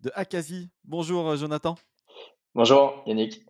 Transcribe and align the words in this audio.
de 0.00 0.10
Akazi. 0.14 0.70
Bonjour 0.84 1.36
Jonathan. 1.36 1.76
Bonjour 2.54 3.02
Yannick. 3.06 3.42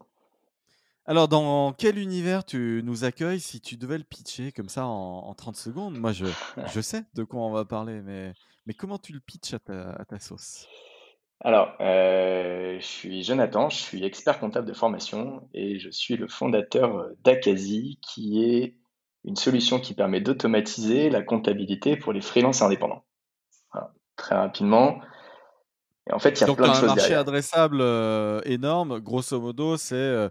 Alors, 1.07 1.27
dans 1.27 1.73
quel 1.73 1.99
univers 1.99 2.45
tu 2.45 2.83
nous 2.85 3.05
accueilles 3.05 3.41
si 3.41 3.63
tu 3.63 3.79
devais 3.79 3.97
le 3.97 4.05
pitcher 4.05 4.53
comme 4.53 4.69
ça 4.69 4.85
en, 4.85 5.33
30 5.33 5.57
secondes? 5.57 5.99
Moi, 5.99 6.13
je, 6.13 6.27
je, 6.75 6.81
sais 6.83 7.03
de 7.15 7.25
quoi 7.25 7.41
on 7.41 7.51
va 7.51 7.65
parler, 7.65 8.03
mais, 8.03 8.35
mais 8.67 8.75
comment 8.75 8.99
tu 8.99 9.15
le 9.15 9.21
pitches 9.21 9.55
à 9.55 10.05
ta, 10.05 10.19
sauce? 10.19 10.69
Alors, 11.41 11.73
euh, 11.81 12.79
je 12.79 12.85
suis 12.85 13.23
Jonathan, 13.23 13.71
je 13.71 13.79
suis 13.79 14.05
expert 14.05 14.39
comptable 14.39 14.67
de 14.67 14.75
formation 14.75 15.49
et 15.55 15.79
je 15.79 15.89
suis 15.89 16.17
le 16.17 16.29
fondateur 16.29 17.09
d'Akazi, 17.25 17.99
qui 18.03 18.45
est 18.45 18.77
une 19.25 19.37
solution 19.37 19.81
qui 19.81 19.95
permet 19.95 20.21
d'automatiser 20.21 21.09
la 21.09 21.23
comptabilité 21.23 21.97
pour 21.97 22.13
les 22.13 22.21
freelances 22.21 22.61
indépendants. 22.61 23.05
Très 24.17 24.35
rapidement, 24.35 25.01
en 26.13 26.19
fait, 26.19 26.31
il 26.31 26.41
y 26.41 26.45
a 26.45 26.47
Donc, 26.47 26.59
plein 26.59 26.69
de 26.69 26.75
choses. 26.75 26.85
un 26.85 26.95
marché 26.95 27.15
adressable 27.15 27.79
euh, 27.81 28.41
énorme. 28.45 29.01
Grosso 29.01 29.41
modo, 29.41 29.77
c'est 29.77 29.95
euh, 29.95 30.29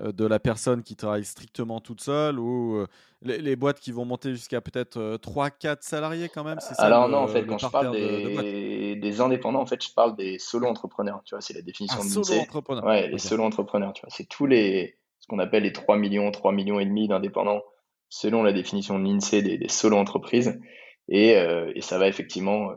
euh, 0.00 0.12
de 0.12 0.26
la 0.26 0.38
personne 0.38 0.82
qui 0.82 0.96
travaille 0.96 1.24
strictement 1.24 1.80
toute 1.80 2.00
seule 2.00 2.38
ou 2.38 2.84
les, 3.22 3.56
boîtes 3.56 3.80
qui 3.80 3.92
vont 3.92 4.04
monter 4.04 4.32
jusqu'à 4.32 4.60
peut-être 4.60 5.16
3-4 5.16 5.78
salariés 5.80 6.28
quand 6.28 6.44
même. 6.44 6.60
Ça, 6.60 6.74
Alors, 6.78 7.08
non, 7.08 7.18
en 7.18 7.28
fait, 7.28 7.44
quand 7.46 7.58
je 7.58 7.68
parle 7.68 7.92
des, 7.92 8.96
des, 8.96 9.20
indépendants, 9.20 9.60
en 9.60 9.66
fait, 9.66 9.82
je 9.82 9.92
parle 9.94 10.16
des 10.16 10.38
solo-entrepreneurs. 10.38 11.22
Tu 11.24 11.34
vois, 11.34 11.40
c'est 11.40 11.54
la 11.54 11.62
définition 11.62 12.00
ah, 12.00 12.04
de 12.04 12.24
solo-entrepreneurs. 12.24 12.84
Ouais, 12.84 13.08
les 13.08 13.18
solo-entrepreneurs. 13.18 13.92
Tu 13.94 14.02
vois, 14.02 14.10
c'est 14.10 14.28
tous 14.28 14.46
les 14.46 14.98
ce 15.20 15.26
qu'on 15.26 15.38
appelle 15.38 15.62
les 15.62 15.72
3 15.72 15.96
millions, 15.96 16.30
3 16.30 16.52
millions 16.52 16.80
et 16.80 16.84
demi 16.84 17.08
d'indépendants 17.08 17.62
selon 18.10 18.42
la 18.42 18.52
définition 18.52 18.98
de 18.98 19.04
l'INSEE 19.04 19.40
des, 19.40 19.56
des 19.56 19.68
solo-entreprises. 19.68 20.60
Et, 21.08 21.30
et, 21.30 21.80
ça 21.80 21.98
va 21.98 22.08
effectivement 22.08 22.72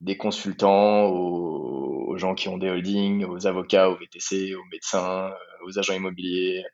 des 0.00 0.16
consultants 0.16 1.06
aux, 1.06 2.16
gens 2.16 2.34
qui 2.34 2.48
ont 2.48 2.58
des 2.58 2.68
holdings, 2.68 3.24
aux 3.24 3.46
avocats, 3.46 3.90
aux 3.90 3.96
VTC, 3.96 4.54
aux 4.54 4.64
médecins, 4.72 5.28
euh, 5.28 5.66
aux 5.66 5.78
agents 5.78 5.94
immobiliers, 5.94 6.64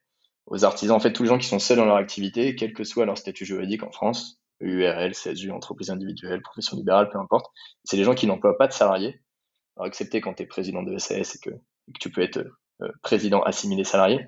aux 0.46 0.64
artisans, 0.64 0.96
en 0.96 1.00
fait, 1.00 1.12
tous 1.12 1.22
les 1.22 1.28
gens 1.28 1.38
qui 1.38 1.46
sont 1.46 1.58
seuls 1.58 1.76
dans 1.76 1.84
leur 1.84 1.96
activité, 1.96 2.54
quel 2.54 2.72
que 2.72 2.84
soit 2.84 3.04
leur 3.04 3.18
statut 3.18 3.44
juridique 3.44 3.82
en 3.82 3.90
France, 3.90 4.40
URL, 4.60 5.12
CSU, 5.12 5.50
entreprise 5.50 5.90
individuelle, 5.90 6.40
profession 6.42 6.76
libérale, 6.76 7.10
peu 7.10 7.18
importe. 7.18 7.46
C'est 7.84 7.96
les 7.96 8.04
gens 8.04 8.14
qui 8.14 8.26
n'emploient 8.26 8.56
pas 8.56 8.68
de 8.68 8.72
salariés, 8.72 9.20
alors 9.76 9.86
excepté 9.86 10.20
quand 10.20 10.34
tu 10.34 10.44
es 10.44 10.46
président 10.46 10.82
de 10.82 10.96
SAS 10.98 11.36
et 11.36 11.38
que, 11.38 11.50
tu 12.00 12.10
peux 12.10 12.22
être 12.22 12.38
euh, 12.80 12.88
président 13.02 13.42
assimilé 13.42 13.84
salarié, 13.84 14.26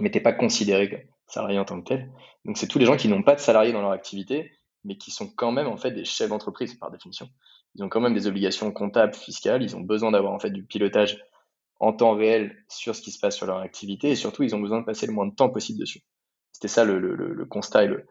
mais 0.00 0.10
t'es 0.10 0.20
pas 0.20 0.32
considéré 0.32 1.08
salarié 1.26 1.58
en 1.58 1.64
tant 1.64 1.80
que 1.80 1.88
tel. 1.88 2.10
Donc 2.44 2.56
c'est 2.56 2.66
tous 2.66 2.78
les 2.78 2.86
gens 2.86 2.96
qui 2.96 3.08
n'ont 3.08 3.22
pas 3.22 3.34
de 3.34 3.40
salariés 3.40 3.72
dans 3.72 3.82
leur 3.82 3.90
activité, 3.90 4.50
mais 4.84 4.96
qui 4.96 5.10
sont 5.10 5.28
quand 5.28 5.52
même 5.52 5.66
en 5.66 5.76
fait 5.76 5.90
des 5.90 6.04
chefs 6.04 6.30
d'entreprise 6.30 6.74
par 6.74 6.90
définition 6.90 7.28
ils 7.74 7.82
ont 7.82 7.88
quand 7.88 8.00
même 8.00 8.14
des 8.14 8.26
obligations 8.26 8.70
comptables, 8.70 9.14
fiscales, 9.14 9.62
ils 9.62 9.76
ont 9.76 9.80
besoin 9.80 10.10
d'avoir 10.10 10.32
en 10.32 10.38
fait 10.38 10.50
du 10.50 10.64
pilotage 10.64 11.18
en 11.80 11.92
temps 11.92 12.14
réel 12.14 12.56
sur 12.68 12.94
ce 12.94 13.02
qui 13.02 13.10
se 13.10 13.18
passe 13.18 13.36
sur 13.36 13.46
leur 13.46 13.58
activité 13.58 14.10
et 14.10 14.14
surtout 14.14 14.42
ils 14.42 14.54
ont 14.54 14.60
besoin 14.60 14.80
de 14.80 14.84
passer 14.84 15.06
le 15.06 15.12
moins 15.12 15.26
de 15.26 15.34
temps 15.34 15.50
possible 15.50 15.80
dessus. 15.80 16.02
C'était 16.52 16.68
ça 16.68 16.84
le, 16.84 16.98
le, 16.98 17.14
le, 17.14 17.46
constat 17.46 17.84
et 17.84 17.88
le, 17.88 18.06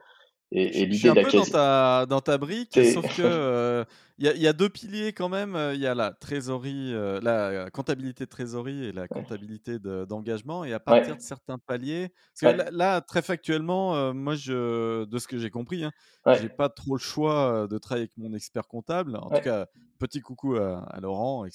et, 0.52 0.86
l'idée 0.86 1.14
d'Akazi. 1.14 1.38
Dans 1.38 1.46
ta, 1.46 2.06
dans 2.08 2.22
ta 2.22 2.38
brique, 2.38 2.78
sauf 2.94 3.16
que 3.16 3.22
euh, 3.22 3.86
il 4.18 4.26
y, 4.26 4.48
a 4.48 4.54
deux 4.54 4.70
piliers 4.70 5.14
quand 5.14 5.30
même. 5.30 5.58
Il 5.74 5.80
y 5.80 5.88
a 5.88 5.96
la 5.96 6.12
trésorerie, 6.12 6.94
euh, 6.94 7.20
la 7.22 7.72
comptabilité 7.72 8.26
de 8.26 8.30
trésorerie 8.30 8.86
et 8.86 8.92
la 8.92 9.08
comptabilité 9.08 9.80
d'engagement. 9.80 10.64
et 10.64 10.74
à 10.74 10.80
partir 10.80 11.16
de 11.16 11.22
certains 11.22 11.58
paliers, 11.58 12.12
parce 12.40 12.56
que 12.56 12.72
là, 12.72 13.02
très 13.02 13.22
factuellement, 13.22 13.96
euh, 13.96 14.14
moi, 14.14 14.36
je, 14.36 15.06
de 15.06 15.18
ce 15.18 15.28
que 15.28 15.38
j'ai 15.38 15.50
compris, 15.50 15.86
hein, 15.86 15.92
j'ai 16.40 16.50
pas 16.50 16.70
trop 16.70 16.96
le 16.96 17.02
choix 17.02 17.68
de 17.68 17.78
travailler 17.78 18.04
avec 18.04 18.18
mon 18.18 18.34
expert 18.34 18.68
comptable. 18.68 19.16
En 19.16 19.30
tout 19.30 19.42
cas, 19.42 19.68
petit 20.00 20.20
coucou 20.20 20.56
à, 20.56 21.00
Laurent, 21.02 21.46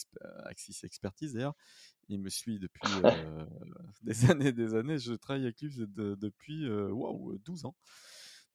Axis 0.44 0.80
Expertise 0.84 1.34
d'ailleurs. 1.34 1.54
Il 2.08 2.20
me 2.20 2.30
suit 2.30 2.60
depuis 2.60 2.82
des 4.02 4.30
années, 4.30 4.52
des 4.52 4.74
années. 4.74 4.98
Je 4.98 5.12
travaille 5.12 5.42
avec 5.42 5.60
lui 5.60 5.70
depuis 5.76 6.68
wow, 6.68 7.36
12 7.44 7.66
ans. 7.66 7.74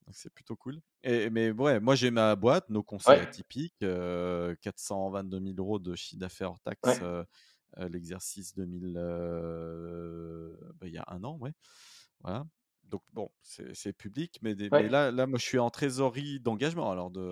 Donc 0.06 0.16
c'est 0.16 0.34
plutôt 0.34 0.56
cool. 0.56 0.80
Et, 1.04 1.30
mais 1.30 1.52
ouais, 1.52 1.80
moi 1.80 1.96
j'ai 1.96 2.12
ma 2.12 2.36
boîte, 2.36 2.70
nos 2.70 2.84
conseils 2.84 3.20
atypiques, 3.20 3.80
422 3.80 5.40
000 5.40 5.56
euros 5.58 5.80
de 5.80 5.96
chiffre 5.96 6.20
d'affaires 6.20 6.52
hors 6.52 6.60
taxe, 6.60 7.02
l'exercice 7.78 8.54
2000, 8.56 8.94
bah, 10.80 10.88
il 10.88 10.94
y 10.94 10.98
a 10.98 11.06
un 11.08 11.24
an, 11.24 11.38
ouais. 11.40 11.54
Voilà. 12.22 12.46
Donc 12.92 13.02
bon, 13.14 13.30
c'est 13.42 13.94
public, 13.94 14.38
mais, 14.42 14.54
là, 14.54 15.12
là, 15.12 15.26
moi 15.26 15.40
je 15.40 15.46
suis 15.46 15.60
en 15.60 15.70
trésorerie 15.70 16.42
d'engagement, 16.42 16.92
alors 16.92 17.10
de. 17.10 17.32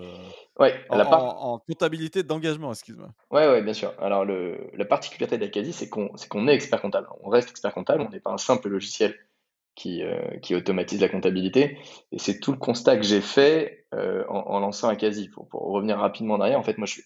Ouais, 0.58 0.82
en, 0.88 0.98
en, 0.98 1.58
comptabilité 1.58 2.22
d'engagement, 2.22 2.72
excuse-moi. 2.72 3.10
Ouais, 3.30 3.46
ouais, 3.46 3.62
bien 3.62 3.74
sûr. 3.74 3.92
Alors 4.00 4.24
le, 4.24 4.70
la 4.72 4.86
particularité 4.86 5.36
d'Acadie, 5.36 5.74
c'est 5.74 5.90
qu'on 5.90 6.08
qu'on 6.30 6.48
est 6.48 6.54
expert 6.54 6.80
comptable. 6.80 7.08
On 7.20 7.28
reste 7.28 7.50
expert 7.50 7.74
comptable, 7.74 8.00
on 8.00 8.08
n'est 8.08 8.20
pas 8.20 8.30
un 8.30 8.38
simple 8.38 8.70
logiciel 8.70 9.14
qui, 9.74 10.02
euh, 10.02 10.38
qui 10.42 10.54
automatise 10.54 11.00
la 11.00 11.08
comptabilité. 11.08 11.78
Et 12.12 12.18
c'est 12.18 12.40
tout 12.40 12.52
le 12.52 12.58
constat 12.58 12.96
que 12.96 13.02
j'ai 13.02 13.20
fait 13.20 13.86
euh, 13.94 14.24
en, 14.28 14.60
lançant 14.60 14.88
Akazi. 14.88 15.28
Pour, 15.28 15.48
pour 15.48 15.62
revenir 15.62 15.98
rapidement 15.98 16.38
derrière, 16.38 16.58
en 16.58 16.62
fait, 16.62 16.78
moi, 16.78 16.86
je 16.86 16.94
suis, 16.94 17.04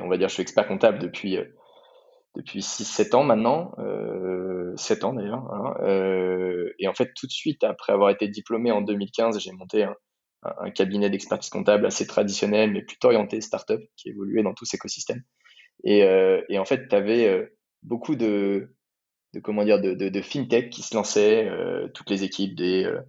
on 0.00 0.08
va 0.08 0.18
dire, 0.18 0.28
je 0.28 0.34
suis 0.34 0.42
expert 0.42 0.66
comptable 0.66 0.98
depuis, 0.98 1.36
euh, 1.36 1.44
depuis 2.34 2.60
6-7 2.60 3.14
ans 3.14 3.24
maintenant, 3.24 3.72
euh, 3.78 4.74
7 4.76 5.04
ans 5.04 5.14
d'ailleurs. 5.14 5.50
Hein, 5.52 5.74
et 6.78 6.88
en 6.88 6.94
fait, 6.94 7.12
tout 7.14 7.26
de 7.26 7.32
suite, 7.32 7.64
après 7.64 7.92
avoir 7.92 8.10
été 8.10 8.28
diplômé 8.28 8.70
en 8.70 8.82
2015, 8.82 9.38
j'ai 9.38 9.52
monté 9.52 9.84
un, 9.84 9.94
un 10.42 10.70
cabinet 10.70 11.08
d'expertise 11.08 11.50
comptable 11.50 11.86
assez 11.86 12.06
traditionnel, 12.06 12.72
mais 12.72 12.82
plutôt 12.82 13.08
orienté 13.08 13.40
startup, 13.40 13.80
qui 13.96 14.10
évoluait 14.10 14.42
dans 14.42 14.52
tout 14.52 14.64
cet 14.64 14.78
écosystème. 14.78 15.22
Et 15.84 16.04
en 16.58 16.64
fait, 16.64 16.88
tu 16.88 16.94
avais 16.94 17.50
beaucoup 17.82 18.16
de, 18.16 18.76
de 19.36 19.40
comment 19.40 19.64
dire 19.64 19.80
de, 19.80 19.94
de, 19.94 20.20
fintech 20.22 20.70
qui 20.70 20.82
se 20.82 20.94
lançaient, 20.94 21.48
euh, 21.48 21.88
toutes 21.94 22.10
les 22.10 22.24
équipes 22.24 22.56
des 22.56 22.84
euh, 22.84 23.00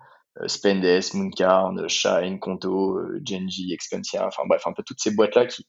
euh 0.41 0.47
Spendes, 0.47 1.01
Mooncarn, 1.13 1.87
Shine, 1.87 2.39
Conto, 2.39 2.97
euh, 2.97 3.21
Genji, 3.25 3.73
Expensia, 3.73 4.27
enfin 4.27 4.43
bref, 4.45 4.67
un 4.67 4.73
peu 4.73 4.83
toutes 4.83 4.99
ces 4.99 5.11
boîtes-là 5.11 5.45
qui, 5.45 5.65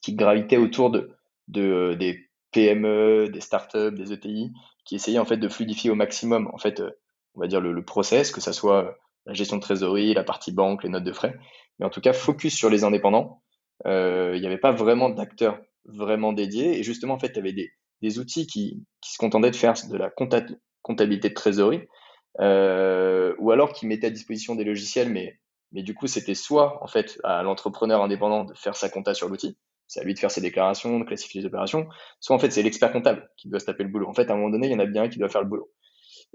qui 0.00 0.14
gravitaient 0.14 0.56
autour 0.56 0.90
de, 0.90 1.10
de 1.48 1.94
des 1.94 2.30
PME, 2.52 3.28
des 3.28 3.40
startups, 3.40 3.92
des 3.92 4.12
ETI, 4.12 4.52
qui 4.84 4.96
essayaient 4.96 5.18
en 5.18 5.24
fait 5.24 5.36
de 5.36 5.48
fluidifier 5.48 5.90
au 5.90 5.94
maximum 5.94 6.50
en 6.52 6.58
fait, 6.58 6.82
on 7.34 7.40
va 7.40 7.46
dire 7.46 7.60
le, 7.60 7.84
process, 7.84 8.30
que 8.30 8.40
ça 8.40 8.52
soit 8.52 8.96
la 9.26 9.34
gestion 9.34 9.56
de 9.56 9.62
trésorerie, 9.62 10.14
la 10.14 10.24
partie 10.24 10.52
banque, 10.52 10.82
les 10.82 10.88
notes 10.88 11.04
de 11.04 11.12
frais, 11.12 11.38
mais 11.78 11.86
en 11.86 11.90
tout 11.90 12.00
cas 12.00 12.12
focus 12.12 12.56
sur 12.56 12.70
les 12.70 12.84
indépendants. 12.84 13.42
Il 13.84 14.40
n'y 14.40 14.46
avait 14.46 14.58
pas 14.58 14.72
vraiment 14.72 15.10
d'acteurs 15.10 15.58
vraiment 15.84 16.32
dédiés 16.32 16.78
et 16.78 16.82
justement 16.82 17.14
en 17.14 17.18
fait, 17.18 17.28
il 17.28 17.36
y 17.36 17.40
avait 17.40 17.52
des 17.52 17.72
des 18.02 18.18
outils 18.18 18.46
qui, 18.46 18.84
se 19.02 19.18
contentaient 19.18 19.50
de 19.50 19.56
faire 19.56 19.74
de 19.88 19.96
la 19.96 20.10
comptabilité 20.82 21.28
de 21.28 21.34
trésorerie, 21.34 21.82
euh, 22.40 23.34
ou 23.38 23.50
alors 23.50 23.72
qui 23.72 23.86
mettaient 23.86 24.08
à 24.08 24.10
disposition 24.10 24.54
des 24.54 24.64
logiciels, 24.64 25.10
mais, 25.10 25.38
mais 25.72 25.82
du 25.82 25.94
coup, 25.94 26.06
c'était 26.06 26.34
soit 26.34 26.82
en 26.82 26.86
fait 26.86 27.18
à 27.24 27.42
l'entrepreneur 27.42 28.02
indépendant 28.02 28.44
de 28.44 28.54
faire 28.54 28.76
sa 28.76 28.88
compta 28.88 29.14
sur 29.14 29.28
l'outil, 29.28 29.56
c'est 29.86 30.00
à 30.00 30.04
lui 30.04 30.14
de 30.14 30.18
faire 30.18 30.30
ses 30.30 30.40
déclarations, 30.40 30.98
de 30.98 31.04
classifier 31.04 31.42
les 31.42 31.46
opérations, 31.46 31.86
soit 32.20 32.34
en 32.34 32.38
fait 32.38 32.50
c'est 32.50 32.62
l'expert 32.62 32.92
comptable 32.92 33.30
qui 33.36 33.48
doit 33.48 33.60
se 33.60 33.66
taper 33.66 33.84
le 33.84 33.90
boulot. 33.90 34.08
En 34.08 34.14
fait, 34.14 34.30
à 34.30 34.32
un 34.32 34.36
moment 34.36 34.50
donné, 34.50 34.68
il 34.68 34.72
y 34.72 34.74
en 34.74 34.78
a 34.78 34.86
bien 34.86 35.04
un 35.04 35.08
qui 35.08 35.18
doit 35.18 35.28
faire 35.28 35.42
le 35.42 35.48
boulot. 35.48 35.70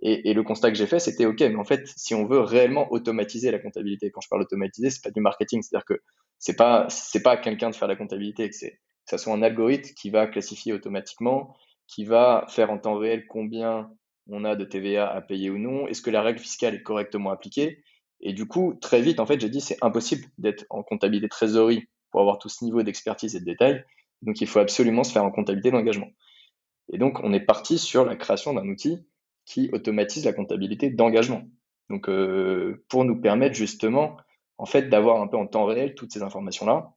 Et, 0.03 0.33
le 0.36 0.44
constat 0.44 0.69
que 0.69 0.77
j'ai 0.77 0.86
fait, 0.86 1.00
c'était 1.00 1.25
ok, 1.25 1.39
mais 1.39 1.56
en 1.56 1.63
fait, 1.63 1.88
si 1.95 2.13
on 2.13 2.27
veut 2.27 2.39
réellement 2.39 2.91
automatiser 2.91 3.50
la 3.50 3.57
comptabilité, 3.57 4.12
quand 4.12 4.21
je 4.21 4.30
parle 4.30 4.44
automatiser, 4.44 4.91
c'est 4.91 5.03
pas 5.03 5.09
du 5.09 5.21
marketing, 5.21 5.63
c'est-à-dire 5.63 5.86
que 5.86 6.00
c'est 6.38 6.56
pas 6.56 6.86
c'est 6.89 7.24
pas 7.24 7.36
quelqu'un 7.36 7.71
de 7.71 7.75
faire 7.75 7.88
la 7.88 7.95
comptabilité, 7.95 8.47
que 8.47 8.56
c'est 8.56 8.80
que 9.07 9.18
ce 9.18 9.18
soit 9.18 9.33
un 9.33 9.41
algorithme 9.41 9.95
qui 9.95 10.12
va 10.12 10.27
classifier 10.27 10.74
automatiquement, 10.74 11.56
qui 11.88 12.06
va 12.06 12.45
faire 12.50 12.69
en 12.72 12.78
temps 12.78 12.98
réel 12.98 13.28
combien 13.28 13.89
on 14.30 14.44
a 14.44 14.56
de 14.56 14.66
TVA 14.66 15.07
à 15.10 15.22
payer 15.22 15.50
ou 15.50 15.57
non, 15.57 15.88
est-ce 15.88 16.01
que 16.01 16.10
la 16.10 16.22
règle 16.22 16.39
fiscale 16.39 16.75
est 16.75 16.84
correctement 16.84 17.31
appliquée. 17.31 17.84
Et 18.19 18.34
du 18.34 18.48
coup, 18.48 18.74
très 18.81 19.01
vite, 19.01 19.19
en 19.19 19.25
fait, 19.25 19.39
j'ai 19.39 19.50
dit 19.50 19.62
c'est 19.62 19.78
impossible 19.81 20.25
d'être 20.38 20.66
en 20.69 20.84
comptabilité 20.84 21.30
trésorerie 21.30 21.88
pour 22.12 22.22
avoir 22.22 22.39
tout 22.39 22.50
ce 22.50 22.63
niveau 22.63 22.84
d'expertise 22.84 23.36
et 23.36 23.39
de 23.39 23.45
détail. 23.45 23.84
Donc, 24.22 24.42
il 24.42 24.48
faut 24.48 24.60
absolument 24.60 25.04
se 25.04 25.12
faire 25.12 25.24
en 25.24 25.31
comptabilité 25.31 25.72
d'engagement. 25.72 26.10
Et 26.92 26.98
donc, 26.98 27.19
on 27.24 27.34
est 27.34 27.39
parti 27.45 27.78
sur 27.78 28.06
la 28.06 28.16
création 28.16 28.54
d'un 28.54 28.68
outil 28.68 29.07
qui 29.45 29.69
automatise 29.72 30.25
la 30.25 30.34
comptabilité 30.34 30.89
d'engagement. 30.89 31.44
Donc, 31.89 32.10
euh, 32.10 32.84
pour 32.89 33.06
nous 33.06 33.19
permettre 33.22 33.56
justement, 33.56 34.18
en 34.57 34.66
fait, 34.66 34.89
d'avoir 34.89 35.22
un 35.22 35.28
peu 35.28 35.38
en 35.38 35.48
temps 35.48 35.66
réel 35.66 35.95
toutes 35.95 36.12
ces 36.12 36.24
informations-là, 36.24 36.94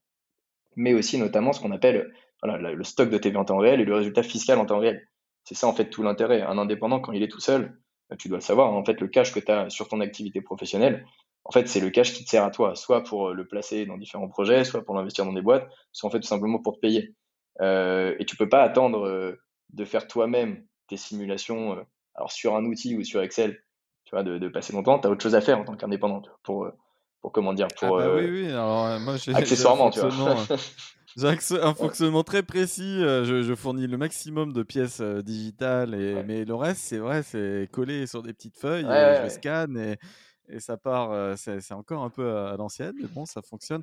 mais 0.76 0.94
aussi 0.94 1.18
notamment 1.18 1.52
ce 1.52 1.60
qu'on 1.60 1.72
appelle 1.72 2.12
voilà, 2.42 2.72
le 2.72 2.84
stock 2.84 3.10
de 3.10 3.18
TVA 3.18 3.40
en 3.40 3.44
temps 3.44 3.58
réel 3.58 3.80
et 3.80 3.84
le 3.84 3.94
résultat 3.94 4.22
fiscal 4.22 4.58
en 4.58 4.66
temps 4.66 4.78
réel. 4.78 5.06
C'est 5.44 5.54
ça 5.54 5.66
en 5.66 5.72
fait 5.72 5.90
tout 5.90 6.02
l'intérêt. 6.02 6.42
Un 6.42 6.58
indépendant, 6.58 7.00
quand 7.00 7.12
il 7.12 7.22
est 7.22 7.28
tout 7.28 7.40
seul, 7.40 7.78
bah, 8.08 8.16
tu 8.16 8.28
dois 8.28 8.38
le 8.38 8.42
savoir, 8.42 8.72
en 8.72 8.84
fait, 8.84 9.00
le 9.00 9.08
cash 9.08 9.32
que 9.32 9.40
tu 9.40 9.50
as 9.50 9.70
sur 9.70 9.88
ton 9.88 10.00
activité 10.00 10.40
professionnelle, 10.40 11.06
en 11.44 11.52
fait, 11.52 11.68
c'est 11.68 11.80
le 11.80 11.90
cash 11.90 12.12
qui 12.12 12.24
te 12.24 12.30
sert 12.30 12.44
à 12.44 12.50
toi, 12.50 12.74
soit 12.74 13.02
pour 13.02 13.32
le 13.32 13.46
placer 13.46 13.86
dans 13.86 13.96
différents 13.96 14.28
projets, 14.28 14.64
soit 14.64 14.84
pour 14.84 14.94
l'investir 14.94 15.24
dans 15.24 15.32
des 15.32 15.42
boîtes, 15.42 15.68
soit 15.92 16.08
en 16.08 16.12
fait 16.12 16.20
tout 16.20 16.26
simplement 16.26 16.58
pour 16.58 16.74
te 16.74 16.80
payer. 16.80 17.14
Euh, 17.60 18.14
et 18.18 18.24
tu 18.24 18.36
peux 18.36 18.48
pas 18.48 18.62
attendre 18.62 19.06
euh, 19.06 19.40
de 19.72 19.84
faire 19.84 20.06
toi-même 20.06 20.64
tes 20.88 20.96
simulations, 20.96 21.72
euh, 21.72 21.82
alors 22.14 22.32
sur 22.32 22.56
un 22.56 22.64
outil 22.64 22.96
ou 22.96 23.04
sur 23.04 23.22
Excel, 23.22 23.62
tu 24.04 24.14
vois, 24.14 24.22
de, 24.22 24.38
de 24.38 24.48
passer 24.48 24.72
longtemps. 24.72 24.98
Tu 24.98 25.06
as 25.06 25.10
autre 25.10 25.22
chose 25.22 25.34
à 25.34 25.40
faire 25.40 25.58
en 25.58 25.64
tant 25.64 25.76
qu'indépendant 25.76 26.22
pour, 26.42 26.68
pour 27.20 27.32
comment 27.32 27.52
dire, 27.52 27.68
pour 27.78 27.98
ah 27.98 28.06
bah 28.06 28.14
oui, 28.16 28.30
oui. 28.30 28.48
Alors, 28.48 29.00
moi, 29.00 29.14
accessoirement, 29.34 29.90
tu 29.90 30.00
vois. 30.00 30.36
J'ai 31.16 31.28
un 31.62 31.74
fonctionnement 31.74 32.22
très 32.22 32.42
précis. 32.42 33.00
Je, 33.00 33.42
je, 33.42 33.54
fournis 33.54 33.86
le 33.86 33.96
maximum 33.96 34.52
de 34.52 34.62
pièces 34.62 35.00
digitales, 35.00 35.94
et, 35.94 36.22
mais 36.24 36.44
le 36.44 36.54
reste, 36.54 36.80
c'est 36.82 36.98
vrai, 36.98 37.22
c'est 37.22 37.68
collé 37.72 38.06
sur 38.06 38.22
des 38.22 38.32
petites 38.32 38.58
feuilles. 38.58 38.84
je 38.84 39.28
scanne 39.28 39.76
et, 39.76 39.96
et 40.48 40.60
ça 40.60 40.76
part. 40.76 41.36
C'est 41.36 41.72
encore 41.72 42.04
un 42.04 42.10
peu 42.10 42.36
à 42.36 42.56
l'ancienne, 42.56 42.94
mais 43.00 43.08
bon, 43.08 43.26
ça 43.26 43.42
fonctionne. 43.42 43.82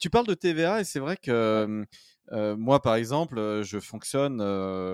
Tu 0.00 0.08
parles 0.08 0.26
de 0.26 0.34
TVA 0.34 0.80
et 0.80 0.84
c'est 0.84 1.00
vrai 1.00 1.16
que 1.16 1.84
moi, 2.30 2.80
par 2.80 2.94
exemple, 2.94 3.62
je 3.62 3.78
fonctionne 3.78 4.38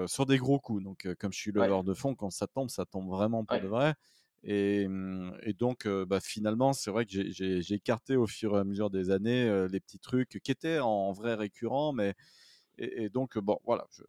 sur 0.08 0.26
des 0.26 0.38
gros 0.38 0.58
coups. 0.58 0.82
Donc, 0.82 1.08
comme 1.18 1.32
je 1.32 1.38
suis 1.38 1.52
leveur 1.52 1.84
de 1.84 1.94
fonds, 1.94 2.14
quand 2.14 2.30
ça 2.30 2.46
tombe, 2.46 2.70
ça 2.70 2.84
tombe 2.84 3.08
vraiment 3.08 3.44
pour 3.44 3.60
de 3.60 3.68
vrai. 3.68 3.94
Et, 4.44 4.88
mmh, 4.88 5.38
et 5.42 5.52
donc, 5.52 5.86
bah, 5.86 6.20
finalement, 6.20 6.72
c'est 6.72 6.90
vrai 6.90 7.06
que 7.06 7.30
j'ai 7.30 7.74
écarté 7.74 8.16
au 8.16 8.26
fur 8.26 8.56
et 8.56 8.60
à 8.60 8.64
mesure 8.64 8.90
des 8.90 9.10
années 9.10 9.68
les 9.70 9.80
petits 9.80 9.98
trucs 9.98 10.40
qui 10.42 10.50
étaient 10.50 10.80
en 10.80 11.12
vrai 11.12 11.34
récurrents. 11.34 11.92
Mais, 11.92 12.14
et, 12.78 13.08
donc, 13.08 13.38
bon, 13.38 13.58
voilà, 13.64 13.86
je, 13.92 14.02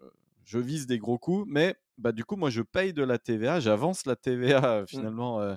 je, 0.46 0.60
vise 0.60 0.88
des 0.88 0.98
gros 0.98 1.18
coups. 1.18 1.46
Mais 1.48 1.76
bah, 1.98 2.12
du 2.12 2.26
coup, 2.26 2.36
moi, 2.36 2.50
je 2.50 2.62
paye 2.62 2.94
de 2.94 3.04
la 3.04 3.20
TVA, 3.20 3.60
j'avance 3.60 4.06
la 4.06 4.16
TVA 4.16 4.82
mmh. 4.82 4.88
finalement 4.88 5.56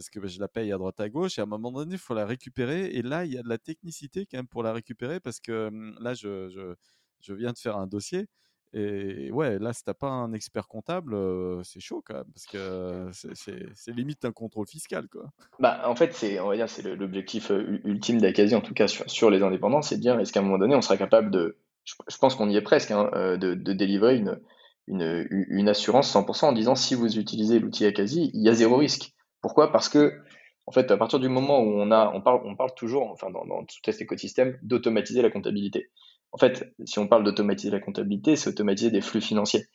parce 0.00 0.08
que 0.08 0.18
bah, 0.18 0.28
je 0.28 0.40
la 0.40 0.48
paye 0.48 0.72
à 0.72 0.78
droite 0.78 0.98
à 0.98 1.10
gauche 1.10 1.38
et 1.38 1.42
à 1.42 1.44
un 1.44 1.46
moment 1.46 1.70
donné, 1.70 1.92
il 1.96 1.98
faut 1.98 2.14
la 2.14 2.24
récupérer. 2.24 2.86
Et 2.86 3.02
là, 3.02 3.26
il 3.26 3.32
y 3.32 3.36
a 3.36 3.42
de 3.42 3.48
la 3.50 3.58
technicité 3.58 4.24
quand 4.24 4.38
même 4.38 4.48
pour 4.48 4.62
la 4.62 4.72
récupérer 4.72 5.20
parce 5.20 5.40
que 5.40 5.68
mmh, 5.68 5.98
là, 6.00 6.14
je, 6.14 6.48
je, 6.48 6.74
je 7.20 7.34
viens 7.34 7.52
de 7.52 7.58
faire 7.58 7.76
un 7.76 7.86
dossier. 7.86 8.26
Et 8.72 9.30
ouais, 9.32 9.58
là, 9.58 9.72
si 9.72 9.82
t'as 9.82 9.94
pas 9.94 10.08
un 10.08 10.32
expert 10.32 10.68
comptable, 10.68 11.16
c'est 11.64 11.80
chaud 11.80 12.02
quand 12.04 12.14
même, 12.14 12.32
parce 12.32 12.46
que 12.46 13.10
c'est 13.12 13.92
limite 13.92 14.24
un 14.24 14.32
contrôle 14.32 14.66
fiscal, 14.66 15.08
quoi. 15.08 15.30
Bah, 15.58 15.82
en 15.86 15.96
fait, 15.96 16.14
c'est, 16.14 16.38
on 16.38 16.48
va 16.48 16.56
dire, 16.56 16.68
c'est 16.68 16.82
l'objectif 16.94 17.50
ultime 17.84 18.20
d'Acasi, 18.20 18.54
en 18.54 18.60
tout 18.60 18.74
cas 18.74 18.86
sur, 18.86 19.30
les 19.30 19.42
indépendants, 19.42 19.82
c'est 19.82 19.96
de 19.96 20.00
dire, 20.00 20.18
est-ce 20.20 20.32
qu'à 20.32 20.40
un 20.40 20.44
moment 20.44 20.58
donné, 20.58 20.76
on 20.76 20.82
sera 20.82 20.96
capable 20.96 21.32
de, 21.32 21.58
je, 21.84 21.94
pense 22.18 22.36
qu'on 22.36 22.48
y 22.48 22.56
est 22.56 22.62
presque, 22.62 22.92
hein, 22.92 23.10
de, 23.12 23.54
de, 23.54 23.72
délivrer 23.72 24.16
une, 24.16 24.40
une, 24.86 25.26
une, 25.30 25.68
assurance 25.68 26.14
100% 26.14 26.44
en 26.46 26.52
disant, 26.52 26.76
si 26.76 26.94
vous 26.94 27.18
utilisez 27.18 27.58
l'outil 27.58 27.86
Acasi, 27.86 28.30
il 28.34 28.42
y 28.42 28.48
a 28.48 28.54
zéro 28.54 28.76
risque. 28.76 29.14
Pourquoi? 29.42 29.72
Parce 29.72 29.88
que, 29.88 30.20
en 30.66 30.72
fait, 30.72 30.92
à 30.92 30.96
partir 30.96 31.18
du 31.18 31.28
moment 31.28 31.60
où 31.60 31.80
on 31.80 31.90
a, 31.90 32.12
on 32.14 32.20
parle, 32.20 32.42
on 32.44 32.54
parle 32.54 32.72
toujours, 32.76 33.10
enfin, 33.10 33.30
dans, 33.30 33.44
dans 33.46 33.64
tout 33.64 33.76
cet 33.84 34.00
écosystème, 34.00 34.58
d'automatiser 34.62 35.22
la 35.22 35.30
comptabilité. 35.30 35.90
En 36.32 36.38
fait, 36.38 36.72
si 36.84 36.98
on 36.98 37.08
parle 37.08 37.24
d'automatiser 37.24 37.70
la 37.70 37.80
comptabilité, 37.80 38.36
c'est 38.36 38.50
automatiser 38.50 38.90
des 38.90 39.00
flux 39.00 39.20
financiers. 39.20 39.66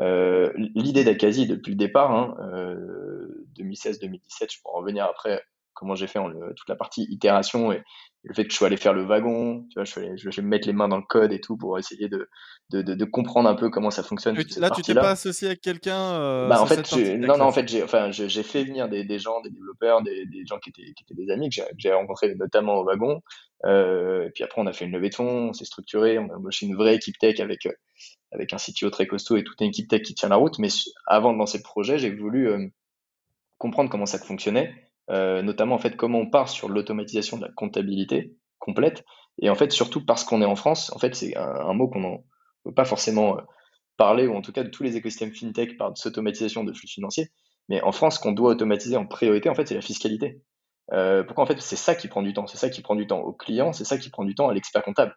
Euh, 0.00 0.52
L'idée 0.56 1.04
d'Akazi 1.04 1.46
depuis 1.46 1.70
le 1.70 1.76
départ, 1.76 2.12
hein, 2.12 2.36
euh, 2.40 3.46
2016-2017, 3.58 4.52
je 4.52 4.60
pourrais 4.60 4.76
en 4.76 4.80
revenir 4.80 5.04
après 5.04 5.42
comment 5.74 5.94
j'ai 5.94 6.06
fait 6.06 6.18
en 6.18 6.28
le, 6.28 6.54
toute 6.54 6.68
la 6.68 6.76
partie 6.76 7.06
itération 7.10 7.72
et, 7.72 7.82
le 8.26 8.32
fait 8.32 8.44
que 8.44 8.52
je 8.52 8.56
sois 8.56 8.68
allé 8.68 8.78
faire 8.78 8.94
le 8.94 9.04
wagon, 9.04 9.66
tu 9.68 9.74
vois, 9.74 9.84
je 9.84 10.00
vais, 10.00 10.16
je 10.16 10.30
vais 10.30 10.42
mettre 10.42 10.66
les 10.66 10.72
mains 10.72 10.88
dans 10.88 10.96
le 10.96 11.02
code 11.02 11.30
et 11.30 11.40
tout 11.40 11.58
pour 11.58 11.78
essayer 11.78 12.08
de, 12.08 12.30
de, 12.70 12.80
de, 12.80 13.04
comprendre 13.04 13.50
un 13.50 13.54
peu 13.54 13.68
comment 13.68 13.90
ça 13.90 14.02
fonctionne. 14.02 14.34
Là, 14.56 14.70
tu 14.70 14.80
t'es 14.80 14.94
pas 14.94 15.10
associé 15.10 15.48
avec 15.48 15.60
quelqu'un 15.60 16.14
euh, 16.14 16.48
bah, 16.48 16.60
en 16.60 16.64
fait, 16.64 16.90
non, 17.18 17.36
non, 17.36 17.44
en 17.44 17.52
fait, 17.52 17.68
j'ai 17.68 17.82
enfin, 17.82 18.10
j'ai 18.10 18.42
fait 18.42 18.64
venir 18.64 18.88
des, 18.88 19.04
des, 19.04 19.18
gens, 19.18 19.42
des 19.42 19.50
développeurs, 19.50 20.02
des, 20.02 20.24
des 20.24 20.46
gens 20.46 20.58
qui 20.58 20.70
étaient, 20.70 20.94
qui 20.94 21.04
étaient 21.04 21.22
des 21.22 21.30
amis 21.30 21.50
que 21.50 21.60
j'ai 21.76 21.92
rencontrés 21.92 22.34
notamment 22.34 22.76
au 22.76 22.84
wagon. 22.84 23.20
Euh, 23.66 24.26
et 24.26 24.30
puis 24.30 24.44
après, 24.44 24.60
on 24.60 24.66
a 24.66 24.72
fait 24.72 24.84
une 24.84 24.92
levée 24.92 25.10
de 25.10 25.14
fonds, 25.14 25.48
on 25.48 25.52
s'est 25.52 25.64
structuré, 25.64 26.18
on 26.18 26.28
a 26.30 26.36
embauché 26.36 26.66
une 26.66 26.76
vraie 26.76 26.94
équipe 26.94 27.18
tech 27.18 27.40
avec, 27.40 27.66
euh, 27.66 27.72
avec 28.32 28.52
un 28.52 28.56
CTO 28.56 28.90
très 28.90 29.06
costaud 29.06 29.36
et 29.36 29.44
toute 29.44 29.60
une 29.60 29.68
équipe 29.68 29.88
tech 29.88 30.02
qui 30.02 30.14
tient 30.14 30.28
la 30.28 30.36
route. 30.36 30.58
Mais 30.58 30.68
avant 31.06 31.32
de 31.32 31.38
lancer 31.38 31.58
le 31.58 31.62
projet, 31.62 31.98
j'ai 31.98 32.10
voulu 32.10 32.48
euh, 32.48 32.66
comprendre 33.58 33.90
comment 33.90 34.06
ça 34.06 34.18
fonctionnait 34.18 34.74
euh, 35.10 35.42
notamment 35.42 35.74
en 35.74 35.78
fait 35.78 35.96
comment 35.96 36.18
on 36.20 36.30
part 36.30 36.48
sur 36.48 36.68
l'automatisation 36.68 37.36
de 37.36 37.44
la 37.44 37.52
comptabilité 37.52 38.36
complète, 38.58 39.04
et 39.40 39.50
en 39.50 39.54
fait 39.54 39.72
surtout 39.72 40.04
parce 40.04 40.24
qu'on 40.24 40.42
est 40.42 40.46
en 40.46 40.56
France, 40.56 40.92
en 40.94 40.98
fait 40.98 41.14
c'est 41.14 41.36
un, 41.36 41.74
mot 41.74 41.88
qu'on 41.88 42.00
ne 42.00 42.16
peut 42.64 42.74
pas 42.74 42.84
forcément 42.84 43.36
euh, 43.36 43.40
parler, 43.96 44.26
ou 44.26 44.34
en 44.34 44.42
tout 44.42 44.52
cas 44.52 44.62
de 44.62 44.70
tous 44.70 44.82
les 44.82 44.96
écosystèmes 44.96 45.32
fintech 45.32 45.76
par 45.76 45.92
d'automatisation 45.92 46.64
de 46.64 46.72
flux 46.72 46.88
financiers, 46.88 47.28
mais 47.68 47.80
en 47.82 47.92
France, 47.92 48.16
ce 48.16 48.20
qu'on 48.20 48.32
doit 48.32 48.50
automatiser 48.50 48.96
en 48.96 49.06
priorité, 49.06 49.48
en 49.48 49.54
fait, 49.54 49.66
c'est 49.66 49.74
la 49.74 49.80
fiscalité. 49.80 50.42
Euh, 50.92 51.24
pourquoi 51.24 51.44
en 51.44 51.46
fait 51.46 51.60
c'est 51.62 51.76
ça 51.76 51.94
qui 51.94 52.08
prend 52.08 52.20
du 52.20 52.34
temps, 52.34 52.46
c'est 52.46 52.58
ça 52.58 52.68
qui 52.68 52.82
prend 52.82 52.94
du 52.94 53.06
temps 53.06 53.20
aux 53.20 53.32
clients, 53.32 53.72
c'est 53.72 53.86
ça 53.86 53.96
qui 53.96 54.10
prend 54.10 54.24
du 54.24 54.34
temps 54.34 54.48
à 54.48 54.54
l'expert 54.54 54.82
comptable. 54.82 55.16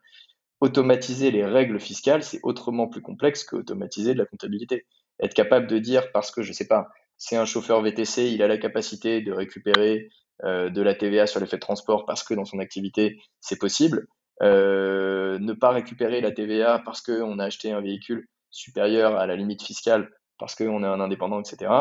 Automatiser 0.61 1.29
les 1.29 1.45
règles 1.45 1.79
fiscales, 1.79 2.23
c'est 2.23 2.39
autrement 2.43 2.87
plus 2.87 3.01
complexe 3.01 3.43
qu'automatiser 3.43 4.13
de 4.13 4.19
la 4.19 4.25
comptabilité. 4.25 4.85
Être 5.21 5.33
capable 5.33 5.67
de 5.67 5.77
dire 5.77 6.11
parce 6.13 6.31
que 6.31 6.41
je 6.41 6.53
sais 6.53 6.67
pas, 6.67 6.87
c'est 7.17 7.35
un 7.35 7.45
chauffeur 7.45 7.81
VTC, 7.81 8.31
il 8.31 8.41
a 8.43 8.47
la 8.47 8.57
capacité 8.57 9.21
de 9.21 9.31
récupérer 9.31 10.09
euh, 10.43 10.69
de 10.69 10.81
la 10.81 10.93
TVA 10.93 11.25
sur 11.25 11.39
les 11.39 11.47
de 11.47 11.57
transport 11.57 12.05
parce 12.05 12.23
que 12.23 12.33
dans 12.33 12.45
son 12.45 12.59
activité, 12.59 13.19
c'est 13.39 13.57
possible. 13.57 14.07
Euh, 14.43 15.39
ne 15.39 15.53
pas 15.53 15.71
récupérer 15.71 16.21
la 16.21 16.31
TVA 16.31 16.79
parce 16.85 17.01
qu'on 17.01 17.39
a 17.39 17.45
acheté 17.45 17.71
un 17.71 17.81
véhicule 17.81 18.27
supérieur 18.51 19.17
à 19.17 19.25
la 19.25 19.35
limite 19.35 19.63
fiscale 19.63 20.11
parce 20.37 20.53
qu'on 20.53 20.83
est 20.83 20.87
un 20.87 20.99
indépendant, 20.99 21.41
etc. 21.41 21.71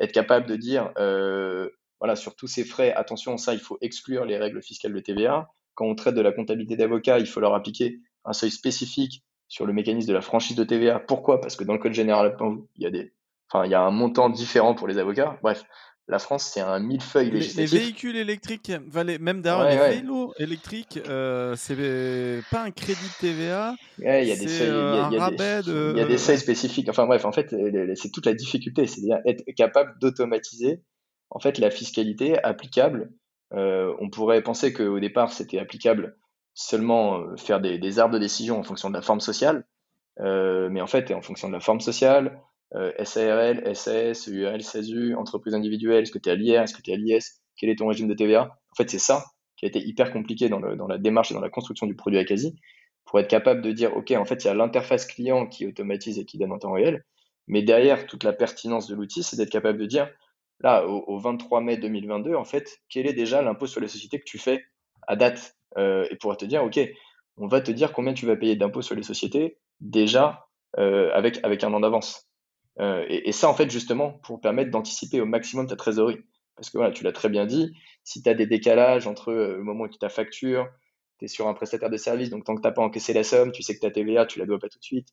Être 0.00 0.12
capable 0.12 0.46
de 0.46 0.56
dire, 0.56 0.90
euh, 0.96 1.68
voilà, 2.00 2.16
sur 2.16 2.34
tous 2.34 2.46
ces 2.46 2.64
frais, 2.64 2.94
attention, 2.94 3.36
ça, 3.36 3.52
il 3.52 3.60
faut 3.60 3.76
exclure 3.82 4.24
les 4.24 4.38
règles 4.38 4.62
fiscales 4.62 4.94
de 4.94 5.00
TVA. 5.00 5.48
Quand 5.74 5.84
on 5.84 5.94
traite 5.94 6.14
de 6.14 6.22
la 6.22 6.32
comptabilité 6.32 6.76
d'avocat, 6.76 7.18
il 7.18 7.26
faut 7.26 7.40
leur 7.40 7.54
appliquer 7.54 8.00
un 8.24 8.32
seuil 8.32 8.50
spécifique 8.50 9.22
sur 9.48 9.66
le 9.66 9.74
mécanisme 9.74 10.08
de 10.08 10.14
la 10.14 10.22
franchise 10.22 10.56
de 10.56 10.64
TVA. 10.64 11.00
Pourquoi? 11.00 11.42
Parce 11.42 11.56
que 11.56 11.64
dans 11.64 11.74
le 11.74 11.78
code 11.78 11.92
général, 11.92 12.36
il 12.76 12.82
y 12.82 12.86
a 12.86 12.90
des 12.90 13.12
Enfin, 13.50 13.64
il 13.64 13.70
y 13.70 13.74
a 13.74 13.82
un 13.82 13.90
montant 13.90 14.28
différent 14.28 14.74
pour 14.74 14.88
les 14.88 14.98
avocats. 14.98 15.38
Bref, 15.42 15.64
la 16.06 16.18
France, 16.18 16.50
c'est 16.52 16.60
un 16.60 16.78
millefeuille 16.78 17.30
législatif. 17.30 17.72
Les, 17.72 17.78
véhicules 17.78 18.16
électriques, 18.16 18.72
même 19.20 19.42
d'ailleurs, 19.42 19.68
les 19.68 19.96
vélos 19.96 20.32
électriques, 20.38 20.98
euh, 21.08 21.54
c'est 21.56 22.42
pas 22.50 22.62
un 22.62 22.70
crédit 22.70 23.10
TVA. 23.20 23.74
Ouais, 23.98 24.24
il 24.24 24.28
y 24.28 24.32
a 24.32 24.36
des 24.36 24.48
seuils, 24.48 24.68
il 24.68 25.98
y 25.98 26.00
a, 26.00 26.06
des, 26.06 26.18
seuils 26.18 26.38
spécifiques. 26.38 26.88
Enfin 26.88 27.06
bref, 27.06 27.24
en 27.24 27.32
fait, 27.32 27.54
c'est 27.94 28.10
toute 28.10 28.26
la 28.26 28.34
difficulté, 28.34 28.86
c'est-à-dire 28.86 29.18
être 29.26 29.44
capable 29.54 29.98
d'automatiser 30.00 30.82
en 31.30 31.40
fait 31.40 31.58
la 31.58 31.70
fiscalité 31.70 32.42
applicable. 32.42 33.10
Euh, 33.54 33.94
on 34.00 34.10
pourrait 34.10 34.42
penser 34.42 34.72
qu'au 34.72 35.00
départ, 35.00 35.32
c'était 35.32 35.58
applicable 35.58 36.16
seulement 36.54 37.18
euh, 37.18 37.36
faire 37.36 37.60
des, 37.60 37.78
des, 37.78 37.98
arbres 37.98 38.14
de 38.14 38.18
décision 38.18 38.58
en 38.58 38.62
fonction 38.62 38.90
de 38.90 38.94
la 38.94 39.02
forme 39.02 39.20
sociale, 39.20 39.66
euh, 40.20 40.68
mais 40.70 40.80
en 40.80 40.86
fait, 40.86 41.12
en 41.12 41.22
fonction 41.22 41.48
de 41.48 41.52
la 41.52 41.60
forme 41.60 41.80
sociale, 41.80 42.26
euh, 42.26 42.38
SARL, 42.72 43.74
SAS, 43.74 44.26
URL, 44.26 44.62
SASU, 44.62 45.14
entreprise 45.14 45.54
individuelle, 45.54 46.02
est-ce 46.02 46.12
que 46.12 46.18
tu 46.18 46.28
es 46.28 46.32
à 46.32 46.34
l'IR, 46.34 46.62
est-ce 46.62 46.74
que 46.74 46.82
tu 46.82 46.90
es 46.90 46.94
à 46.94 46.96
l'IS, 46.96 47.40
quel 47.56 47.70
est 47.70 47.76
ton 47.76 47.86
régime 47.86 48.08
de 48.08 48.14
TVA 48.14 48.42
En 48.42 48.74
fait, 48.76 48.90
c'est 48.90 48.98
ça 48.98 49.24
qui 49.56 49.64
a 49.64 49.68
été 49.68 49.80
hyper 49.80 50.12
compliqué 50.12 50.48
dans, 50.48 50.60
la 50.60 50.98
démarche 50.98 51.32
et 51.32 51.34
dans 51.34 51.40
la 51.40 51.50
construction 51.50 51.86
du 51.86 51.96
produit 51.96 52.18
Akasi, 52.18 52.54
pour 53.04 53.18
être 53.18 53.28
capable 53.28 53.60
de 53.60 53.72
dire, 53.72 53.96
OK, 53.96 54.12
en 54.12 54.24
fait, 54.24 54.44
il 54.44 54.46
y 54.46 54.50
a 54.50 54.54
l'interface 54.54 55.04
client 55.04 55.46
qui 55.46 55.66
automatise 55.66 56.18
et 56.18 56.24
qui 56.24 56.38
donne 56.38 56.52
en 56.52 56.58
temps 56.58 56.72
réel, 56.72 57.04
mais 57.48 57.62
derrière, 57.62 58.06
toute 58.06 58.22
la 58.22 58.32
pertinence 58.32 58.86
de 58.86 58.94
l'outil, 58.94 59.22
c'est 59.22 59.36
d'être 59.36 59.50
capable 59.50 59.78
de 59.78 59.86
dire, 59.86 60.08
là, 60.60 60.86
au, 60.86 61.18
23 61.18 61.60
mai 61.60 61.76
2022, 61.76 62.34
en 62.34 62.44
fait, 62.44 62.78
quel 62.88 63.06
est 63.06 63.14
déjà 63.14 63.42
l'impôt 63.42 63.66
sur 63.66 63.80
les 63.80 63.88
sociétés 63.88 64.20
que 64.20 64.24
tu 64.24 64.38
fais 64.38 64.64
à 65.08 65.16
date? 65.16 65.56
Euh, 65.76 66.06
Et 66.10 66.16
pouvoir 66.16 66.36
te 66.36 66.44
dire, 66.44 66.62
OK, 66.62 66.78
on 67.36 67.48
va 67.48 67.60
te 67.60 67.72
dire 67.72 67.92
combien 67.92 68.14
tu 68.14 68.26
vas 68.26 68.36
payer 68.36 68.54
d'impôt 68.54 68.82
sur 68.82 68.94
les 68.94 69.02
sociétés 69.02 69.58
déjà 69.80 70.46
euh, 70.78 71.10
avec 71.14 71.64
un 71.64 71.72
an 71.72 71.80
d'avance. 71.80 72.27
Euh, 72.80 73.04
et, 73.08 73.32
ça, 73.32 73.48
en 73.48 73.54
fait, 73.54 73.70
justement, 73.70 74.12
pour 74.12 74.40
permettre 74.40 74.70
d'anticiper 74.70 75.20
au 75.20 75.26
maximum 75.26 75.66
ta 75.66 75.76
trésorerie. 75.76 76.20
Parce 76.56 76.70
que 76.70 76.78
voilà, 76.78 76.92
tu 76.92 77.04
l'as 77.04 77.12
très 77.12 77.28
bien 77.28 77.46
dit, 77.46 77.72
si 78.04 78.22
tu 78.22 78.28
as 78.28 78.34
des 78.34 78.46
décalages 78.46 79.06
entre 79.06 79.30
euh, 79.30 79.56
le 79.56 79.64
moment 79.64 79.84
où 79.84 79.88
tu 79.88 79.98
ta 79.98 80.08
facture, 80.08 80.68
tu 81.18 81.24
es 81.26 81.28
sur 81.28 81.48
un 81.48 81.54
prestataire 81.54 81.90
de 81.90 81.96
service, 81.96 82.30
donc 82.30 82.44
tant 82.44 82.54
que 82.54 82.60
tu 82.60 82.66
n'as 82.66 82.72
pas 82.72 82.82
encaissé 82.82 83.12
la 83.12 83.24
somme, 83.24 83.52
tu 83.52 83.62
sais 83.62 83.74
que 83.74 83.80
ta 83.80 83.90
TVA, 83.90 84.26
tu 84.26 84.38
la 84.38 84.46
dois 84.46 84.58
pas 84.58 84.68
tout 84.68 84.78
de 84.78 84.84
suite. 84.84 85.08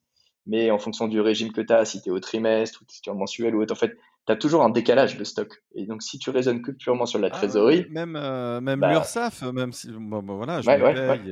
Mais 0.48 0.70
en 0.72 0.80
fonction 0.80 1.08
du 1.08 1.20
régime 1.22 1.52
que 1.52 1.62
tu 1.62 1.74
as, 1.74 1.86
si 1.86 2.02
tu 2.02 2.10
es 2.10 2.12
au 2.12 2.20
trimestre 2.20 2.82
ou 2.82 2.86
si 2.88 3.02
tu 3.02 3.10
es 3.10 3.14
en 3.14 3.16
mensuel 3.16 3.56
ou 3.56 3.62
autre, 3.62 3.74
en 3.74 3.78
fait, 3.78 3.98
tu 4.26 4.34
as 4.34 4.36
toujours 4.36 4.64
un 4.64 4.70
décalage 4.70 5.18
de 5.18 5.24
stock. 5.24 5.64
Et 5.76 5.86
donc, 5.86 6.02
si 6.02 6.18
tu 6.18 6.32
raisonnes 6.32 6.62
que 6.62 6.72
purement 6.72 7.06
sur 7.06 7.20
la 7.20 7.28
ah 7.28 7.38
trésorerie. 7.38 7.86
même 7.90 8.16
euh, 8.16 8.60
même 8.60 8.80
bah 8.80 8.92
l'URSSAF, 8.92 9.44
même 9.44 9.72
si. 9.72 9.92
Bon, 9.92 10.22
voilà, 10.22 10.62
je 10.62 10.66
paye 10.66 11.32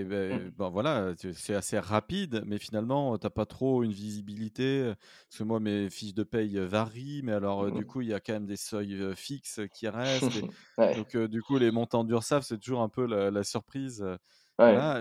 et, 0.00 0.04
ben, 0.04 0.34
mmh. 0.34 0.50
bon, 0.56 0.70
voilà, 0.70 1.12
c'est 1.34 1.54
assez 1.54 1.78
rapide, 1.78 2.42
mais 2.46 2.58
finalement, 2.58 3.18
tu 3.18 3.26
n'as 3.26 3.30
pas 3.30 3.46
trop 3.46 3.82
une 3.82 3.92
visibilité. 3.92 4.92
Parce 5.28 5.38
que 5.38 5.44
moi, 5.44 5.58
mes 5.58 5.90
fiches 5.90 6.14
de 6.14 6.22
paye 6.22 6.56
varient, 6.58 7.22
mais 7.24 7.32
alors, 7.32 7.70
du 7.72 7.84
coup, 7.84 8.00
il 8.00 8.08
y 8.08 8.14
a 8.14 8.20
quand 8.20 8.34
même 8.34 8.46
des 8.46 8.56
seuils 8.56 9.12
fixes 9.16 9.60
qui 9.74 9.88
restent. 9.88 10.42
donc, 10.78 11.16
du 11.16 11.42
coup, 11.42 11.58
les 11.58 11.72
montants 11.72 12.04
d'URSSAF, 12.04 12.44
c'est 12.44 12.58
toujours 12.58 12.82
un 12.82 12.88
peu 12.88 13.06
la, 13.06 13.42
surprise. 13.42 14.04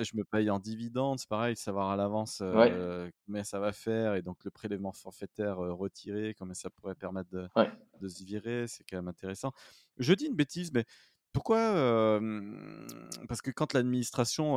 Je 0.04 0.16
me 0.18 0.24
paye 0.24 0.50
en 0.50 0.60
dividendes, 0.60 1.20
c'est 1.20 1.30
pareil, 1.30 1.56
savoir 1.56 1.90
à 1.92 1.96
l'avance 1.96 2.42
combien 3.26 3.44
ça 3.44 3.60
va 3.60 3.72
faire 3.72 4.16
et 4.16 4.22
donc 4.22 4.44
le 4.46 4.52
prélèvement 4.52 4.92
forfaitaire 4.94 5.58
retiré, 5.58 6.34
combien 6.38 6.54
ça 6.54 6.70
pourrait 6.70 6.96
permettre 6.96 7.30
de, 7.30 7.48
de 8.00 8.08
se 8.08 8.24
virer, 8.24 8.68
c'est 8.68 8.84
quand 8.90 8.98
même 8.98 9.08
intéressant. 9.08 9.52
Je 9.98 10.14
dis 10.14 10.26
une 10.26 10.36
bêtise, 10.36 10.72
mais 10.74 10.86
pourquoi 11.32 12.20
Parce 13.28 13.42
que 13.42 13.52
quand 13.52 13.74
l'administration, 13.74 14.56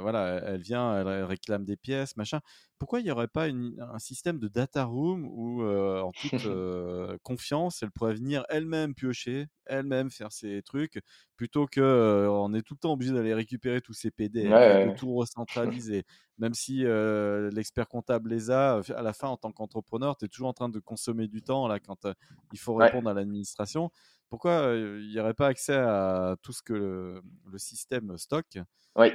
voilà, 0.00 0.40
elle 0.44 0.60
vient, 0.60 0.98
elle 1.00 1.24
réclame 1.24 1.64
des 1.64 1.76
pièces, 1.76 2.16
machin. 2.16 2.40
Pourquoi 2.78 3.00
il 3.00 3.04
n'y 3.04 3.10
aurait 3.10 3.28
pas 3.28 3.46
un 3.48 3.98
système 3.98 4.38
de 4.38 4.46
data 4.46 4.84
room 4.84 5.26
où, 5.26 5.62
en 5.64 6.12
toute 6.12 6.46
confiance, 7.22 7.82
elle 7.82 7.90
pourrait 7.90 8.14
venir 8.14 8.44
elle-même 8.48 8.94
piocher, 8.94 9.46
elle-même 9.66 10.10
faire 10.10 10.32
ses 10.32 10.62
trucs, 10.62 11.00
plutôt 11.36 11.66
que 11.66 12.28
on 12.30 12.52
est 12.54 12.62
tout 12.62 12.74
le 12.74 12.78
temps 12.80 12.92
obligé 12.92 13.12
d'aller 13.12 13.34
récupérer 13.34 13.80
tous 13.80 13.94
ces 13.94 14.10
PDF, 14.10 14.80
de 14.80 14.90
tout 14.90 15.14
recentraliser. 15.14 16.04
Même 16.38 16.54
si 16.54 16.84
l'expert 16.84 17.88
comptable 17.88 18.30
les 18.30 18.50
a, 18.50 18.80
à 18.94 19.02
la 19.02 19.12
fin, 19.12 19.28
en 19.28 19.36
tant 19.36 19.52
qu'entrepreneur, 19.52 20.16
tu 20.16 20.24
es 20.24 20.28
toujours 20.28 20.48
en 20.48 20.52
train 20.52 20.68
de 20.68 20.78
consommer 20.80 21.28
du 21.28 21.42
temps 21.42 21.68
là 21.68 21.80
quand 21.80 22.06
il 22.52 22.58
faut 22.58 22.74
répondre 22.74 23.08
à 23.08 23.14
l'administration 23.14 23.90
pourquoi 24.28 24.74
il 24.74 25.08
n'y 25.08 25.18
aurait 25.18 25.34
pas 25.34 25.48
accès 25.48 25.76
à 25.76 26.36
tout 26.42 26.52
ce 26.52 26.62
que 26.62 26.72
le, 26.72 27.58
système 27.58 28.16
stocke 28.18 28.58
Oui. 28.96 29.10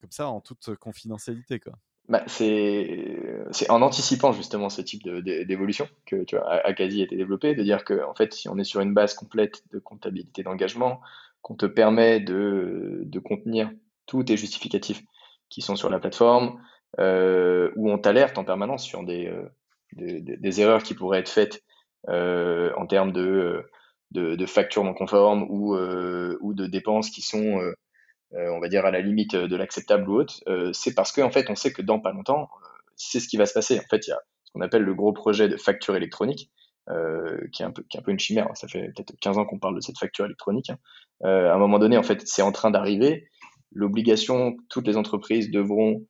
comme 0.00 0.10
ça, 0.10 0.28
en 0.28 0.40
toute 0.40 0.74
confidentialité, 0.76 1.60
quoi? 1.60 1.74
Bah, 2.08 2.22
c'est 2.28 3.68
en 3.68 3.82
anticipant 3.82 4.30
justement 4.30 4.68
ce 4.68 4.80
type 4.80 5.02
d'évolution 5.02 5.88
que 6.04 6.22
tu 6.22 6.36
vois, 6.36 6.48
Acadie 6.64 7.00
a 7.00 7.04
été 7.04 7.16
développé, 7.16 7.56
de 7.56 7.62
dire 7.64 7.84
que 7.84 8.04
en 8.04 8.14
fait, 8.14 8.32
si 8.32 8.48
on 8.48 8.56
est 8.58 8.64
sur 8.64 8.80
une 8.80 8.94
base 8.94 9.14
complète 9.14 9.64
de 9.72 9.80
comptabilité 9.80 10.44
d'engagement, 10.44 11.00
qu'on 11.42 11.56
te 11.56 11.66
permet 11.66 12.20
de, 12.20 13.00
de, 13.04 13.18
contenir 13.18 13.70
tous 14.06 14.22
tes 14.22 14.36
justificatifs 14.36 15.02
qui 15.48 15.62
sont 15.62 15.74
sur 15.74 15.90
la 15.90 15.98
plateforme, 15.98 16.60
euh, 17.00 17.72
où 17.74 17.90
on 17.90 17.98
t'alerte 17.98 18.38
en 18.38 18.44
permanence 18.44 18.84
sur 18.84 19.02
des, 19.02 19.32
des, 19.94 20.20
des, 20.20 20.60
erreurs 20.60 20.84
qui 20.84 20.94
pourraient 20.94 21.20
être 21.20 21.28
faites 21.28 21.64
euh, 22.08 22.72
en 22.76 22.86
termes 22.86 23.12
de 23.12 23.68
de, 24.12 24.46
factures 24.46 24.84
non 24.84 24.94
conformes 24.94 25.46
ou, 25.48 25.74
euh, 25.74 26.38
ou 26.40 26.54
de 26.54 26.66
dépenses 26.66 27.10
qui 27.10 27.22
sont, 27.22 27.60
euh, 27.60 27.74
euh, 28.34 28.50
on 28.50 28.60
va 28.60 28.68
dire, 28.68 28.86
à 28.86 28.90
la 28.90 29.00
limite 29.00 29.36
de 29.36 29.56
l'acceptable 29.56 30.08
ou 30.08 30.20
autre, 30.20 30.42
c'est 30.72 30.94
parce 30.94 31.12
qu'en 31.12 31.26
en 31.26 31.30
fait, 31.30 31.50
on 31.50 31.54
sait 31.54 31.72
que 31.72 31.82
dans 31.82 32.00
pas 32.00 32.12
longtemps, 32.12 32.48
c'est 32.96 33.20
ce 33.20 33.28
qui 33.28 33.36
va 33.36 33.46
se 33.46 33.54
passer. 33.54 33.78
En 33.78 33.88
fait, 33.90 34.06
il 34.06 34.10
y 34.10 34.12
a 34.12 34.20
ce 34.44 34.52
qu'on 34.52 34.60
appelle 34.60 34.82
le 34.82 34.94
gros 34.94 35.12
projet 35.12 35.48
de 35.48 35.56
facture 35.56 35.96
électronique, 35.96 36.50
qui, 37.52 37.62
est 37.62 37.66
un 37.66 37.72
peu, 37.72 37.82
qui 37.88 37.96
est 37.96 38.00
un 38.00 38.02
peu 38.02 38.12
une 38.12 38.18
chimère. 38.18 38.48
Ça 38.54 38.68
fait 38.68 38.92
peut-être 38.94 39.12
15 39.20 39.38
ans 39.38 39.44
qu'on 39.44 39.58
parle 39.58 39.74
de 39.74 39.80
cette 39.80 39.98
facture 39.98 40.24
électronique. 40.24 40.70
Hein. 40.70 40.78
à 41.28 41.54
un 41.54 41.58
moment 41.58 41.78
donné, 41.78 41.98
en 41.98 42.02
fait, 42.02 42.26
c'est 42.26 42.42
en 42.42 42.52
train 42.52 42.70
d'arriver. 42.70 43.28
L'obligation, 43.72 44.56
toutes 44.68 44.86
les 44.86 44.96
entreprises 44.96 45.50
devront 45.50 46.06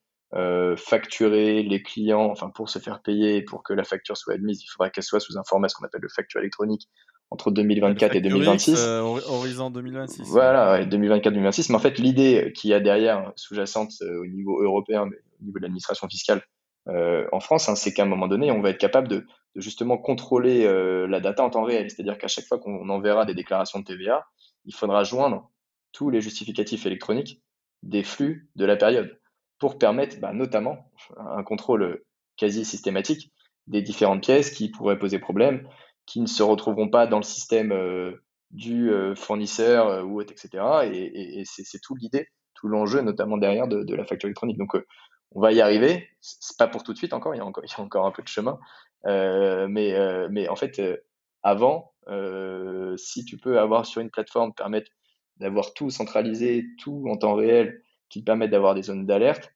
facturer 0.77 1.63
les 1.63 1.83
clients, 1.83 2.31
enfin 2.31 2.51
pour 2.51 2.69
se 2.69 2.79
faire 2.79 3.01
payer, 3.01 3.43
pour 3.43 3.63
que 3.63 3.73
la 3.73 3.85
facture 3.85 4.17
soit 4.17 4.35
admise, 4.35 4.63
il 4.63 4.67
faudra 4.67 4.91
qu'elle 4.91 5.05
soit 5.05 5.21
sous 5.21 5.39
un 5.39 5.45
format 5.45 5.69
ce 5.69 5.77
qu'on 5.77 5.85
appelle 5.87 6.03
de 6.03 6.09
facture 6.09 6.41
électronique 6.41 6.89
entre 7.31 7.51
2024 7.51 8.17
et 8.17 8.21
2026. 8.21 8.79
Euh, 8.79 9.01
horizon 9.01 9.71
2026. 9.71 10.23
Voilà, 10.29 10.85
2024-2026. 10.85 11.67
Mais 11.71 11.77
en 11.77 11.81
fait, 11.81 11.99
l'idée 11.99 12.53
qui 12.55 12.73
a 12.73 12.81
derrière, 12.81 13.33
sous-jacente 13.37 13.93
euh, 14.03 14.23
au 14.23 14.27
niveau 14.27 14.63
européen, 14.63 15.07
mais 15.07 15.17
au 15.41 15.45
niveau 15.45 15.59
de 15.59 15.63
l'administration 15.63 16.09
fiscale 16.09 16.43
euh, 16.89 17.27
en 17.33 17.41
France, 17.41 17.69
hein, 17.69 17.75
c'est 17.75 17.93
qu'à 17.93 18.05
un 18.05 18.07
moment 18.07 18.29
donné, 18.29 18.51
on 18.53 18.61
va 18.61 18.71
être 18.71 18.79
capable 18.79 19.09
de, 19.09 19.27
justement 19.57 19.99
contrôler 19.99 20.65
la 21.09 21.19
data 21.21 21.43
en 21.43 21.49
temps 21.49 21.65
réel. 21.65 21.91
C'est-à-dire 21.91 22.19
qu'à 22.19 22.29
chaque 22.29 22.45
fois 22.45 22.59
qu'on 22.59 22.89
enverra 22.91 23.25
des 23.25 23.35
déclarations 23.35 23.81
de 23.81 23.85
TVA, 23.85 24.27
il 24.67 24.75
faudra 24.75 25.03
joindre 25.03 25.51
tous 25.93 26.11
les 26.11 26.21
justificatifs 26.21 26.85
électroniques 26.85 27.41
des 27.83 28.05
flux 28.05 28.51
de 28.57 28.67
la 28.67 28.77
période 28.77 29.19
pour 29.59 29.79
permettre 29.79 30.21
bah, 30.21 30.35
notamment 30.35 30.93
un 31.19 31.43
contrôle 31.43 32.03
quasi 32.37 32.67
systématique 32.67 33.33
des 33.67 33.83
différentes 33.83 34.23
pièces 34.23 34.51
qui 34.51 34.69
pourraient 34.69 34.99
poser 34.99 35.19
problème, 35.19 35.67
qui 36.07 36.21
ne 36.21 36.27
se 36.27 36.43
retrouveront 36.43 36.89
pas 36.89 37.07
dans 37.07 37.19
le 37.19 37.25
système 37.25 37.73
euh, 37.73 38.23
du 38.51 38.91
euh, 38.91 39.15
fournisseur 39.15 39.89
euh, 39.89 40.03
ou 40.03 40.21
autre, 40.21 40.33
etc. 40.33 40.89
Et, 40.93 41.43
c'est 41.45 41.81
tout 41.81 41.97
l'idée, 41.97 42.29
tout 42.55 42.69
l'enjeu, 42.69 43.03
notamment 43.03 43.37
derrière 43.37 43.69
de, 43.69 43.95
la 43.95 44.05
facture 44.05 44.29
électronique. 44.29 44.59
Donc, 44.59 44.77
on 45.33 45.41
va 45.41 45.53
y 45.53 45.61
arriver. 45.61 46.09
C'est 46.21 46.57
pas 46.57 46.69
pour 46.69 46.83
tout 46.85 46.93
de 46.93 46.99
suite 46.99 47.13
encore, 47.13 47.35
il 47.35 47.39
y 47.39 47.41
a 47.41 47.45
encore, 47.45 47.65
un 48.07 48.13
peu 48.13 48.23
de 48.23 48.29
chemin. 48.29 48.59
mais, 49.05 50.49
en 50.49 50.57
fait, 50.57 50.81
avant, 51.43 51.93
si 52.97 53.25
tu 53.25 53.37
peux 53.37 53.59
avoir 53.59 53.85
sur 53.85 54.01
une 54.01 54.11
plateforme 54.11 54.55
permettre 54.55 54.91
d'avoir 55.39 55.75
tout 55.75 55.91
centralisé, 55.91 56.65
tout 56.79 57.05
en 57.11 57.17
temps 57.17 57.35
réel, 57.35 57.83
qui 58.09 58.23
permet 58.23 58.49
d'avoir 58.49 58.75
des 58.75 58.83
zones 58.83 59.05
d'alerte, 59.05 59.53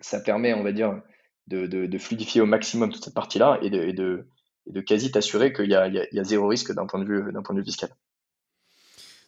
ça 0.00 0.20
permet, 0.20 0.52
on 0.52 0.64
va 0.64 0.72
dire, 0.72 1.00
de, 1.46 1.98
fluidifier 1.98 2.40
au 2.40 2.46
maximum 2.46 2.90
toute 2.90 3.04
cette 3.04 3.14
partie-là 3.14 3.58
et 3.62 3.70
de, 3.70 4.26
et 4.66 4.72
de 4.72 4.80
quasi 4.80 5.10
t'assurer 5.10 5.52
qu'il 5.52 5.66
y, 5.66 5.74
y, 5.74 6.16
y 6.16 6.20
a, 6.20 6.24
zéro 6.24 6.48
risque 6.48 6.72
d'un 6.72 6.86
point, 6.86 7.00
de 7.00 7.04
vue, 7.04 7.32
point 7.42 7.54
de 7.54 7.60
vue 7.60 7.64
fiscal. 7.64 7.90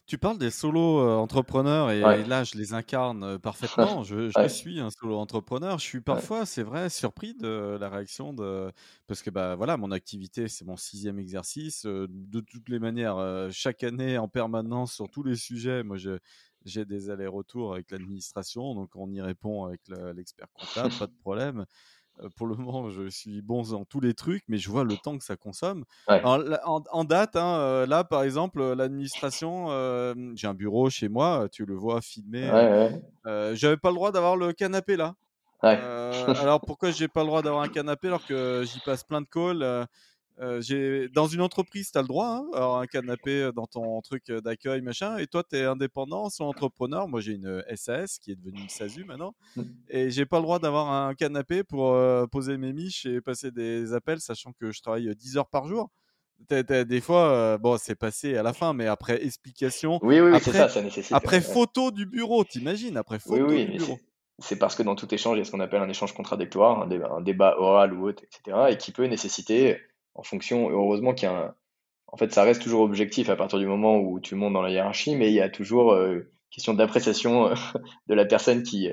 Tu 0.07 0.19
parles 0.19 0.37
des 0.37 0.51
solo 0.51 0.99
euh, 0.99 1.15
entrepreneurs 1.15 1.89
et, 1.89 2.23
là, 2.25 2.43
je 2.43 2.55
les 2.59 2.73
incarne 2.73 3.23
euh, 3.23 3.39
parfaitement. 3.39 4.03
Je, 4.03 4.29
suis 4.49 4.79
un 4.79 4.91
solo 4.91 5.17
entrepreneur. 5.17 5.79
Je 5.79 5.83
suis 5.83 6.01
parfois, 6.01 6.45
c'est 6.45 6.61
vrai, 6.61 6.89
surpris 6.91 7.33
de 7.33 7.75
la 7.79 7.89
réaction 7.89 8.31
de 8.31 8.71
parce 9.07 9.23
que 9.23 9.31
bah 9.31 9.55
voilà, 9.55 9.77
mon 9.77 9.91
activité, 9.91 10.47
c'est 10.47 10.63
mon 10.63 10.77
sixième 10.77 11.17
exercice. 11.17 11.87
Euh, 11.87 12.05
de 12.07 12.39
toutes 12.39 12.69
les 12.69 12.77
manières, 12.77 13.17
chaque 13.51 13.83
année, 13.83 14.19
en 14.19 14.27
permanence, 14.27 14.93
sur 14.93 15.09
tous 15.09 15.23
les 15.23 15.35
sujets, 15.35 15.81
moi, 15.81 15.97
j'ai 15.97 16.85
des 16.85 17.09
allers-retours 17.09 17.73
avec 17.73 17.89
l'administration, 17.89 18.75
donc 18.75 18.91
on 18.95 19.11
y 19.11 19.21
répond 19.21 19.65
avec 19.65 19.81
l'expert 20.15 20.47
comptable, 20.53 20.93
pas 20.99 21.07
de 21.07 21.13
problème. 21.21 21.65
Euh, 22.23 22.29
pour 22.35 22.47
le 22.47 22.55
moment, 22.55 22.89
je 22.89 23.09
suis 23.09 23.41
bon 23.41 23.63
dans 23.63 23.85
tous 23.85 23.99
les 23.99 24.13
trucs, 24.13 24.43
mais 24.47 24.57
je 24.57 24.69
vois 24.69 24.83
le 24.83 24.97
temps 24.97 25.17
que 25.17 25.23
ça 25.23 25.35
consomme. 25.35 25.85
en, 26.23 27.03
date, 27.03 27.35
hein, 27.35 27.59
euh, 27.59 27.85
là, 27.85 28.03
par 28.03 28.23
exemple, 28.23 28.61
euh, 28.61 28.75
l'administration, 28.75 29.67
j'ai 30.35 30.47
un 30.47 30.53
bureau 30.53 30.89
chez 30.89 31.09
moi, 31.09 31.47
tu 31.51 31.65
le 31.65 31.75
vois 31.75 32.01
filmé. 32.01 32.49
J'avais 33.53 33.77
pas 33.77 33.89
le 33.89 33.95
droit 33.95 34.11
d'avoir 34.11 34.35
le 34.35 34.53
canapé 34.53 34.95
là. 34.95 35.15
alors 35.61 36.61
pourquoi 36.61 36.91
j'ai 36.91 37.07
pas 37.07 37.21
le 37.21 37.27
droit 37.27 37.41
d'avoir 37.41 37.63
un 37.63 37.69
canapé 37.69 38.07
alors 38.07 38.25
que 38.25 38.63
j'y 38.65 38.79
passe 38.81 39.03
plein 39.03 39.21
de 39.21 39.25
calls 39.25 39.87
euh, 40.41 41.07
dans 41.13 41.27
une 41.27 41.41
entreprise, 41.41 41.91
tu 41.91 41.97
as 41.97 42.01
le 42.01 42.07
droit 42.07 42.27
hein, 42.27 42.79
un 42.81 42.85
canapé 42.87 43.43
euh, 43.43 43.51
dans 43.51 43.67
ton 43.67 44.01
truc 44.01 44.29
euh, 44.29 44.41
d'accueil, 44.41 44.81
machin. 44.81 45.17
Et 45.17 45.27
toi, 45.27 45.43
tu 45.43 45.55
es 45.55 45.63
indépendant, 45.63 46.29
sans 46.29 46.47
entrepreneur. 46.47 47.07
Moi, 47.07 47.21
j'ai 47.21 47.33
une 47.33 47.63
SAS 47.75 48.19
qui 48.19 48.31
est 48.31 48.35
devenue 48.35 48.61
une 48.61 48.69
SASU 48.69 49.05
maintenant. 49.05 49.33
Mmh. 49.55 49.61
Et 49.89 50.11
j'ai 50.11 50.25
pas 50.25 50.37
le 50.37 50.43
droit 50.43 50.59
d'avoir 50.59 50.91
un 50.91 51.13
canapé 51.13 51.63
pour 51.63 51.97
poser 52.31 52.57
mes 52.57 52.73
miches 52.73 53.05
et 53.05 53.21
passer 53.21 53.51
des 53.51 53.93
appels, 53.93 54.19
sachant 54.19 54.51
que 54.59 54.71
je 54.71 54.81
travaille 54.81 55.13
10 55.15 55.37
heures 55.37 55.47
par 55.47 55.67
jour. 55.67 55.89
des 56.49 57.01
fois, 57.01 57.57
bon, 57.57 57.77
c'est 57.77 57.95
passé 57.95 58.35
à 58.35 58.43
la 58.43 58.53
fin, 58.53 58.73
mais 58.73 58.87
après 58.87 59.23
explication. 59.23 59.99
Oui, 60.01 60.19
oui, 60.19 60.37
c'est 60.41 60.51
ça, 60.51 60.67
ça 60.67 60.81
nécessite. 60.81 61.13
Après 61.13 61.41
photo 61.41 61.91
du 61.91 62.05
bureau, 62.05 62.43
t'imagines 62.43 62.97
Après 62.97 63.19
photo 63.19 63.47
du 63.47 63.65
bureau. 63.65 63.99
C'est 64.39 64.59
parce 64.59 64.75
que 64.75 64.83
dans 64.83 64.95
tout 64.95 65.13
échange, 65.13 65.37
il 65.37 65.39
y 65.39 65.41
a 65.41 65.45
ce 65.45 65.51
qu'on 65.51 65.61
appelle 65.61 65.81
un 65.81 65.87
échange 65.87 66.13
contradictoire, 66.13 66.81
un 66.81 66.87
débat, 66.87 67.09
un 67.09 67.21
débat 67.21 67.55
oral 67.57 67.93
ou 67.93 68.09
autre, 68.09 68.21
etc. 68.23 68.67
Et 68.69 68.77
qui 68.77 68.91
peut 68.91 69.05
nécessiter 69.05 69.79
en 70.15 70.23
fonction, 70.23 70.69
heureusement 70.69 71.13
qu'il 71.13 71.29
y 71.29 71.31
a 71.31 71.35
un, 71.35 71.55
en 72.07 72.17
fait, 72.17 72.31
ça 72.31 72.43
reste 72.43 72.61
toujours 72.61 72.81
objectif 72.81 73.29
à 73.29 73.35
partir 73.35 73.59
du 73.59 73.67
moment 73.67 73.97
où 73.97 74.21
tu 74.21 74.35
montes 74.35 74.53
dans 74.53 74.61
la 74.61 74.69
hiérarchie, 74.69 75.15
mais 75.17 75.27
il 75.29 75.33
y 75.33 75.41
a 75.41 75.49
toujours 75.49 75.91
euh, 75.91 76.31
question 76.49 76.73
d'appréciation 76.73 77.47
euh, 77.47 77.55
de 78.07 78.13
la 78.13 78.23
personne 78.23 78.63
qui, 78.63 78.89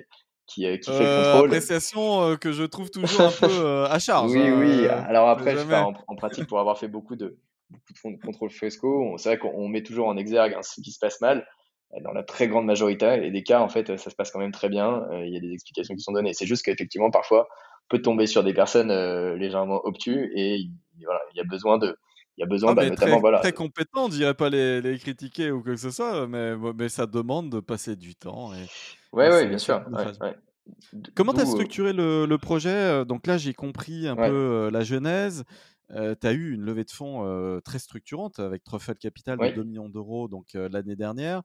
qui, 0.46 0.66
euh, 0.66 0.76
qui 0.76 0.90
fait 0.90 1.04
le 1.04 1.32
contrôle. 1.32 1.50
Appréciation 1.50 2.36
que 2.36 2.50
je 2.50 2.64
trouve 2.64 2.90
toujours 2.90 3.20
un 3.20 3.30
peu 3.30 3.84
à 3.90 3.98
charge. 4.00 4.32
Oui, 4.32 4.50
oui. 4.50 4.88
Alors 4.88 5.28
après, 5.28 5.56
je 5.56 5.72
en, 5.72 5.94
en, 6.08 6.16
pratique, 6.16 6.48
pour 6.48 6.58
avoir 6.58 6.78
fait 6.78 6.88
beaucoup 6.88 7.14
de, 7.14 7.38
beaucoup 7.70 8.10
de 8.10 8.20
contrôle 8.20 8.50
fresco, 8.50 9.14
c'est 9.18 9.28
vrai 9.28 9.38
qu'on 9.38 9.68
met 9.68 9.84
toujours 9.84 10.08
en 10.08 10.16
exergue 10.16 10.54
hein, 10.54 10.62
ce 10.62 10.80
qui 10.80 10.90
se 10.90 10.98
passe 10.98 11.20
mal. 11.20 11.46
Dans 12.02 12.12
la 12.12 12.22
très 12.22 12.48
grande 12.48 12.64
majorité 12.64 13.20
et 13.22 13.30
des 13.30 13.42
cas, 13.42 13.60
en 13.60 13.68
fait, 13.68 13.98
ça 13.98 14.08
se 14.08 14.16
passe 14.16 14.30
quand 14.30 14.38
même 14.38 14.50
très 14.50 14.70
bien. 14.70 15.02
Il 15.12 15.28
y 15.28 15.36
a 15.36 15.40
des 15.40 15.52
explications 15.52 15.94
qui 15.94 16.00
sont 16.00 16.12
données. 16.12 16.32
C'est 16.32 16.46
juste 16.46 16.64
qu'effectivement, 16.64 17.10
parfois, 17.10 17.48
peut 17.90 18.00
tomber 18.00 18.26
sur 18.26 18.42
des 18.42 18.54
personnes 18.54 18.90
légèrement 19.34 19.82
obtus 19.84 20.32
et 20.34 20.70
voilà, 21.04 21.20
il 21.34 21.38
y 21.38 21.40
a 21.40 21.44
besoin 21.44 21.78
de, 21.78 21.96
il 22.36 22.40
y 22.40 22.44
a 22.44 22.46
besoin, 22.46 22.72
ah, 22.72 22.74
bah, 22.74 22.88
notamment, 22.88 23.12
très, 23.12 23.20
voilà. 23.20 23.38
Très 23.40 23.52
compétent, 23.52 24.06
on 24.06 24.08
dirait 24.08 24.34
pas 24.34 24.48
les, 24.48 24.80
les, 24.80 24.98
critiquer 24.98 25.50
ou 25.50 25.62
quoi 25.62 25.72
que 25.72 25.80
ce 25.80 25.90
soit, 25.90 26.26
mais, 26.26 26.54
mais 26.74 26.88
ça 26.88 27.06
demande 27.06 27.50
de 27.50 27.60
passer 27.60 27.96
du 27.96 28.14
temps. 28.14 28.54
Et, 28.54 28.66
ouais, 29.12 29.28
ouais, 29.28 29.46
bien 29.46 29.58
sûr. 29.58 29.84
Comment 31.14 31.34
tu 31.34 31.40
as 31.40 31.42
euh, 31.42 31.46
structuré 31.46 31.92
le, 31.92 32.26
le, 32.26 32.38
projet? 32.38 32.70
Euh, 32.70 33.04
Donc 33.04 33.26
là, 33.26 33.36
j'ai 33.36 33.52
compris 33.52 34.06
un 34.06 34.16
peu 34.16 34.22
euh, 34.22 34.70
la 34.70 34.82
genèse. 34.82 35.44
tu 35.90 36.26
as 36.26 36.32
eu 36.32 36.54
une 36.54 36.62
levée 36.62 36.84
de 36.84 36.90
fonds 36.90 37.60
très 37.64 37.78
structurante 37.78 38.38
avec 38.38 38.64
Truffle 38.64 38.94
Capital 38.94 39.38
de 39.38 39.50
2 39.50 39.64
millions 39.64 39.88
d'euros 39.88 40.28
donc 40.28 40.54
l'année 40.54 40.96
dernière. 40.96 41.42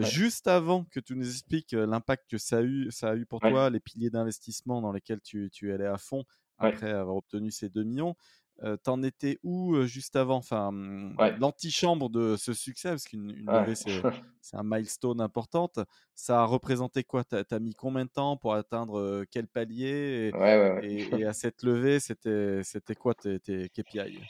Juste 0.00 0.48
avant 0.48 0.84
que 0.84 1.00
tu 1.00 1.14
nous 1.14 1.28
expliques 1.28 1.72
l'impact 1.72 2.30
que 2.30 2.38
ça 2.38 2.58
a 2.58 2.62
eu, 2.62 2.90
ça 2.90 3.10
a 3.10 3.16
eu 3.16 3.26
pour 3.26 3.40
toi, 3.40 3.68
les 3.68 3.80
piliers 3.80 4.10
d'investissement 4.10 4.80
dans 4.80 4.92
lesquels 4.92 5.20
tu, 5.20 5.50
tu 5.52 5.72
allais 5.72 5.86
à 5.86 5.98
fond 5.98 6.24
après 6.58 6.90
avoir 6.90 7.16
obtenu 7.16 7.50
ces 7.50 7.68
2 7.68 7.82
millions, 7.82 8.14
T'en 8.82 9.02
étais 9.02 9.38
où 9.42 9.82
juste 9.82 10.16
avant? 10.16 10.36
Enfin, 10.36 10.70
mmh, 10.72 11.16
L'antichambre 11.38 12.08
de 12.08 12.36
ce 12.36 12.52
succès, 12.52 12.90
parce 12.90 13.04
qu'une 13.04 13.32
levée, 13.46 13.74
c'est 14.40 14.56
un 14.56 14.62
milestone 14.62 15.20
importante. 15.20 15.80
Ça 16.14 16.40
a 16.40 16.44
représenté 16.44 17.04
quoi? 17.04 17.24
Tu 17.24 17.34
as, 17.36 17.58
mis 17.58 17.74
combien 17.74 18.04
de 18.04 18.10
temps 18.10 18.36
pour 18.36 18.54
atteindre 18.54 19.24
quel 19.30 19.48
palier? 19.48 20.30
Et, 20.82 21.24
à 21.24 21.32
cette 21.32 21.62
levée, 21.62 22.00
c'était 22.00 22.94
quoi 22.94 23.14
tes, 23.14 23.40
tes 23.40 23.68
KPI 23.68 24.20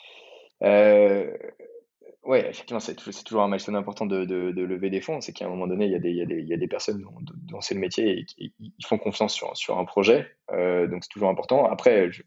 oui, 2.25 2.39
effectivement, 2.39 2.79
c'est 2.79 2.95
toujours 2.95 3.43
un 3.43 3.47
milestone 3.47 3.75
important 3.75 4.07
de, 4.07 4.25
de, 4.25 4.63
lever 4.63 4.89
des 4.89 4.99
fonds. 4.99 5.21
C'est 5.21 5.31
qu'à 5.31 5.45
un 5.45 5.49
moment 5.49 5.67
donné, 5.67 5.85
il 5.85 5.91
y 5.91 5.95
a 5.95 5.99
des, 5.99 6.09
il 6.09 6.17
y 6.17 6.23
a 6.23 6.25
des, 6.25 6.39
il 6.39 6.47
y 6.47 6.55
a 6.55 6.57
des 6.57 6.67
personnes 6.67 7.05
dont, 7.31 7.61
c'est 7.61 7.75
le 7.75 7.79
métier 7.79 8.17
et 8.17 8.25
qui 8.25 8.51
ils 8.59 8.85
font 8.85 8.97
confiance 8.97 9.31
sur, 9.31 9.55
sur 9.55 9.77
un 9.77 9.85
projet. 9.85 10.27
donc, 10.49 11.03
c'est 11.03 11.09
toujours 11.11 11.29
important. 11.29 11.65
Après, 11.67 12.11
je, 12.11 12.23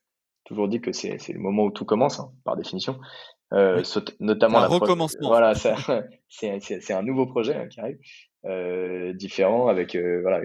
toujours 0.48 0.68
dit 0.68 0.80
que 0.80 0.92
c'est 0.92 1.28
le 1.28 1.38
moment 1.38 1.64
où 1.64 1.70
tout 1.70 1.84
commence, 1.84 2.18
hein, 2.18 2.32
par 2.44 2.56
définition. 2.56 2.98
Euh, 3.52 3.82
notamment 4.18 4.58
un 4.58 4.66
recommencement. 4.66 5.28
Voilà, 5.28 5.54
c'est 6.28 6.92
un 6.92 7.02
nouveau 7.02 7.26
projet 7.26 7.54
hein, 7.54 7.68
qui 7.68 7.80
arrive, 7.80 7.98
euh, 8.46 9.12
différent 9.12 9.68
avec 9.68 9.94
euh, 9.94 10.20
voilà 10.22 10.40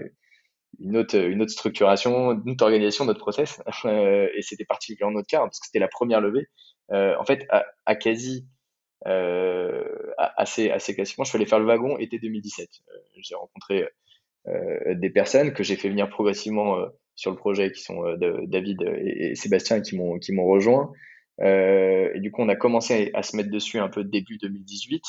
une 0.80 0.96
autre 0.96 1.16
une 1.16 1.42
autre 1.42 1.52
structuration, 1.52 2.32
une 2.32 2.52
autre 2.52 2.64
organisation, 2.64 3.06
notre 3.06 3.20
process. 3.20 3.62
et 3.84 4.42
c'était 4.42 4.64
particulièrement 4.64 5.16
notre 5.16 5.28
cas 5.28 5.40
hein, 5.40 5.46
parce 5.46 5.60
que 5.60 5.66
c'était 5.66 5.78
la 5.78 5.88
première 5.88 6.20
levée. 6.20 6.46
en 6.90 7.24
fait, 7.24 7.46
à, 7.86 7.96
quasi 7.96 8.46
assez 9.06 10.70
assez 10.70 10.94
classiquement, 10.94 11.24
je 11.24 11.30
suis 11.30 11.36
allé 11.36 11.46
faire 11.46 11.60
le 11.60 11.66
wagon 11.66 11.98
été 11.98 12.18
2017. 12.18 12.68
j'ai 13.22 13.34
rencontré 13.34 13.88
des 14.46 15.10
personnes 15.10 15.54
que 15.54 15.62
j'ai 15.62 15.76
fait 15.76 15.88
venir 15.88 16.10
progressivement 16.10 16.78
sur 17.16 17.30
le 17.30 17.36
projet 17.36 17.72
qui 17.72 17.82
sont 17.82 18.04
euh, 18.04 18.16
David 18.46 18.82
et, 18.82 19.34
Sébastien 19.34 19.80
qui 19.80 19.96
m'ont 19.96 20.18
qui 20.18 20.32
m'ont 20.32 20.46
rejoint. 20.46 20.92
Euh, 21.40 22.10
et 22.14 22.20
du 22.20 22.30
coup, 22.30 22.42
on 22.42 22.48
a 22.48 22.56
commencé 22.56 23.10
à 23.14 23.22
se 23.22 23.36
mettre 23.36 23.50
dessus 23.50 23.78
un 23.78 23.88
peu 23.88 24.04
début 24.04 24.38
2018. 24.38 25.02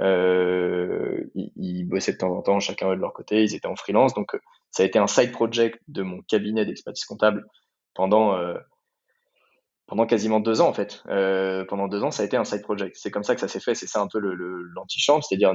Euh, 0.00 1.24
ils, 1.34 1.84
bossaient 1.84 2.12
de 2.12 2.18
temps 2.18 2.34
en 2.34 2.42
temps, 2.42 2.60
chacun 2.60 2.88
de 2.90 3.00
leur 3.00 3.12
côté, 3.12 3.42
ils 3.42 3.54
étaient 3.54 3.68
en 3.68 3.76
freelance. 3.76 4.14
Donc, 4.14 4.36
ça 4.70 4.82
a 4.82 4.86
été 4.86 4.98
un 4.98 5.06
side 5.06 5.32
project 5.32 5.80
de 5.88 6.02
mon 6.02 6.20
cabinet 6.22 6.64
d'expertise 6.64 7.04
comptable 7.04 7.46
pendant, 7.94 8.38
pendant 9.86 10.06
quasiment 10.06 10.40
deux 10.40 10.60
ans, 10.62 10.68
en 10.68 10.74
fait. 10.74 11.02
pendant 11.68 11.88
deux 11.88 12.02
ans, 12.02 12.10
ça 12.10 12.22
a 12.22 12.26
été 12.26 12.36
un 12.36 12.44
side 12.44 12.62
project. 12.62 12.96
C'est 12.98 13.10
comme 13.10 13.24
ça 13.24 13.34
que 13.34 13.40
ça 13.40 13.48
s'est 13.48 13.60
fait. 13.60 13.74
C'est 13.74 13.86
ça 13.86 14.00
un 14.00 14.08
peu 14.08 14.18
l'antichambre, 14.18 15.20
le, 15.20 15.22
c'est-à-dire 15.28 15.54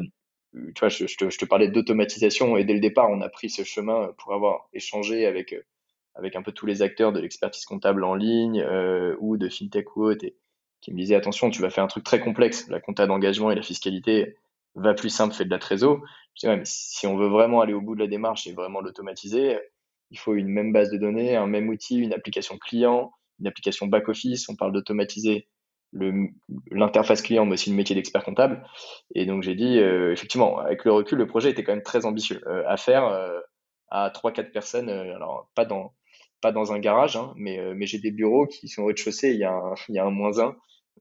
tu 0.54 0.80
vois, 0.80 0.90
je, 0.90 1.06
te, 1.06 1.30
je 1.30 1.38
te, 1.38 1.46
parlais 1.46 1.68
d'automatisation 1.68 2.58
et 2.58 2.64
dès 2.64 2.74
le 2.74 2.80
départ, 2.80 3.10
on 3.10 3.22
a 3.22 3.30
pris 3.30 3.50
ce 3.50 3.64
chemin 3.64 4.12
pour 4.18 4.34
avoir 4.34 4.68
échangé 4.74 5.26
avec 5.26 5.54
avec 6.18 6.36
un 6.36 6.42
peu 6.42 6.52
tous 6.52 6.66
les 6.66 6.82
acteurs 6.82 7.14
de 7.14 7.20
l'expertise 7.20 7.66
comptable 7.66 8.04
en 8.04 8.16
ligne 8.16 8.62
euh, 8.62 9.16
ou 9.20 9.38
de 9.38 9.50
fintech 9.50 9.96
ou 9.96 10.06
autre, 10.06 10.26
qui 10.82 10.92
me 10.92 10.98
disaient 10.98 11.16
attention, 11.16 11.50
tu 11.50 11.62
vas 11.62 11.70
faire 11.70 11.84
un 11.84 11.88
truc 11.88 12.04
très 12.04 12.20
complexe, 12.20 12.68
la 12.70 12.80
compta 12.80 13.08
d'engagement 13.08 13.52
et 13.52 13.56
la 13.56 13.62
fiscalité 13.62 14.36
va 14.76 14.94
plus 14.94 15.10
simple, 15.10 15.34
fais 15.34 15.46
de 15.46 15.50
la 15.50 15.60
trésor. 15.60 16.02
Je 16.36 16.42
dis, 16.42 16.48
ouais, 16.48 16.58
mais 16.58 16.66
si 16.66 17.08
on 17.08 17.18
veut 17.18 17.28
vraiment 17.28 17.62
aller 17.62 17.74
au 17.74 17.82
bout 17.82 17.96
de 17.96 18.00
la 18.00 18.08
démarche 18.08 18.48
et 18.48 18.54
vraiment 18.54 18.82
l'automatiser, 18.82 19.60
il 20.12 20.20
faut 20.20 20.36
une 20.36 20.48
même 20.48 20.72
base 20.72 20.92
de 20.92 20.98
données, 20.98 21.36
un 21.36 21.48
même 21.48 21.70
outil, 21.70 21.98
une 21.98 22.14
application 22.14 22.58
client, 22.58 23.12
une 23.40 23.48
application 23.48 23.88
back-office. 23.88 24.48
On 24.50 24.56
parle 24.56 24.72
d'automatiser 24.72 25.48
l'interface 26.72 27.22
client, 27.22 27.46
mais 27.46 27.54
aussi 27.54 27.70
le 27.70 27.76
métier 27.76 27.96
d'expert 27.96 28.24
comptable. 28.24 28.64
Et 29.16 29.26
donc 29.26 29.42
j'ai 29.42 29.56
dit, 29.56 29.80
euh, 29.80 30.12
effectivement, 30.12 30.60
avec 30.60 30.86
le 30.86 30.92
recul, 30.92 31.18
le 31.18 31.28
projet 31.28 31.50
était 31.50 31.64
quand 31.64 31.74
même 31.74 31.84
très 31.84 32.06
ambitieux 32.06 32.42
euh, 32.48 32.64
à 32.68 32.78
faire 32.78 33.06
à 33.90 34.10
3-4 34.10 34.52
personnes. 34.52 34.90
alors 34.90 35.50
pas 35.56 35.66
dans 35.66 35.94
pas 36.42 36.52
dans 36.52 36.74
un 36.74 36.80
garage, 36.80 37.16
hein, 37.16 37.34
mais, 37.36 37.60
euh, 37.60 37.74
mais 37.76 37.86
j'ai 37.86 38.00
des 38.00 38.12
bureaux 38.12 38.48
qui 38.48 38.68
sont 38.68 38.84
au 38.84 38.86
rez-de-chaussée, 38.88 39.32
il 39.32 39.40
y 39.40 39.44
a 39.44 39.52
un, 39.52 39.74
il 39.90 39.96
y 39.96 40.00
a 40.00 40.06
un 40.06 40.12
moins 40.12 40.40
un. 40.40 40.56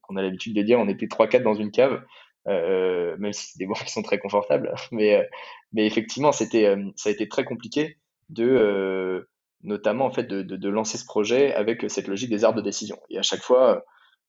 on 0.09 0.17
a 0.17 0.23
l'habitude 0.23 0.55
de 0.55 0.63
dire, 0.63 0.79
on 0.79 0.89
était 0.89 1.07
3-4 1.07 1.43
dans 1.43 1.55
une 1.55 1.71
cave, 1.71 2.03
euh, 2.49 3.17
même 3.19 3.33
si 3.33 3.47
c'est 3.47 3.59
des 3.59 3.67
bureaux 3.67 3.85
qui 3.85 3.93
sont 3.93 4.03
très 4.03 4.19
confortables. 4.19 4.75
Mais, 4.93 5.17
euh, 5.17 5.25
mais 5.73 5.87
effectivement, 5.87 6.33
c'était, 6.33 6.75
ça 6.97 7.11
a 7.11 7.13
été 7.13 7.29
très 7.29 7.45
compliqué 7.45 7.99
de, 8.29 9.29
notamment 9.63 10.07
en 10.07 10.11
fait, 10.11 10.25
de, 10.25 10.43
de, 10.43 10.69
lancer 10.69 10.99
ce 10.99 11.05
projet 11.05 11.55
avec 11.55 11.89
cette 11.91 12.09
logique 12.09 12.31
des 12.31 12.45
arbres 12.45 12.59
de 12.59 12.65
décision. 12.65 12.99
Et 13.11 13.19
à 13.19 13.23
chaque 13.23 13.43
fois, 13.43 13.85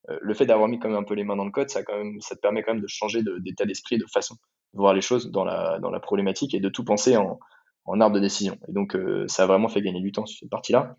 le 0.08 0.34
fait 0.34 0.46
d'avoir 0.46 0.68
mis 0.68 0.80
quand 0.80 0.90
même 0.90 0.98
un 0.98 1.04
peu 1.04 1.16
les 1.16 1.24
mains 1.24 1.36
dans 1.36 1.46
le 1.46 1.52
code, 1.52 1.70
ça, 1.70 1.84
quand 1.84 1.98
même, 1.98 2.22
ça 2.22 2.36
te 2.36 2.42
permet 2.42 2.64
quand 2.64 2.74
même 2.74 2.82
de 2.82 2.88
changer 2.88 3.22
d'état 3.40 3.66
d'esprit, 3.66 3.98
de 3.98 4.06
façon 4.06 4.36
de 4.74 4.80
voir 4.80 4.94
les 4.94 5.02
choses 5.02 5.32
dans 5.32 5.46
la, 5.46 5.80
dans 5.80 5.90
la 5.90 6.00
problématique 6.00 6.54
et 6.54 6.60
de 6.60 6.70
tout 6.70 6.84
penser 6.84 7.18
en, 7.18 7.40
en 7.88 8.02
arbre 8.02 8.16
de 8.16 8.20
décision. 8.20 8.58
Et 8.68 8.74
donc, 8.74 8.96
euh, 8.96 9.26
ça 9.28 9.44
a 9.44 9.46
vraiment 9.48 9.70
fait 9.70 9.82
gagner 9.82 10.02
du 10.02 10.12
temps 10.12 10.26
sur 10.26 10.40
cette 10.40 10.50
partie-là. 10.50 10.96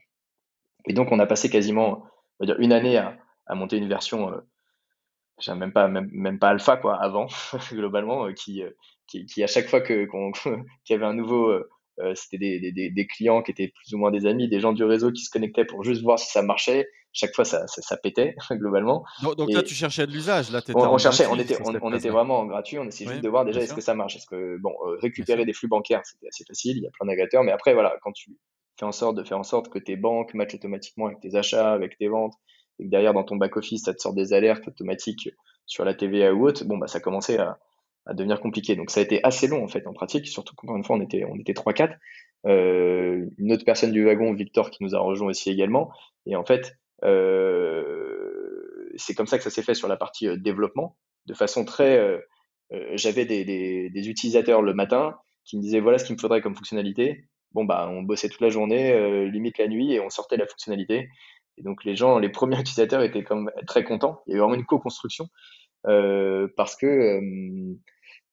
Et 0.87 0.95
donc, 0.95 1.13
on 1.13 1.19
a 1.19 1.27
passé 1.27 1.51
quasiment, 1.51 2.05
on 2.41 2.47
va 2.47 2.47
dire, 2.47 2.59
une 2.59 2.73
année 2.73 2.97
à, 2.97 3.17
monter 3.55 3.77
une 3.77 3.89
version, 3.89 4.33
euh, 4.33 5.55
même 5.55 5.73
pas, 5.73 5.87
même, 5.89 6.09
même, 6.13 6.39
pas 6.39 6.49
alpha, 6.49 6.77
quoi, 6.77 6.97
avant, 6.97 7.27
globalement, 7.73 8.27
euh, 8.27 8.33
qui, 8.33 8.63
qui, 9.07 9.43
à 9.43 9.47
chaque 9.47 9.69
fois 9.69 9.81
qu'il 9.83 10.09
y 10.91 10.93
avait 10.95 11.07
un 11.07 11.15
nouveau, 11.15 11.55
c'était 12.15 12.39
des, 12.39 12.73
des, 12.73 12.91
des, 12.91 13.07
clients 13.07 13.43
qui 13.43 13.51
étaient 13.51 13.69
plus 13.69 13.95
ou 13.95 13.99
moins 13.99 14.11
des 14.11 14.27
amis, 14.27 14.49
des 14.49 14.61
gens 14.61 14.73
du 14.73 14.85
réseau 14.85 15.11
qui 15.13 15.23
se 15.23 15.31
connectaient 15.31 15.65
pour 15.65 15.83
juste 15.83 16.03
voir 16.03 16.19
si 16.19 16.31
ça 16.31 16.43
marchait. 16.43 16.89
Chaque 17.13 17.35
fois, 17.35 17.45
ça, 17.45 17.67
ça, 17.67 17.97
pétait, 17.97 18.37
globalement. 18.53 19.05
Donc, 19.37 19.51
là, 19.51 19.63
tu 19.63 19.75
cherchais 19.75 20.07
de 20.07 20.13
l'usage. 20.13 20.51
Là, 20.51 20.61
on, 20.75 20.81
on 20.81 20.99
cherchait, 20.99 21.27
on 21.27 21.39
était, 21.39 21.59
on, 21.63 21.93
était 21.93 22.11
vraiment 22.11 22.41
en 22.41 22.47
gratuit. 22.47 22.79
On 22.79 22.85
essayait 22.85 23.11
juste 23.11 23.23
de 23.23 23.29
voir 23.29 23.45
déjà 23.45 23.61
est-ce 23.61 23.75
que 23.75 23.81
ça 23.81 23.95
marche. 23.95 24.17
Est-ce 24.17 24.27
que, 24.27 24.59
bon, 24.59 24.75
récupérer 25.01 25.45
des 25.45 25.53
flux 25.53 25.69
bancaires, 25.69 26.03
c'était 26.05 26.29
assez 26.29 26.45
facile. 26.45 26.77
Il 26.77 26.83
y 26.83 26.87
a 26.87 26.91
plein 26.91 27.07
d'agrégateurs. 27.07 27.45
Mais 27.45 27.53
après, 27.53 27.75
voilà, 27.75 27.97
quand 28.03 28.13
tu 28.13 28.37
fais 28.79 28.87
en 28.87 28.93
sorte 28.93 29.17
de 29.17 29.25
faire 29.25 29.39
en 29.39 29.45
sorte 29.45 29.69
que 29.69 29.79
tes 29.79 29.97
banques 29.97 30.35
matchent 30.35 30.55
automatiquement 30.55 31.07
avec 31.07 31.21
tes 31.21 31.35
achats, 31.35 31.73
avec 31.73 31.99
tes 31.99 32.09
ventes, 32.09 32.35
et 32.79 32.85
que 32.85 32.91
derrière, 32.91 33.15
dans 33.15 33.25
ton 33.25 33.37
back-office, 33.37 33.85
ça 33.85 33.95
te 33.95 34.01
sort 34.01 34.15
des 34.15 34.33
alertes 34.33 34.69
automatiques 34.69 35.31
sur 35.67 35.85
la 35.85 35.95
TVA 35.95 36.33
ou 36.33 36.47
autre, 36.47 36.65
bon, 36.65 36.79
bah, 36.79 36.87
ça 36.87 37.01
commençait 37.01 37.39
à, 37.39 37.59
à 38.09 38.15
devenir 38.15 38.41
compliqué. 38.41 38.75
Donc 38.75 38.91
ça 38.91 39.01
a 39.01 39.03
été 39.03 39.23
assez 39.23 39.47
long 39.47 39.63
en 39.63 39.69
fait 39.69 39.87
en 39.87 39.93
pratique, 39.93 40.27
surtout 40.27 40.55
qu'encore 40.57 40.77
une 40.77 40.85
fois 40.85 40.97
on 40.97 41.01
était 41.01 41.25
on 41.25 41.37
était 41.37 41.55
trois 41.55 41.73
quatre. 41.73 41.97
Euh, 42.47 43.27
une 43.37 43.53
autre 43.53 43.65
personne 43.65 43.93
du 43.93 44.05
wagon, 44.05 44.33
Victor, 44.33 44.71
qui 44.71 44.83
nous 44.83 44.95
a 44.95 44.99
rejoint 44.99 45.29
aussi 45.29 45.51
également. 45.51 45.91
Et 46.27 46.35
en 46.35 46.45
fait, 46.45 46.63
euh, 46.63 46.73
c'est 48.99 49.15
comme 49.15 49.27
ça 49.27 49.39
que 49.39 49.45
ça 49.45 49.51
s'est 49.51 49.63
fait 49.63 49.75
sur 49.75 49.89
la 49.89 49.97
partie 49.97 50.29
euh, 50.29 50.37
développement, 50.37 50.97
de 51.27 51.35
façon 51.35 51.65
très. 51.65 51.99
Euh, 51.99 52.19
euh, 52.73 52.91
j'avais 52.95 53.25
des, 53.25 53.45
des, 53.45 53.89
des, 53.89 54.09
utilisateurs 54.09 54.61
le 54.61 54.75
matin 54.75 55.17
qui 55.45 55.57
me 55.57 55.63
disaient 55.63 55.81
voilà 55.81 55.99
ce 55.99 56.05
qu'il 56.05 56.15
me 56.17 56.21
faudrait 56.21 56.43
comme 56.43 56.55
fonctionnalité. 56.55 57.25
Bon 57.53 57.65
bah 57.65 57.89
on 57.91 58.03
bossait 58.03 58.29
toute 58.29 58.43
la 58.43 58.51
journée, 58.51 59.27
limite 59.31 59.57
la 59.57 59.69
nuit, 59.69 59.95
et 59.95 60.01
on 60.01 60.11
sortait 60.11 60.37
la 60.37 60.47
fonctionnalité. 60.47 61.09
Et 61.57 61.63
donc 61.63 61.85
les 61.85 61.97
gens, 61.97 62.19
les 62.19 62.29
premiers 62.29 62.61
utilisateurs 62.61 63.03
étaient 63.03 63.25
comme 63.25 63.51
très 63.67 63.85
contents. 63.85 64.21
Il 64.27 64.31
y 64.31 64.33
avait 64.35 64.41
vraiment 64.41 64.55
une 64.55 64.67
co-construction 64.67 65.29
parce 65.85 66.77
que 66.77 67.21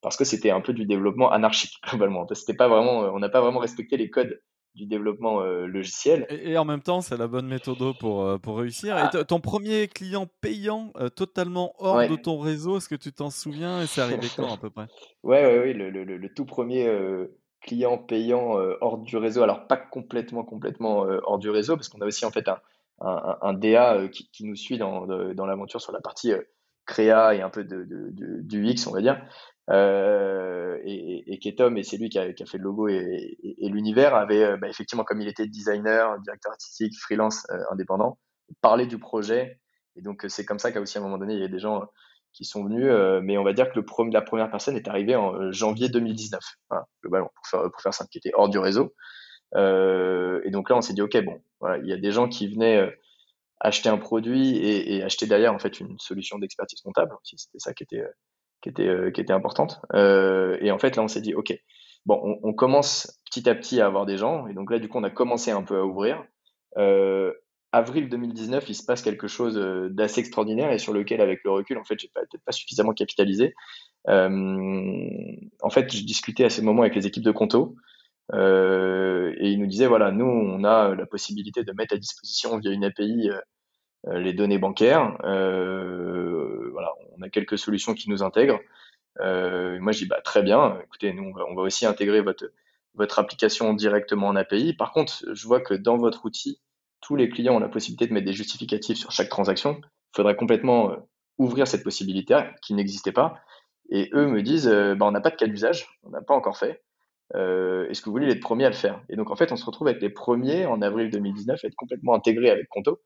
parce 0.01 0.17
que 0.17 0.25
c'était 0.25 0.51
un 0.51 0.59
peu 0.59 0.73
du 0.73 0.85
développement 0.85 1.31
anarchique 1.31 1.75
globalement. 1.87 2.27
C'était 2.33 2.57
pas 2.57 2.67
vraiment, 2.67 2.99
on 3.13 3.19
n'a 3.19 3.29
pas 3.29 3.39
vraiment 3.39 3.59
respecté 3.59 3.95
les 3.95 4.09
codes 4.09 4.41
du 4.75 4.85
développement 4.85 5.41
euh, 5.41 5.65
logiciel. 5.65 6.27
Et, 6.29 6.57
en 6.57 6.65
même 6.65 6.81
temps, 6.81 7.01
c'est 7.01 7.17
la 7.17 7.27
bonne 7.27 7.47
méthode 7.47 7.97
pour, 7.97 8.23
euh, 8.23 8.37
pour 8.37 8.57
réussir. 8.57 8.97
Et 8.97 9.01
ah. 9.01 9.23
ton 9.23 9.39
premier 9.39 9.87
client 9.87 10.27
payant 10.41 10.91
euh, 10.97 11.09
totalement 11.09 11.73
hors 11.79 12.07
de 12.07 12.15
ton 12.15 12.37
réseau, 12.37 12.77
est-ce 12.77 12.89
que 12.89 12.95
tu 12.95 13.13
t'en 13.13 13.29
souviens 13.29 13.81
Et 13.81 13.87
c'est 13.87 14.01
arrivé 14.01 14.27
quand 14.35 14.53
à 14.53 14.57
peu 14.57 14.69
près? 14.69 14.87
Ouais, 15.23 15.43
ouais, 15.43 15.59
ouais 15.59 15.73
le, 15.73 15.89
le, 15.89 16.03
le, 16.03 16.33
tout 16.35 16.45
premier 16.45 16.87
client 17.61 17.97
payant 17.97 18.59
hors 18.81 18.99
du 18.99 19.17
réseau. 19.17 19.41
Alors 19.41 19.65
pas 19.65 19.77
complètement, 19.77 20.43
complètement 20.43 20.99
hors 21.23 21.39
du 21.39 21.49
réseau, 21.49 21.75
parce 21.75 21.89
qu'on 21.89 21.99
a 22.01 22.05
aussi 22.05 22.25
en 22.25 22.31
fait 22.31 22.47
un, 22.47 22.59
un, 23.01 23.37
un 23.41 23.53
DA 23.53 24.07
qui, 24.09 24.29
qui, 24.29 24.45
nous 24.45 24.55
suit 24.55 24.77
dans, 24.77 25.07
dans 25.07 25.45
l'aventure 25.47 25.81
sur 25.81 25.91
la 25.93 26.01
partie 26.01 26.31
créa 26.85 27.33
et 27.33 27.41
un 27.41 27.49
peu 27.49 27.63
de, 27.63 27.83
de, 27.85 28.11
de, 28.11 28.41
du 28.41 28.67
X, 28.67 28.85
on 28.85 28.91
va 28.91 29.01
dire 29.01 29.19
euh, 29.71 30.77
et, 30.83 31.33
et 31.33 31.39
Ketom, 31.39 31.77
et 31.77 31.83
c'est 31.83 31.97
lui 31.97 32.09
qui 32.09 32.19
a, 32.19 32.31
qui 32.33 32.43
a, 32.43 32.45
fait 32.45 32.57
le 32.57 32.65
logo 32.65 32.87
et, 32.87 33.37
et, 33.41 33.69
l'univers, 33.69 34.15
avait 34.15 34.43
euh, 34.43 34.57
bah, 34.57 34.67
effectivement, 34.69 35.03
comme 35.03 35.21
il 35.21 35.27
était 35.27 35.47
designer, 35.47 36.19
directeur 36.19 36.51
artistique, 36.51 36.93
freelance, 36.99 37.45
euh, 37.49 37.63
indépendant, 37.71 38.19
parlé 38.61 38.85
du 38.85 38.99
projet. 38.99 39.59
Et 39.95 40.01
donc, 40.01 40.25
c'est 40.27 40.45
comme 40.45 40.59
ça 40.59 40.71
qu'à 40.71 40.81
aussi, 40.81 40.97
à 40.97 41.01
un 41.01 41.03
moment 41.03 41.17
donné, 41.17 41.33
il 41.33 41.39
y 41.39 41.45
a 41.45 41.47
des 41.47 41.59
gens 41.59 41.83
qui 42.33 42.43
sont 42.43 42.65
venus, 42.65 42.91
mais 43.23 43.37
on 43.37 43.45
va 43.45 43.53
dire 43.53 43.71
que 43.71 43.75
le 43.75 43.85
premier, 43.85 44.11
la 44.11 44.21
première 44.21 44.51
personne 44.51 44.75
est 44.75 44.89
arrivée 44.89 45.15
en 45.15 45.53
janvier 45.53 45.87
2019, 45.87 46.41
voilà, 46.69 46.85
globalement, 47.01 47.31
pour 47.33 47.47
faire, 47.47 47.71
pour 47.71 47.81
faire 47.81 47.93
simple, 47.93 48.09
qui 48.09 48.17
était 48.17 48.31
hors 48.33 48.49
du 48.49 48.59
réseau. 48.59 48.93
et 49.55 50.49
donc 50.51 50.69
là, 50.69 50.75
on 50.75 50.81
s'est 50.81 50.93
dit, 50.93 51.01
OK, 51.01 51.17
bon, 51.23 51.41
voilà, 51.61 51.77
il 51.77 51.87
y 51.87 51.93
a 51.93 51.97
des 51.97 52.11
gens 52.11 52.27
qui 52.27 52.49
venaient 52.49 52.93
acheter 53.61 53.87
un 53.87 53.97
produit 53.97 54.57
et, 54.57 54.97
et, 54.97 55.03
acheter 55.03 55.27
derrière, 55.27 55.53
en 55.53 55.59
fait, 55.59 55.79
une 55.79 55.97
solution 55.97 56.37
d'expertise 56.37 56.81
comptable. 56.81 57.15
C'était 57.23 57.59
ça 57.59 57.73
qui 57.73 57.83
était 57.83 58.03
qui 58.65 58.69
était, 58.69 58.87
euh, 58.87 59.11
qui 59.11 59.21
était 59.21 59.31
importante. 59.31 59.79
Euh, 59.93 60.57
et 60.59 60.71
en 60.71 60.79
fait, 60.79 60.95
là, 60.95 61.03
on 61.03 61.07
s'est 61.07 61.21
dit, 61.21 61.35
OK, 61.35 61.55
bon, 62.07 62.39
on, 62.41 62.53
commence 62.53 63.21
petit 63.29 63.47
à 63.47 63.53
petit 63.53 63.79
à 63.79 63.85
avoir 63.85 64.07
des 64.07 64.17
gens. 64.17 64.47
Et 64.47 64.55
donc 64.55 64.71
là, 64.71 64.79
du 64.79 64.89
coup, 64.89 64.97
on 64.97 65.03
a 65.03 65.11
commencé 65.11 65.51
un 65.51 65.61
peu 65.61 65.77
à 65.77 65.85
ouvrir. 65.85 66.23
Euh, 66.77 67.31
avril 67.71 68.09
2019, 68.09 68.67
il 68.67 68.73
se 68.73 68.83
passe 68.83 69.03
quelque 69.03 69.27
chose 69.27 69.55
d'assez 69.91 70.21
extraordinaire 70.21 70.71
et 70.71 70.79
sur 70.79 70.93
lequel, 70.93 71.21
avec 71.21 71.41
le 71.43 71.51
recul, 71.51 71.77
en 71.77 71.83
fait, 71.83 71.99
j'ai 71.99 72.09
peut-être 72.11 72.43
pas 72.43 72.51
suffisamment 72.51 72.93
capitalisé. 72.93 73.53
En 74.07 75.69
fait, 75.69 75.95
je 75.95 76.03
discutais 76.03 76.45
à 76.45 76.49
ce 76.49 76.61
moment 76.61 76.81
avec 76.81 76.95
les 76.95 77.05
équipes 77.05 77.23
de 77.23 77.31
Conto 77.31 77.75
et 78.33 79.49
ils 79.49 79.59
nous 79.59 79.67
disaient 79.67 79.87
voilà, 79.87 80.11
nous, 80.11 80.25
on 80.25 80.63
a 80.63 80.95
la 80.95 81.05
possibilité 81.05 81.63
de 81.63 81.71
mettre 81.73 81.93
à 81.93 81.97
disposition 81.97 82.57
via 82.57 82.71
une 82.71 82.85
API 82.85 83.29
les 84.07 84.33
données 84.33 84.57
bancaires. 84.57 85.17
On 87.17 87.21
a 87.21 87.29
quelques 87.29 87.57
solutions 87.57 87.93
qui 87.93 88.09
nous 88.09 88.23
intègrent. 88.23 88.59
moi, 89.19 89.91
je 89.91 89.99
dis 89.99 90.05
bah, 90.05 90.21
très 90.23 90.43
bien. 90.43 90.79
Écoutez, 90.83 91.13
nous, 91.13 91.33
on 91.49 91.55
va, 91.55 91.61
aussi 91.61 91.85
intégrer 91.85 92.21
votre, 92.21 93.19
application 93.19 93.73
directement 93.73 94.27
en 94.27 94.35
API. 94.35 94.73
Par 94.73 94.91
contre, 94.91 95.23
je 95.33 95.47
vois 95.47 95.61
que 95.61 95.73
dans 95.73 95.97
votre 95.97 96.25
outil, 96.25 96.61
tous 97.01 97.15
les 97.15 97.29
clients 97.29 97.55
ont 97.55 97.59
la 97.59 97.69
possibilité 97.69 98.07
de 98.07 98.13
mettre 98.13 98.25
des 98.25 98.33
justificatifs 98.33 98.97
sur 98.97 99.11
chaque 99.11 99.29
transaction. 99.29 99.79
Il 99.81 100.15
faudrait 100.15 100.35
complètement 100.35 100.95
ouvrir 101.37 101.67
cette 101.67 101.83
possibilité 101.83 102.39
qui 102.61 102.73
n'existait 102.73 103.11
pas. 103.11 103.39
Et 103.89 104.09
eux 104.13 104.27
me 104.27 104.41
disent, 104.41 104.67
bah, 104.67 105.05
on 105.05 105.11
n'a 105.11 105.21
pas 105.21 105.29
de 105.29 105.35
cas 105.35 105.47
d'usage, 105.47 105.87
on 106.03 106.09
n'a 106.09 106.21
pas 106.21 106.33
encore 106.33 106.57
fait. 106.57 106.81
Euh, 107.33 107.89
est-ce 107.89 108.01
que 108.01 108.05
vous 108.05 108.11
voulez 108.11 108.27
les 108.27 108.39
premiers 108.39 108.65
à 108.65 108.69
le 108.69 108.75
faire? 108.75 109.01
Et 109.09 109.15
donc 109.15 109.31
en 109.31 109.35
fait, 109.35 109.51
on 109.51 109.55
se 109.55 109.65
retrouve 109.65 109.87
avec 109.87 110.01
les 110.01 110.09
premiers 110.09 110.65
en 110.65 110.81
avril 110.81 111.09
2019 111.09 111.63
à 111.63 111.67
être 111.67 111.75
complètement 111.75 112.13
intégrés 112.13 112.51
avec 112.51 112.67
Conto, 112.69 112.91
euh, 112.91 112.97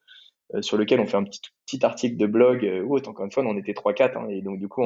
sur 0.62 0.78
lequel 0.78 1.00
on 1.00 1.08
fait 1.08 1.18
un 1.18 1.24
petit, 1.24 1.42
petit 1.66 1.86
article 1.86 2.18
de 2.18 2.26
blog 2.26 2.66
euh, 2.66 2.84
ou 2.84 2.98
Encore 2.98 3.26
une 3.26 3.32
fois, 3.32 3.44
on 3.46 3.58
était 3.58 3.74
3-4, 3.74 4.18
hein, 4.18 4.28
et 4.30 4.42
donc 4.42 4.60
du 4.60 4.68
coup, 4.68 4.84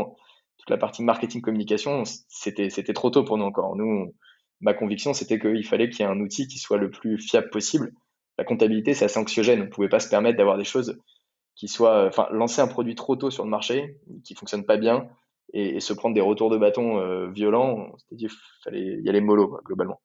toute 0.58 0.69
la 0.69 0.78
partie 0.78 1.04
marketing 1.04 1.41
communication, 1.41 2.04
c'était 2.28 2.69
c'était 2.69 2.93
trop 2.93 3.10
tôt 3.10 3.23
pour 3.23 3.38
nous 3.38 3.45
encore. 3.45 3.76
Nous, 3.76 4.13
ma 4.62 4.73
conviction, 4.73 5.13
c'était 5.13 5.39
qu'il 5.39 5.65
fallait 5.65 5.89
qu'il 5.89 6.02
y 6.02 6.04
ait 6.04 6.12
un 6.12 6.19
outil 6.19 6.47
qui 6.47 6.60
soit 6.60 6.78
le 6.78 6.89
plus 6.89 7.17
fiable 7.17 7.49
possible. 7.49 7.93
La 8.38 8.43
comptabilité, 8.43 8.93
c'est 8.93 9.06
assez 9.06 9.19
anxiogène. 9.19 9.62
On 9.62 9.65
ne 9.65 9.69
pouvait 9.69 9.89
pas 9.89 9.99
se 9.99 10.10
permettre 10.10 10.38
d'avoir 10.38 10.58
des 10.58 10.63
choses 10.63 10.99
qui 11.56 11.67
soient, 11.67 12.08
enfin, 12.08 12.28
lancer 12.32 12.62
un 12.62 12.67
produit 12.67 12.95
trop 12.95 13.15
tôt 13.15 13.30
sur 13.30 13.43
le 13.43 13.49
marché, 13.49 13.99
qui 14.23 14.34
fonctionne 14.36 14.65
pas 14.65 14.78
bien, 14.78 15.08
et, 15.54 15.80
se 15.80 15.93
prendre 15.93 16.15
des 16.15 16.21
retours 16.21 16.49
de 16.49 16.58
bâton 16.58 16.99
euh, 16.99 17.30
violents, 17.30 17.95
cest 18.10 18.19
dit 18.19 18.28
fallait 18.63 18.99
y 19.02 19.10
aller 19.10 19.21
mollo 19.21 19.60
globalement. 19.65 19.99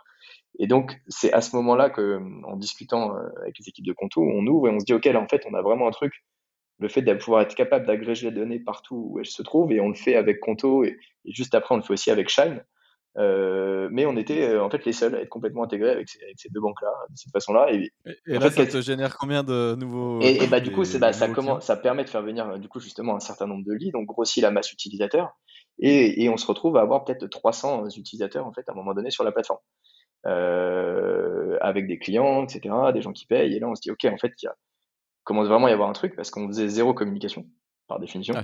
Et 0.58 0.66
donc 0.66 1.00
c'est 1.08 1.32
à 1.32 1.40
ce 1.40 1.54
moment-là 1.56 1.90
que, 1.90 2.20
en 2.44 2.56
discutant 2.56 3.14
euh, 3.14 3.28
avec 3.42 3.58
les 3.58 3.68
équipes 3.68 3.86
de 3.86 3.92
Conto, 3.92 4.22
on 4.22 4.46
ouvre 4.46 4.68
et 4.68 4.70
on 4.70 4.80
se 4.80 4.84
dit 4.84 4.94
ok 4.94 5.04
là 5.06 5.20
en 5.20 5.28
fait 5.28 5.44
on 5.48 5.54
a 5.54 5.62
vraiment 5.62 5.88
un 5.88 5.92
truc, 5.92 6.24
le 6.78 6.88
fait 6.88 7.02
de 7.02 7.14
pouvoir 7.14 7.42
être 7.42 7.54
capable 7.54 7.86
d'agréger 7.86 8.30
les 8.30 8.36
données 8.36 8.60
partout 8.60 9.10
où 9.10 9.18
elles 9.18 9.26
se 9.26 9.42
trouvent 9.42 9.72
et 9.72 9.80
on 9.80 9.88
le 9.88 9.94
fait 9.94 10.16
avec 10.16 10.40
Conto 10.40 10.84
et, 10.84 10.98
et 11.24 11.32
juste 11.32 11.54
après 11.54 11.74
on 11.74 11.78
le 11.78 11.84
fait 11.84 11.92
aussi 11.92 12.10
avec 12.10 12.28
Shine. 12.28 12.62
Euh, 13.16 13.88
mais 13.90 14.06
on 14.06 14.16
était 14.16 14.48
euh, 14.48 14.62
en 14.62 14.70
fait 14.70 14.84
les 14.84 14.92
seuls 14.92 15.14
à 15.16 15.20
être 15.20 15.28
complètement 15.28 15.64
intégrés 15.64 15.90
avec 15.90 16.08
ces, 16.08 16.22
avec 16.22 16.38
ces 16.38 16.50
deux 16.50 16.60
banques-là, 16.60 16.92
de 17.10 17.16
cette 17.16 17.32
façon-là. 17.32 17.72
Et, 17.72 17.90
et, 18.26 18.38
là, 18.38 18.50
ça 18.50 18.64
te 18.64 18.80
génère 18.80 19.16
combien 19.16 19.42
de 19.42 19.74
nouveaux 19.74 20.20
Et, 20.20 20.46
bah, 20.46 20.60
du 20.60 20.70
coup, 20.70 20.84
bah, 21.00 21.12
ça, 21.12 21.28
comment, 21.28 21.58
ça 21.58 21.76
permet 21.76 22.04
de 22.04 22.10
faire 22.10 22.22
venir 22.22 22.58
du 22.60 22.68
coup 22.68 22.78
justement 22.78 23.16
un 23.16 23.20
certain 23.20 23.46
nombre 23.46 23.64
de 23.64 23.72
leads, 23.72 23.92
donc 23.92 24.06
grossit 24.06 24.42
la 24.42 24.52
masse 24.52 24.72
utilisateur, 24.72 25.32
et, 25.80 26.28
on 26.28 26.36
se 26.36 26.46
retrouve 26.46 26.76
à 26.76 26.80
avoir 26.80 27.04
peut-être 27.04 27.26
300 27.26 27.88
utilisateurs 27.96 28.46
en 28.46 28.52
fait 28.52 28.68
à 28.68 28.72
un 28.72 28.74
moment 28.74 28.94
donné 28.94 29.10
sur 29.10 29.24
la 29.24 29.32
plateforme, 29.32 29.60
avec 30.24 31.86
des 31.86 31.98
clients, 31.98 32.44
etc., 32.44 32.74
des 32.92 33.02
gens 33.02 33.12
qui 33.12 33.26
payent. 33.26 33.54
Et 33.54 33.60
là, 33.60 33.68
on 33.68 33.74
se 33.74 33.82
dit 33.82 33.90
ok, 33.90 34.04
en 34.04 34.18
fait, 34.18 34.32
il 34.42 34.48
commence 35.24 35.48
vraiment 35.48 35.66
à 35.66 35.70
y 35.70 35.72
avoir 35.72 35.88
un 35.88 35.94
truc 35.94 36.16
parce 36.16 36.30
qu'on 36.30 36.46
faisait 36.48 36.68
zéro 36.68 36.94
communication 36.94 37.46
par 37.88 37.98
définition. 37.98 38.34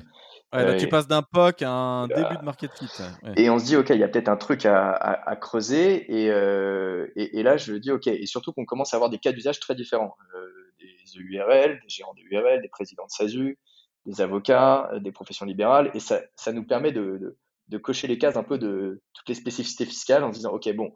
Ouais, 0.52 0.76
tu 0.76 0.88
passes 0.88 1.06
d'un 1.06 1.22
POC 1.22 1.62
à 1.62 1.70
un 1.70 2.06
début 2.08 2.37
de 2.37 2.44
market 2.44 2.70
fit. 2.72 3.02
Et 3.37 3.50
on 3.50 3.58
se 3.58 3.66
dit, 3.66 3.76
OK, 3.76 3.90
il 3.90 3.98
y 3.98 4.02
a 4.02 4.08
peut-être 4.08 4.28
un 4.28 4.37
truc 4.37 4.66
à, 4.66 5.37
creuser. 5.40 6.06
Euh, 6.10 7.06
et, 7.14 7.38
et, 7.38 7.42
là, 7.42 7.56
je 7.56 7.74
dis, 7.74 7.90
OK. 7.90 8.06
Et 8.06 8.26
surtout 8.26 8.52
qu'on 8.52 8.64
commence 8.64 8.94
à 8.94 8.96
avoir 8.96 9.10
des 9.10 9.18
cas 9.18 9.32
d'usage 9.32 9.60
très 9.60 9.74
différents. 9.74 10.16
Euh, 10.34 10.48
des 10.80 11.20
URL, 11.20 11.80
des 11.80 11.88
gérants 11.88 12.14
de 12.14 12.20
URL, 12.20 12.62
des 12.62 12.68
présidents 12.68 13.04
de 13.04 13.10
SASU, 13.10 13.58
des 14.06 14.20
avocats, 14.20 14.90
euh, 14.92 15.00
des 15.00 15.12
professions 15.12 15.46
libérales. 15.46 15.90
Et 15.94 16.00
ça, 16.00 16.20
ça 16.37 16.52
nous 16.52 16.64
permet 16.64 16.92
de, 16.92 17.37
de, 17.68 17.78
cocher 17.78 18.08
les 18.08 18.18
cases 18.18 18.37
un 18.37 18.42
peu 18.42 18.58
de 18.58 19.02
toutes 19.12 19.28
les 19.28 19.34
spécificités 19.34 19.87
fiscales 19.87 20.24
en 20.24 20.32
se 20.32 20.38
disant, 20.38 20.52
OK, 20.52 20.68
bon, 20.74 20.92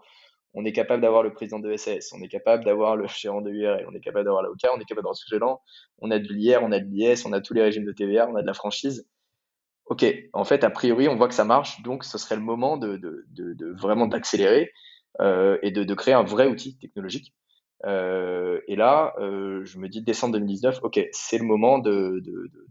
on 0.55 0.65
est 0.65 0.73
capable 0.73 1.03
d'avoir 1.03 1.23
le 1.23 1.33
président 1.33 1.59
de 1.59 1.77
SAS, 1.77 2.13
on 2.13 2.23
est 2.23 2.29
capable 2.29 2.65
d'avoir 2.65 2.97
le 2.97 3.07
gérant 3.09 3.41
de 3.41 3.51
URL, 3.51 3.87
on 3.89 3.95
est 3.95 4.01
capable 4.01 4.25
d'avoir 4.25 4.43
l'avocat, 4.43 4.71
on 4.75 4.81
est 4.81 4.85
capable 4.85 5.03
d'avoir 5.03 5.13
le 5.13 5.17
sous-gérant, 5.17 5.61
on 5.99 6.11
a 6.11 6.19
de 6.19 6.29
l'IR, 6.33 6.63
on 6.63 6.73
a 6.73 6.81
de 6.81 6.87
l'IS, 6.87 7.25
on 7.27 7.33
a 7.33 7.41
tous 7.41 7.55
les 7.55 7.63
régimes 7.63 7.85
de 7.85 7.93
TVA, 7.93 8.29
on 8.29 8.37
a 8.37 8.43
de 8.43 8.47
la 8.47 8.55
franchise 8.55 9.07
ok, 9.89 10.05
en 10.33 10.45
fait, 10.45 10.65
a 10.65 10.71
priori, 10.71 11.09
on 11.09 11.17
voit 11.17 11.29
que 11.29 11.35
ça 11.35 11.45
marche, 11.45 11.83
donc 11.83 12.05
ce 12.05 12.19
serait 12.19 12.37
le 12.37 12.43
moment 12.43 12.77
de, 12.77 13.01
vraiment 13.77 14.07
d'accélérer 14.07 14.71
euh, 15.21 15.59
et 15.63 15.71
de, 15.71 15.95
créer 15.95 16.15
un 16.15 16.23
vrai 16.23 16.47
outil 16.47 16.79
technologique. 16.79 17.35
Euh, 17.87 18.61
et 18.67 18.77
là, 18.77 19.15
euh, 19.19 19.65
je 19.65 19.79
me 19.79 19.89
dis 19.89 20.03
décembre 20.03 20.35
2019, 20.35 20.81
ok, 20.83 21.01
c'est 21.13 21.39
le 21.39 21.45
moment 21.45 21.79
de, 21.79 22.23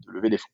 lever 0.08 0.30
des 0.30 0.38
fonds. 0.38 0.48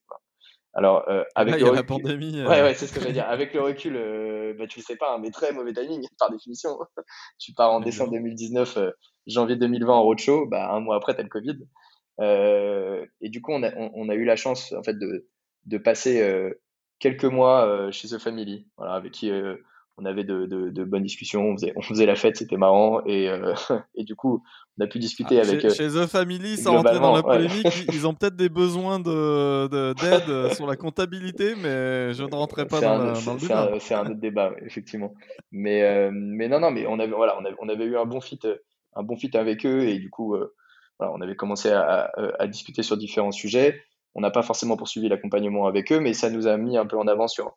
Alors, 0.74 1.08
euh, 1.08 1.22
avec 1.34 1.60
le 1.60 1.64
recul, 1.64 1.76
la 1.76 1.82
pandémie. 1.84 2.42
Ouais, 2.42 2.62
ouais, 2.62 2.74
c'est 2.74 2.86
ce 2.86 2.98
que 2.98 3.10
dire. 3.10 3.28
Avec 3.28 3.54
le 3.54 3.60
recul, 3.60 3.96
euh, 3.96 4.54
bah, 4.58 4.66
tu 4.66 4.80
le 4.80 4.84
sais 4.84 4.96
pas, 4.96 5.14
hein, 5.14 5.18
mais 5.20 5.30
très 5.30 5.52
mauvais 5.52 5.72
timing 5.72 6.06
par 6.18 6.30
définition. 6.30 6.78
tu 7.38 7.52
pars 7.52 7.72
en 7.72 7.80
décembre 7.80 8.12
2019, 8.12 8.78
janvier 9.26 9.56
2020 9.56 9.92
en 9.92 10.02
roadshow, 10.02 10.46
bah, 10.46 10.72
un 10.72 10.80
mois 10.80 10.96
après, 10.96 11.14
tu 11.14 11.20
as 11.20 11.22
le 11.22 11.28
Covid. 11.28 11.58
et 13.20 13.28
du 13.28 13.40
coup, 13.40 13.52
on 13.52 13.62
a, 13.62 13.70
on 13.76 14.08
a 14.08 14.14
eu 14.14 14.24
la 14.24 14.36
chance 14.36 14.72
en 14.72 14.82
fait 14.82 14.98
de, 14.98 15.28
de 15.66 15.78
passer 15.78 16.20
euh, 16.20 16.52
quelques 16.98 17.24
mois 17.24 17.66
euh, 17.66 17.90
chez 17.90 18.08
The 18.08 18.18
Family, 18.18 18.68
voilà, 18.76 18.94
avec 18.94 19.12
qui 19.12 19.30
euh, 19.30 19.56
on 19.96 20.04
avait 20.04 20.24
de, 20.24 20.46
de, 20.46 20.84
bonnes 20.84 21.04
discussions, 21.04 21.42
on 21.42 21.56
faisait, 21.56 21.72
on 21.76 21.82
faisait 21.82 22.06
la 22.06 22.16
fête, 22.16 22.36
c'était 22.36 22.56
marrant, 22.56 23.00
et, 23.06 23.28
et 23.94 24.04
du 24.04 24.16
coup, 24.16 24.42
on 24.78 24.84
a 24.84 24.88
pu 24.88 24.98
discuter 24.98 25.38
ah, 25.38 25.44
avec. 25.44 25.60
Chez, 25.60 25.70
chez, 25.70 25.88
The 25.88 26.06
Family, 26.06 26.56
sans 26.56 26.76
rentrer 26.76 26.98
dans 26.98 27.14
la 27.14 27.22
polémique, 27.22 27.86
ils 27.92 28.06
ont 28.06 28.14
peut-être 28.14 28.34
des 28.34 28.48
besoins 28.48 28.98
d'aide 28.98 29.70
de, 29.70 30.48
sur 30.54 30.66
la 30.66 30.76
comptabilité, 30.76 31.54
mais 31.54 32.12
je 32.12 32.24
ne 32.24 32.34
rentrerai 32.34 32.66
pas 32.66 32.80
dans, 32.80 32.98
le 32.98 33.38
débat. 33.38 33.78
C'est 33.78 33.94
un 33.94 34.06
autre 34.06 34.20
débat, 34.20 34.52
effectivement. 34.66 35.14
Mais, 35.52 36.10
mais 36.12 36.48
non, 36.48 36.58
non, 36.58 36.72
mais 36.72 36.86
on 36.86 36.98
avait, 36.98 37.12
voilà, 37.12 37.36
on 37.40 37.44
avait, 37.44 37.56
on 37.60 37.68
avait 37.68 37.84
eu 37.84 37.96
un 37.96 38.04
bon 38.04 38.20
fit, 38.20 38.40
un 38.96 39.02
bon 39.04 39.16
fit 39.16 39.36
avec 39.36 39.64
eux, 39.64 39.86
et 39.86 39.98
du 39.98 40.10
coup, 40.10 40.36
voilà, 40.98 41.12
on 41.14 41.20
avait 41.20 41.36
commencé 41.36 41.70
à, 41.70 42.10
à, 42.38 42.46
discuter 42.48 42.82
sur 42.82 42.96
différents 42.96 43.32
sujets. 43.32 43.80
On 44.16 44.20
n'a 44.20 44.30
pas 44.30 44.42
forcément 44.42 44.76
poursuivi 44.76 45.08
l'accompagnement 45.08 45.66
avec 45.66 45.92
eux, 45.92 46.00
mais 46.00 46.14
ça 46.14 46.30
nous 46.30 46.46
a 46.48 46.56
mis 46.56 46.76
un 46.76 46.86
peu 46.86 46.96
en 46.96 47.06
avant 47.06 47.28
sur, 47.28 47.54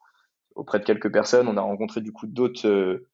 auprès 0.57 0.79
de 0.79 0.83
quelques 0.83 1.11
personnes. 1.11 1.47
On 1.47 1.55
a 1.55 1.61
rencontré 1.61 2.01
du 2.01 2.11
coup 2.11 2.27
d'autres 2.27 2.67
euh, 2.67 3.07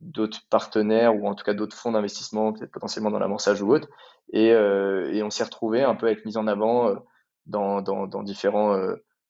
d'autres 0.00 0.40
partenaires 0.50 1.14
ou 1.14 1.26
en 1.26 1.34
tout 1.34 1.44
cas 1.44 1.54
d'autres 1.54 1.76
fonds 1.76 1.92
d'investissement, 1.92 2.52
peut-être 2.52 2.72
potentiellement 2.72 3.10
dans 3.10 3.18
l'amorçage 3.18 3.62
ou 3.62 3.72
autre. 3.72 3.88
Et, 4.32 4.50
euh, 4.52 5.22
on 5.24 5.30
s'est 5.30 5.44
retrouvé 5.44 5.82
un 5.82 5.94
peu 5.94 6.06
à 6.06 6.10
être 6.10 6.24
mis 6.26 6.36
en 6.36 6.46
avant 6.46 6.88
euh, 6.88 6.94
dans, 7.46 8.22
différents 8.22 8.76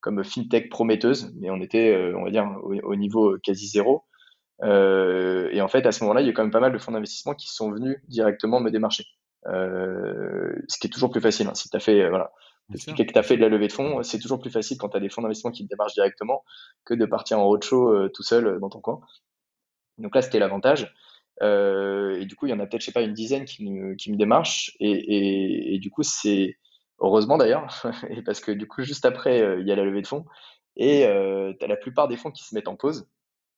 comme 0.01 0.25
fintech 0.25 0.71
prometteuses, 0.71 1.33
mais 1.39 1.51
on 1.51 1.61
était, 1.61 2.13
on 2.17 2.25
va 2.25 2.31
dire, 2.31 2.49
au, 2.63 2.97
niveau 2.97 3.37
quasi 3.43 3.69
zéro. 3.69 4.05
et 4.63 5.61
en 5.61 5.69
fait, 5.69 5.87
à 5.87 5.93
ce 5.93 6.03
moment-là, 6.03 6.23
il 6.23 6.27
y 6.27 6.31
a 6.31 6.33
quand 6.33 6.43
même 6.43 6.51
pas 6.51 6.61
mal 6.61 6.73
de 6.73 6.79
fonds 6.79 6.93
d'investissement 6.93 7.35
qui 7.35 7.49
sont 7.53 7.71
venus 7.71 7.99
directement 8.09 8.59
me 8.59 8.71
démarcher. 8.71 9.05
ce 9.45 10.79
qui 10.81 10.87
est 10.87 10.91
toujours 10.91 11.11
plus 11.11 11.21
facile. 11.21 11.47
Hein, 11.47 11.55
si 11.55 11.69
tu 11.69 11.77
as 11.77 11.81
fait, 11.81 12.09
voilà, 12.09 12.33
expliquer 12.75 13.07
que 13.07 13.13
tu 13.13 13.19
as 13.19 13.23
fait 13.23 13.37
de 13.37 13.43
la 13.43 13.49
levée 13.49 13.69
de 13.69 13.73
fonds, 13.73 14.03
c'est 14.03 14.19
toujours 14.19 14.41
plus 14.41 14.51
facile 14.51 14.77
quand 14.79 14.89
tu 14.89 14.97
as 14.97 15.01
des 15.01 15.09
fonds 15.09 15.23
d'investissement 15.23 15.53
qui 15.53 15.65
te 15.65 15.69
démarchent 15.69 15.95
directement 15.95 16.45
que 16.85 16.95
de 16.95 17.05
partir 17.07 17.39
en 17.39 17.45
roadshow 17.45 17.93
euh, 17.93 18.09
tout 18.09 18.23
seul 18.23 18.47
euh, 18.47 18.59
dans 18.59 18.69
ton 18.69 18.81
coin. 18.81 19.01
Donc 19.99 20.15
là, 20.15 20.23
c'était 20.23 20.39
l'avantage. 20.39 20.93
Euh, 21.43 22.19
et 22.21 22.27
du 22.27 22.35
coup, 22.35 22.47
il 22.47 22.51
y 22.51 22.53
en 22.53 22.61
a 22.61 22.67
peut-être, 22.67 22.81
je 22.81 22.87
sais 22.87 22.93
pas, 22.93 23.03
une 23.03 23.15
dizaine 23.15 23.45
qui 23.45 23.69
me, 23.71 23.95
qui 23.95 24.11
me 24.11 24.17
démarchent. 24.17 24.73
Et, 24.81 25.75
et, 25.75 25.79
du 25.79 25.91
coup, 25.91 26.03
c'est 26.03 26.57
heureusement 26.99 27.37
d'ailleurs, 27.37 27.67
parce 28.27 28.41
que 28.41 28.53
du 28.53 28.67
coup, 28.67 28.83
juste 28.83 29.05
après, 29.05 29.61
il 29.61 29.67
y 29.67 29.73
a 29.73 29.77
la 29.77 29.85
levée 29.85 30.03
de 30.03 30.07
fonds. 30.07 30.25
Et 30.77 31.03
tu 31.59 31.65
as 31.65 31.69
la 31.69 31.77
plupart 31.77 32.09
des 32.09 32.17
fonds 32.17 32.31
qui 32.31 32.45
se 32.45 32.55
mettent 32.55 32.69
en 32.69 32.77
pause 32.77 33.09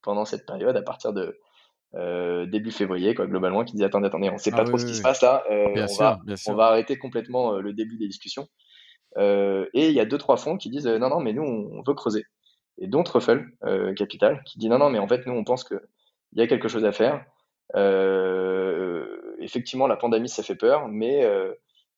pendant 0.02 0.24
cette 0.24 0.46
période 0.46 0.76
à 0.76 0.82
partir 0.82 1.12
de 1.12 1.40
début 2.46 2.70
février, 2.70 3.14
quoi, 3.14 3.26
globalement, 3.26 3.64
qui 3.64 3.72
disent 3.72 3.84
attendez, 3.84 4.06
attendez, 4.06 4.28
on 4.30 4.34
ne 4.34 4.38
sait 4.38 4.50
pas 4.50 4.60
ah 4.60 4.64
trop 4.64 4.78
ce 4.78 4.86
qui 4.86 4.94
se 4.94 5.02
passe 5.02 5.22
là. 5.22 5.44
on, 5.48 5.74
va, 5.98 6.20
on 6.46 6.54
va 6.54 6.66
arrêter 6.66 6.98
complètement 6.98 7.58
le 7.58 7.72
début 7.72 7.96
des 7.96 8.06
discussions. 8.06 8.48
Euh, 9.18 9.66
et 9.74 9.88
il 9.88 9.94
y 9.94 10.00
a 10.00 10.04
deux, 10.04 10.18
trois 10.18 10.36
fonds 10.36 10.56
qui 10.56 10.70
disent 10.70 10.86
euh, 10.86 10.98
non, 10.98 11.08
non, 11.10 11.20
mais 11.20 11.32
nous, 11.32 11.42
on 11.42 11.82
veut 11.82 11.94
creuser. 11.94 12.24
Et 12.78 12.86
dont 12.86 13.02
Truffle 13.02 13.46
euh, 13.64 13.92
Capital, 13.94 14.42
qui 14.44 14.58
dit 14.58 14.68
non, 14.68 14.78
non, 14.78 14.90
mais 14.90 14.98
en 14.98 15.08
fait, 15.08 15.26
nous, 15.26 15.32
on 15.32 15.44
pense 15.44 15.64
qu'il 15.64 15.80
y 16.34 16.40
a 16.40 16.46
quelque 16.46 16.68
chose 16.68 16.84
à 16.84 16.92
faire. 16.92 17.24
effectivement, 19.40 19.86
la 19.86 19.96
pandémie, 19.96 20.28
ça 20.28 20.42
fait 20.42 20.54
peur, 20.54 20.88
mais, 20.88 21.26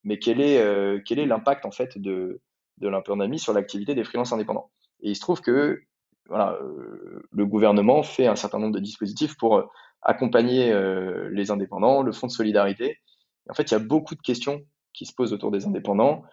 mais 0.04 0.18
quel 0.18 0.40
est 0.40 1.04
quel 1.04 1.18
l'impact 1.28 1.66
en 1.66 1.70
fait 1.70 1.98
de, 1.98 2.40
de 2.78 2.88
la 2.88 3.02
pandémie 3.02 3.38
sur 3.38 3.52
l'activité 3.52 3.94
des 3.94 4.04
freelances 4.04 4.32
indépendants? 4.32 4.70
Et 5.02 5.10
il 5.10 5.16
se 5.16 5.20
trouve 5.20 5.40
que 5.40 5.82
voilà, 6.28 6.58
le 7.32 7.46
gouvernement 7.46 8.02
fait 8.02 8.26
un 8.26 8.36
certain 8.36 8.58
nombre 8.58 8.74
de 8.74 8.80
dispositifs 8.80 9.36
pour 9.36 9.70
accompagner 10.02 10.72
les 11.30 11.50
indépendants, 11.50 12.02
le 12.02 12.12
fonds 12.12 12.28
de 12.28 12.32
solidarité. 12.32 12.98
en 13.50 13.54
fait, 13.54 13.70
il 13.70 13.72
y 13.72 13.76
a 13.76 13.80
beaucoup 13.80 14.14
de 14.14 14.22
questions 14.22 14.62
qui 14.94 15.04
se 15.04 15.14
posent 15.14 15.32
autour 15.32 15.50
des 15.50 15.66
indépendants. 15.66 16.24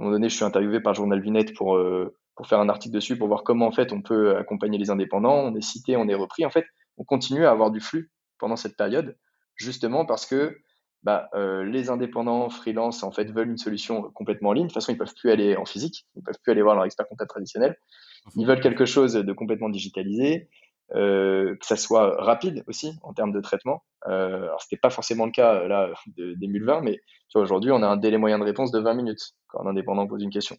À 0.00 0.02
un 0.02 0.06
moment 0.06 0.16
donné, 0.16 0.30
je 0.30 0.34
suis 0.34 0.46
interviewé 0.46 0.80
par 0.80 0.94
Journal 0.94 1.20
Vinette 1.20 1.54
pour, 1.54 1.76
euh, 1.76 2.16
pour 2.34 2.46
faire 2.46 2.58
un 2.58 2.70
article 2.70 2.94
dessus, 2.94 3.18
pour 3.18 3.28
voir 3.28 3.44
comment 3.44 3.66
en 3.66 3.70
fait 3.70 3.92
on 3.92 4.00
peut 4.00 4.34
accompagner 4.38 4.78
les 4.78 4.88
indépendants. 4.88 5.40
On 5.44 5.54
est 5.54 5.60
cité, 5.60 5.94
on 5.98 6.08
est 6.08 6.14
repris. 6.14 6.46
En 6.46 6.50
fait, 6.50 6.64
on 6.96 7.04
continue 7.04 7.44
à 7.44 7.50
avoir 7.50 7.70
du 7.70 7.80
flux 7.80 8.10
pendant 8.38 8.56
cette 8.56 8.78
période, 8.78 9.18
justement 9.56 10.06
parce 10.06 10.24
que 10.24 10.56
bah, 11.02 11.28
euh, 11.34 11.64
les 11.64 11.90
indépendants, 11.90 12.48
freelance, 12.48 13.02
en 13.02 13.10
fait, 13.10 13.30
veulent 13.30 13.50
une 13.50 13.58
solution 13.58 14.10
complètement 14.14 14.50
en 14.50 14.52
ligne. 14.54 14.64
De 14.64 14.68
toute 14.68 14.74
façon, 14.74 14.92
ils 14.92 14.96
peuvent 14.96 15.14
plus 15.14 15.30
aller 15.30 15.54
en 15.56 15.66
physique, 15.66 16.06
ils 16.16 16.22
peuvent 16.22 16.38
plus 16.42 16.52
aller 16.52 16.62
voir 16.62 16.76
leur 16.76 16.86
expert 16.86 17.06
comptable 17.06 17.28
traditionnel. 17.28 17.76
Ils 18.36 18.46
veulent 18.46 18.60
quelque 18.60 18.86
chose 18.86 19.12
de 19.12 19.32
complètement 19.34 19.68
digitalisé. 19.68 20.48
Que 20.94 21.58
ça 21.62 21.76
soit 21.76 22.22
rapide 22.22 22.64
aussi 22.66 22.98
en 23.02 23.12
termes 23.12 23.32
de 23.32 23.40
traitement. 23.40 23.84
Euh, 24.08 24.44
alors, 24.44 24.62
c'était 24.62 24.76
pas 24.76 24.90
forcément 24.90 25.26
le 25.26 25.32
cas 25.32 25.66
là 25.66 25.90
de, 26.16 26.34
2020, 26.34 26.80
mais 26.82 27.00
aujourd'hui, 27.34 27.70
on 27.70 27.82
a 27.82 27.86
un 27.86 27.96
délai 27.96 28.18
moyen 28.18 28.38
de 28.38 28.44
réponse 28.44 28.70
de 28.70 28.78
20 28.78 28.94
minutes 28.94 29.34
quand 29.48 29.64
un 29.64 29.70
indépendant 29.70 30.06
pose 30.06 30.22
une 30.22 30.30
question. 30.30 30.56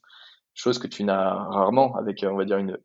Chose 0.54 0.80
que 0.80 0.88
tu 0.88 1.04
n'as 1.04 1.34
rarement 1.34 1.96
avec, 1.96 2.26
on 2.28 2.36
va 2.36 2.46
dire, 2.46 2.58
une, 2.58 2.78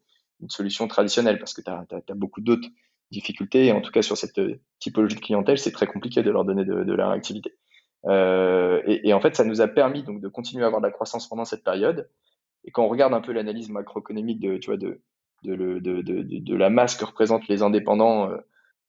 solution 0.48 0.86
traditionnelle 0.86 1.38
parce 1.38 1.54
que 1.54 1.62
tu 1.62 1.70
as, 1.70 2.14
beaucoup 2.14 2.42
d'autres 2.42 2.68
difficultés. 3.10 3.66
Et 3.66 3.72
en 3.72 3.80
tout 3.80 3.90
cas, 3.90 4.02
sur 4.02 4.16
cette 4.16 4.40
typologie 4.80 5.16
de 5.16 5.20
clientèle, 5.20 5.58
c'est 5.58 5.72
très 5.72 5.86
compliqué 5.86 6.22
de 6.22 6.30
leur 6.30 6.44
donner 6.44 6.64
de, 6.64 6.84
de 6.84 6.94
la 6.94 7.08
réactivité. 7.08 7.56
Euh, 8.06 8.82
et, 8.86 9.08
et, 9.08 9.14
en 9.14 9.20
fait, 9.20 9.34
ça 9.34 9.44
nous 9.44 9.60
a 9.60 9.68
permis 9.68 10.02
donc 10.02 10.20
de 10.20 10.28
continuer 10.28 10.64
à 10.64 10.66
avoir 10.66 10.82
de 10.82 10.86
la 10.86 10.92
croissance 10.92 11.28
pendant 11.28 11.44
cette 11.44 11.64
période. 11.64 12.08
Et 12.64 12.70
quand 12.70 12.84
on 12.84 12.88
regarde 12.88 13.14
un 13.14 13.20
peu 13.20 13.32
l'analyse 13.32 13.70
macroéconomique 13.70 14.40
de, 14.40 14.58
tu 14.58 14.66
vois, 14.66 14.76
de, 14.76 15.00
de, 15.42 16.54
la 16.54 16.70
masse 16.70 16.96
que 16.96 17.04
représentent 17.04 17.48
les 17.48 17.62
indépendants 17.62 18.30
euh, 18.30 18.36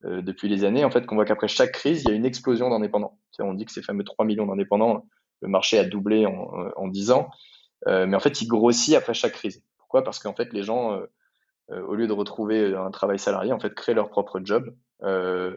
euh, 0.05 0.21
depuis 0.21 0.47
les 0.49 0.63
années, 0.63 0.85
en 0.85 0.91
fait, 0.91 1.05
qu'on 1.05 1.15
voit 1.15 1.25
qu'après 1.25 1.47
chaque 1.47 1.71
crise, 1.71 2.03
il 2.03 2.09
y 2.09 2.13
a 2.13 2.15
une 2.15 2.25
explosion 2.25 2.69
d'indépendants. 2.69 3.17
On 3.39 3.53
dit 3.53 3.65
que 3.65 3.71
ces 3.71 3.81
fameux 3.81 4.03
3 4.03 4.25
millions 4.25 4.47
d'indépendants, 4.47 5.05
le 5.41 5.47
marché 5.47 5.77
a 5.77 5.83
doublé 5.83 6.25
en, 6.25 6.49
en 6.75 6.87
10 6.87 7.11
ans, 7.11 7.29
mais 7.85 8.15
en 8.15 8.19
fait, 8.19 8.41
il 8.41 8.47
grossit 8.47 8.95
après 8.95 9.13
chaque 9.13 9.33
crise. 9.33 9.63
Pourquoi? 9.77 10.03
Parce 10.03 10.19
qu'en 10.19 10.33
fait, 10.33 10.51
les 10.53 10.63
gens, 10.63 10.99
au 11.69 11.93
lieu 11.93 12.07
de 12.07 12.13
retrouver 12.13 12.75
un 12.75 12.89
travail 12.89 13.19
salarié, 13.19 13.53
en 13.53 13.59
fait, 13.59 13.75
créent 13.75 13.93
leur 13.93 14.09
propre 14.09 14.41
job. 14.43 14.73
Euh, 15.03 15.55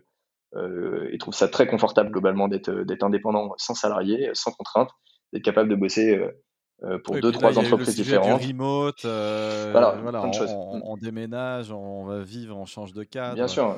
euh, 0.57 1.09
et 1.13 1.19
trouvent 1.19 1.35
ça 1.35 1.49
très 1.49 1.67
confortable 1.69 2.11
globalement 2.11 2.49
d'être 2.49 3.03
indépendant 3.03 3.55
sans 3.57 3.75
salarié, 3.75 4.31
sans 4.35 4.51
contrainte, 4.51 4.91
d'être 5.33 5.45
capable 5.45 5.69
de 5.69 5.77
bosser 5.77 6.21
euh, 6.83 6.99
pour 6.99 7.21
deux, 7.21 7.33
trois 7.33 7.59
entreprises 7.59 7.95
différentes. 7.95 8.41
Du 8.41 8.49
remote, 8.49 9.05
euh, 9.05 9.69
voilà, 9.73 9.97
voilà 10.03 10.25
on, 10.25 10.93
on, 10.93 10.97
déménage, 10.97 11.73
on 11.73 12.05
va 12.05 12.21
vivre, 12.21 12.57
on 12.57 12.65
change 12.65 12.93
de 12.93 13.03
cadre. 13.03 13.35
Bien 13.35 13.49
sûr. 13.49 13.77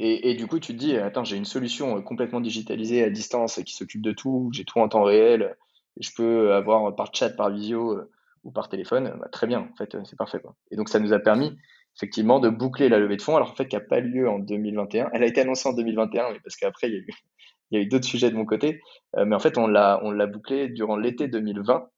et, 0.00 0.30
et, 0.30 0.34
du 0.34 0.46
coup, 0.46 0.58
tu 0.58 0.72
te 0.72 0.78
dis, 0.78 0.96
attends, 0.96 1.24
j'ai 1.24 1.36
une 1.36 1.44
solution 1.44 2.00
complètement 2.02 2.40
digitalisée 2.40 3.02
à 3.02 3.10
distance 3.10 3.60
qui 3.64 3.74
s'occupe 3.74 4.02
de 4.02 4.12
tout, 4.12 4.50
j'ai 4.52 4.64
tout 4.64 4.78
en 4.78 4.88
temps 4.88 5.02
réel, 5.02 5.56
je 6.00 6.10
peux 6.16 6.54
avoir 6.54 6.94
par 6.96 7.14
chat, 7.14 7.30
par 7.30 7.50
visio 7.50 8.00
ou 8.42 8.50
par 8.50 8.68
téléphone, 8.68 9.14
bah, 9.20 9.28
très 9.30 9.46
bien, 9.46 9.68
en 9.72 9.76
fait, 9.76 9.96
c'est 10.04 10.16
parfait. 10.16 10.40
Quoi. 10.40 10.54
Et 10.70 10.76
donc, 10.76 10.88
ça 10.88 11.00
nous 11.00 11.12
a 11.12 11.18
permis 11.18 11.56
effectivement 11.96 12.40
de 12.40 12.48
boucler 12.48 12.88
la 12.88 12.98
levée 12.98 13.16
de 13.16 13.22
fonds, 13.22 13.36
alors 13.36 13.50
en 13.50 13.54
fait, 13.54 13.66
qui 13.66 13.76
n'a 13.76 13.80
pas 13.80 14.00
lieu 14.00 14.28
en 14.28 14.38
2021. 14.38 15.10
Elle 15.12 15.22
a 15.22 15.26
été 15.26 15.40
annoncée 15.40 15.68
en 15.68 15.72
2021, 15.72 16.32
mais 16.32 16.40
parce 16.40 16.56
qu'après, 16.56 16.88
il 16.88 16.94
y 16.94 16.96
a 16.96 17.00
eu, 17.00 17.06
il 17.70 17.78
y 17.78 17.80
a 17.80 17.84
eu 17.84 17.86
d'autres 17.86 18.06
sujets 18.06 18.30
de 18.30 18.36
mon 18.36 18.44
côté. 18.44 18.80
Euh, 19.16 19.24
mais 19.24 19.36
en 19.36 19.40
fait, 19.40 19.58
on 19.58 19.66
l'a, 19.66 20.00
on 20.02 20.10
l'a 20.10 20.26
bouclé 20.26 20.68
durant 20.68 20.96
l'été 20.96 21.28
2020. 21.28 21.88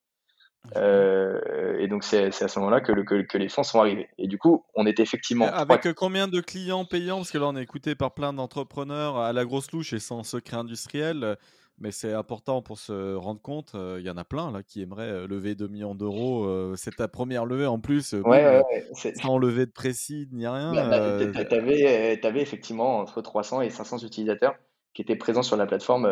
Euh, 0.75 1.79
et 1.79 1.89
donc 1.89 2.03
c'est 2.05 2.27
à 2.27 2.49
ce 2.49 2.59
moment-là 2.59 2.81
que, 2.81 2.93
que, 3.23 3.39
les 3.39 3.49
fonds 3.49 3.63
sont 3.63 3.81
arrivés. 3.81 4.09
Et 4.19 4.27
du 4.27 4.39
coup, 4.39 4.65
on 4.75 4.87
était 4.87 5.03
effectivement... 5.03 5.47
Avec 5.47 5.93
combien 5.95 6.29
de 6.29 6.41
clients 6.41 6.85
payants? 6.85 7.19
Parce 7.19 7.31
que 7.31 7.39
là, 7.39 7.47
on 7.49 7.57
est 7.57 7.63
écouté 7.63 7.95
par 7.95 8.15
plein 8.15 8.33
d'entrepreneurs 8.33 9.19
à 9.19 9.33
la 9.33 9.45
grosse 9.45 9.71
louche 9.73 9.93
et 9.93 9.99
sans 9.99 10.23
secret 10.23 10.57
industriel. 10.57 11.37
Mais 11.79 11.91
c'est 11.91 12.15
important 12.15 12.63
pour 12.63 12.79
se 12.79 13.15
rendre 13.15 13.41
compte. 13.41 13.73
Il 13.75 14.05
y 14.05 14.09
en 14.09 14.17
a 14.17 14.25
plein 14.25 14.51
là 14.51 14.63
qui 14.63 14.81
aimeraient 14.81 15.27
lever 15.27 15.55
2 15.55 15.69
millions 15.69 15.95
d'euros. 15.95 16.75
c'est 16.75 16.97
ta 16.97 17.07
première 17.07 17.45
levée 17.45 17.67
en 17.67 17.79
plus. 17.79 18.15
Ouais, 18.15 18.63
sans 18.95 19.37
lever 19.37 19.67
de 19.67 19.73
précis 19.73 20.27
ni 20.33 20.47
rien. 20.47 20.73
Bah, 20.73 21.19
bah, 21.27 21.45
tu 21.45 21.55
avais, 21.55 22.41
effectivement 22.41 22.99
entre 22.99 23.21
300 23.21 23.61
et 23.61 23.71
500 23.71 23.99
utilisateurs 23.99 24.57
qui 24.97 25.03
étaient 25.03 25.17
présents 25.17 25.43
sur 25.43 25.57
la 25.57 25.67
plateforme, 25.67 26.09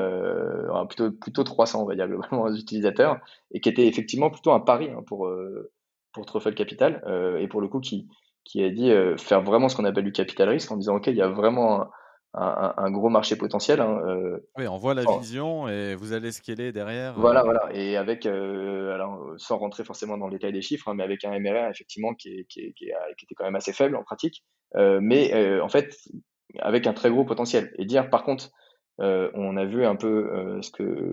plutôt, 0.88 1.10
plutôt 1.10 1.42
300 1.42 1.82
on 1.82 1.86
va 1.86 1.94
dire 1.94 2.06
globalement 2.06 2.46
utilisateurs, 2.54 3.16
et 3.50 3.60
qui 3.60 3.70
était 3.70 3.86
effectivement 3.86 4.30
plutôt 4.30 4.52
un 4.52 4.60
pari 4.60 4.90
hein, 4.90 5.02
pour, 5.06 5.28
pour 6.12 6.26
Truffle 6.26 6.54
Capital, 6.54 7.02
et 7.40 7.48
pour 7.48 7.62
le 7.62 7.68
coup 7.68 7.80
qui, 7.80 8.06
qui 8.44 8.62
a 8.62 8.68
dit 8.68 8.92
faire 9.16 9.42
vraiment 9.42 9.70
ce 9.70 9.76
qu'on 9.76 9.86
appelle 9.86 10.04
du 10.04 10.12
capital 10.12 10.50
risque 10.50 10.70
en 10.70 10.76
disant 10.76 10.96
ok 10.96 11.06
il 11.06 11.16
y 11.16 11.22
a 11.22 11.28
vraiment 11.28 11.88
un, 12.34 12.90
gros 12.90 13.08
marché 13.08 13.36
potentiel. 13.36 13.80
Hein, 13.80 14.00
euh, 14.06 14.38
oui, 14.56 14.66
on 14.66 14.76
voit 14.76 14.94
la 14.94 15.04
vision 15.18 15.68
et 15.68 15.94
vous 15.94 16.12
allez 16.12 16.32
scaler 16.32 16.72
derrière. 16.72 17.14
Voilà, 17.18 17.40
euh. 17.40 17.44
voilà. 17.44 17.68
Et 17.72 17.96
avec, 17.96 18.26
euh, 18.26 18.92
alors, 18.92 19.34
sans 19.36 19.58
rentrer 19.58 19.84
forcément 19.84 20.18
dans 20.18 20.26
le 20.26 20.32
détail 20.32 20.52
des 20.52 20.62
chiffres, 20.62 20.88
hein, 20.88 20.94
mais 20.94 21.04
avec 21.04 21.24
un 21.24 21.38
MRR 21.38 21.70
effectivement 21.70 22.14
qui, 22.14 22.46
qui, 22.48 22.74
qui, 22.74 22.86
était 22.86 23.34
quand 23.36 23.44
même 23.44 23.56
assez 23.56 23.72
faible 23.72 23.96
en 23.96 24.02
pratique, 24.02 24.44
mais 24.74 25.60
en 25.60 25.68
fait 25.68 25.96
avec 26.58 26.86
un 26.86 26.92
très 26.92 27.10
gros 27.10 27.24
potentiel. 27.24 27.72
Et 27.78 27.84
dire 27.84 28.10
par 28.10 28.24
contre, 28.24 28.50
on 28.98 29.56
a 29.56 29.64
vu 29.64 29.84
un 29.84 29.96
peu 29.96 30.60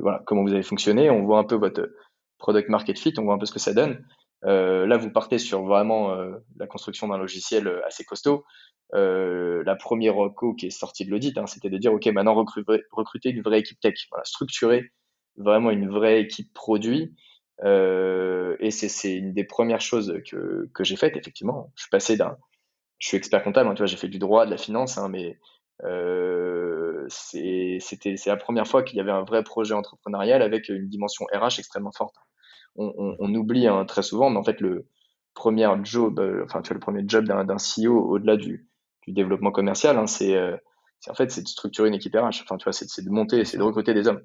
voilà, 0.02 0.22
comment 0.26 0.44
vous 0.44 0.54
avez 0.54 0.63
fonctionné, 0.63 1.10
on 1.10 1.24
voit 1.24 1.39
un 1.39 1.44
peu 1.44 1.56
votre 1.56 1.89
product 2.38 2.70
market 2.70 2.98
fit, 2.98 3.13
on 3.17 3.24
voit 3.24 3.36
un 3.36 3.38
peu 3.38 3.46
ce 3.46 3.54
que 3.54 3.60
ça 3.60 3.74
donne. 3.74 4.06
là, 4.44 4.98
vous 4.98 5.12
partez 5.12 5.38
sur 5.38 5.63
vraiment 5.63 6.15
la 6.58 6.67
construction 6.67 7.08
d'un 7.08 7.17
logiciel 7.17 7.82
assez 7.86 8.04
costaud. 8.04 8.44
Euh, 8.94 9.63
la 9.65 9.76
première 9.76 10.15
reco 10.15 10.54
qui 10.54 10.67
est 10.67 10.72
sortie 10.72 11.06
de 11.06 11.12
l'audit, 11.12 11.38
hein, 11.38 11.48
c'était 11.48 11.70
de 11.70 11.78
dire, 11.78 11.94
OK, 11.94 12.06
maintenant 12.08 12.34
recruter, 12.36 13.30
une 13.30 13.41
vraie 13.41 13.60
équipe 13.60 13.80
tech, 13.80 13.96
structurer 14.24 14.91
vraiment 15.38 15.72
une 15.72 15.89
vraie 15.89 16.22
équipe 16.22 16.52
produit. 16.54 17.15
Euh, 17.63 18.58
et 18.60 18.72
c'est 18.72 19.13
une 19.13 19.34
des 19.34 19.44
premières 19.44 19.82
choses 19.82 20.13
que, 20.30 20.67
j'ai 20.82 20.96
faites, 20.96 21.15
effectivement. 21.15 21.72
Je 21.76 21.84
suis 21.84 21.89
passé 21.89 22.17
d'un... 22.17 22.38
Je 22.98 23.08
suis 23.08 23.17
expert 23.17 23.44
comptable, 23.44 23.70
hein, 23.70 23.74
tu 23.74 23.80
vois, 23.80 23.88
j'ai 23.88 23.98
fait 23.98 24.10
du 24.10 24.20
droit, 24.20 24.46
de 24.46 24.52
la 24.52 24.58
finance, 24.58 24.98
hein, 24.98 25.10
mais 25.10 25.39
euh, 25.84 26.90
c'est 27.12 28.26
la 28.26 28.38
première 28.38 28.67
fois 28.67 28.84
qu'il 28.84 28.97
y 28.97 29.02
avait 29.02 29.12
un 29.12 29.24
vrai 29.24 29.43
projet 29.43 29.74
entrepreneurial 29.74 30.41
avec 30.41 30.69
une 30.69 30.88
dimension 30.88 31.26
RH 31.34 31.60
extrêmement 31.60 31.91
forte. 31.91 32.15
On, 32.76 32.93
on, 32.97 33.15
on 33.19 33.36
oublie 33.36 33.67
hein, 33.67 33.86
très 33.86 34.02
souvent, 34.02 34.30
mais 34.30 34.38
en 34.38 34.43
fait, 34.43 34.62
le 34.62 34.88
premier 35.34 35.67
job, 35.84 36.19
euh, 36.19 36.43
enfin, 36.45 36.62
tu 36.62 36.69
vois, 36.69 36.76
le 36.76 36.80
premier 36.80 37.04
job 37.06 37.26
d'un 37.26 37.58
CEO 37.58 37.97
au-delà 37.97 38.38
du, 38.38 38.67
du 39.08 39.13
développement 39.13 39.52
commercial, 39.52 39.97
hein, 39.97 40.06
euh, 40.21 40.58
c'est 41.00 41.12
en 41.12 41.15
fait 41.15 41.32
c'est 41.32 41.41
de 41.41 41.47
structurer 41.47 41.88
une 41.88 41.95
équipe 41.95 42.15
RH. 42.15 42.41
Enfin, 42.43 42.58
tu 42.58 42.63
vois, 42.65 42.74
c'est 42.74 43.04
de 43.04 43.10
monter, 43.10 43.45
c'est 43.45 43.58
de 43.58 43.63
recruter 43.63 43.93
des 43.93 44.08
hommes. 44.08 44.21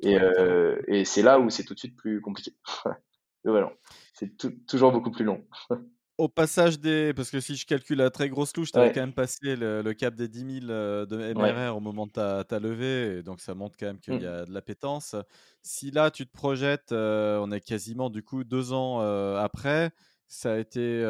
Et, 0.00 0.18
euh, 0.18 0.80
et 0.86 1.04
c'est 1.04 1.22
là 1.22 1.40
où 1.40 1.50
c'est 1.50 1.64
tout 1.64 1.74
de 1.74 1.78
suite 1.78 1.96
plus 1.96 2.20
compliqué. 2.20 2.52
voilà. 3.44 3.72
C'est 4.14 4.36
toujours 4.66 4.92
beaucoup 4.92 5.10
plus 5.10 5.24
long. 5.24 5.44
Au 6.18 6.28
passage 6.28 6.80
des. 6.80 7.14
Parce 7.14 7.30
que 7.30 7.40
si 7.40 7.56
je 7.56 7.64
calcule 7.64 8.00
à 8.00 8.10
très 8.10 8.28
grosse 8.28 8.56
louche, 8.56 8.72
tu 8.72 8.78
avais 8.78 8.92
quand 8.92 9.00
même 9.00 9.12
passé 9.12 9.56
le, 9.56 9.92
cap 9.92 10.14
des 10.14 10.28
10 10.28 10.60
000 10.60 10.70
euh, 10.70 11.06
de 11.06 11.32
MRR 11.32 11.76
au 11.76 11.80
moment 11.80 12.06
de 12.06 12.12
ta, 12.12 12.44
ta, 12.44 12.58
levée. 12.58 13.18
Et 13.18 13.22
donc, 13.22 13.40
ça 13.40 13.54
montre 13.54 13.76
quand 13.78 13.86
même 13.86 14.00
qu'il 14.00 14.14
y 14.14 14.24
mmh. 14.24 14.26
a 14.26 14.44
de 14.44 14.52
l'appétence. 14.52 15.14
Si 15.62 15.90
là, 15.90 16.10
tu 16.10 16.26
te 16.26 16.32
projettes, 16.32 16.92
on 16.92 17.50
est 17.52 17.60
quasiment 17.60 18.10
du 18.10 18.22
coup 18.22 18.44
deux 18.44 18.72
ans 18.72 19.00
après 19.36 19.92
ça 20.30 20.52
a 20.52 20.58
été 20.58 21.02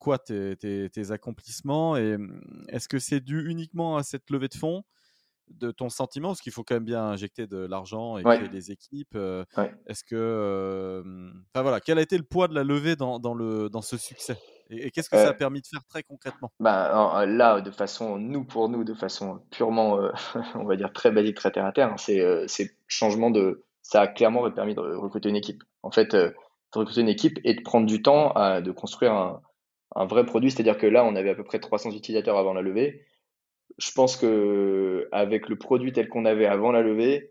quoi 0.00 0.18
tes, 0.18 0.56
tes, 0.56 1.10
accomplissements 1.12 1.96
et 1.96 2.18
mmh, 2.18 2.66
est-ce 2.68 2.88
que 2.88 2.98
c'est 2.98 3.20
dû 3.20 3.48
uniquement 3.48 3.96
à 3.96 4.02
cette 4.02 4.28
levée 4.30 4.48
de 4.48 4.54
fonds 4.54 4.82
de 5.50 5.70
ton 5.70 5.88
sentiment 5.88 6.28
parce 6.28 6.40
qu'il 6.40 6.52
faut 6.52 6.64
quand 6.64 6.74
même 6.74 6.84
bien 6.84 7.04
injecter 7.04 7.46
de 7.46 7.58
l'argent 7.58 8.18
et 8.18 8.22
créer 8.22 8.48
des 8.48 8.70
équipes 8.70 9.16
est-ce 9.86 10.04
que 10.04 11.02
enfin 11.52 11.62
voilà 11.62 11.80
quel 11.80 11.98
a 11.98 12.02
été 12.02 12.16
le 12.16 12.24
poids 12.24 12.48
de 12.48 12.54
la 12.54 12.64
levée 12.64 12.96
dans, 12.96 13.18
dans 13.18 13.34
le 13.34 13.68
dans 13.68 13.82
ce 13.82 13.96
succès? 13.96 14.38
Et, 14.70 14.90
qu'est-ce 14.90 15.08
que 15.08 15.16
ça 15.16 15.30
a 15.30 15.32
permis 15.32 15.62
de 15.62 15.66
faire 15.66 15.82
très 15.88 16.02
concrètement? 16.02 16.52
Bah, 16.60 17.24
là 17.26 17.60
de 17.60 17.70
façon 17.70 18.18
nous 18.18 18.44
pour 18.44 18.68
nous 18.68 18.84
de 18.84 18.94
façon 18.94 19.40
purement 19.50 19.98
on 20.54 20.64
va 20.64 20.76
dire 20.76 20.92
très 20.92 21.10
basique 21.10 21.36
très 21.36 21.50
terre 21.50 21.66
à 21.66 21.72
terre 21.72 21.92
hein, 21.92 22.44
c'est 22.46 22.76
changement 22.86 23.30
de 23.30 23.64
ça 23.82 24.02
a 24.02 24.06
clairement 24.06 24.50
permis 24.50 24.74
de 24.74 24.80
recruter 24.80 25.30
une 25.30 25.36
équipe. 25.36 25.64
En 25.82 25.90
fait 25.90 26.14
de 26.14 26.34
recruter 26.72 27.00
une 27.00 27.08
équipe 27.08 27.38
et 27.44 27.54
de 27.54 27.62
prendre 27.62 27.86
du 27.86 28.02
temps 28.02 28.32
à, 28.32 28.60
de 28.60 28.70
construire 28.70 29.12
un, 29.12 29.40
un 29.94 30.06
vrai 30.06 30.24
produit. 30.26 30.50
C'est-à-dire 30.50 30.78
que 30.78 30.86
là, 30.86 31.04
on 31.04 31.16
avait 31.16 31.30
à 31.30 31.34
peu 31.34 31.44
près 31.44 31.58
300 31.58 31.92
utilisateurs 31.92 32.36
avant 32.36 32.52
la 32.52 32.62
levée. 32.62 33.06
Je 33.76 33.92
pense 33.92 34.16
que 34.16 35.08
avec 35.12 35.48
le 35.48 35.56
produit 35.56 35.92
tel 35.92 36.08
qu'on 36.08 36.24
avait 36.24 36.46
avant 36.46 36.72
la 36.72 36.82
levée, 36.82 37.30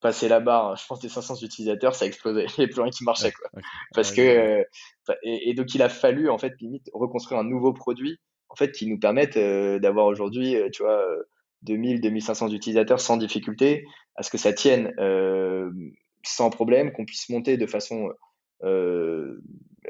passer 0.00 0.28
la 0.28 0.40
barre, 0.40 0.76
je 0.76 0.86
pense 0.86 1.00
des 1.00 1.08
500 1.08 1.36
utilisateurs, 1.42 1.94
ça 1.94 2.06
explosait. 2.06 2.44
Il 2.44 2.54
n'y 2.58 2.64
avait 2.64 2.72
plus 2.72 2.80
rien 2.80 2.90
qui 2.90 3.04
marchait, 3.04 3.32
quoi. 3.32 3.50
Parce 3.94 4.12
que 4.12 4.20
euh, 4.20 4.64
et, 5.22 5.54
donc 5.54 5.74
il 5.74 5.82
a 5.82 5.88
fallu 5.88 6.30
en 6.30 6.38
fait 6.38 6.54
limite 6.60 6.88
reconstruire 6.92 7.40
un 7.40 7.44
nouveau 7.44 7.72
produit, 7.72 8.18
en 8.48 8.54
fait, 8.54 8.72
qui 8.72 8.86
nous 8.86 8.98
permette 8.98 9.36
euh, 9.36 9.78
d'avoir 9.78 10.06
aujourd'hui, 10.06 10.54
euh, 10.56 10.68
tu 10.70 10.82
vois, 10.82 11.04
2000, 11.62 12.00
2500 12.00 12.52
utilisateurs 12.52 13.00
sans 13.00 13.16
difficulté, 13.16 13.84
à 14.14 14.22
ce 14.22 14.30
que 14.30 14.38
ça 14.38 14.52
tienne 14.52 14.94
sans 16.22 16.50
problème, 16.50 16.92
qu'on 16.92 17.04
puisse 17.04 17.28
monter 17.28 17.56
de 17.56 17.66
façon 17.66 18.10
euh, 18.64 19.40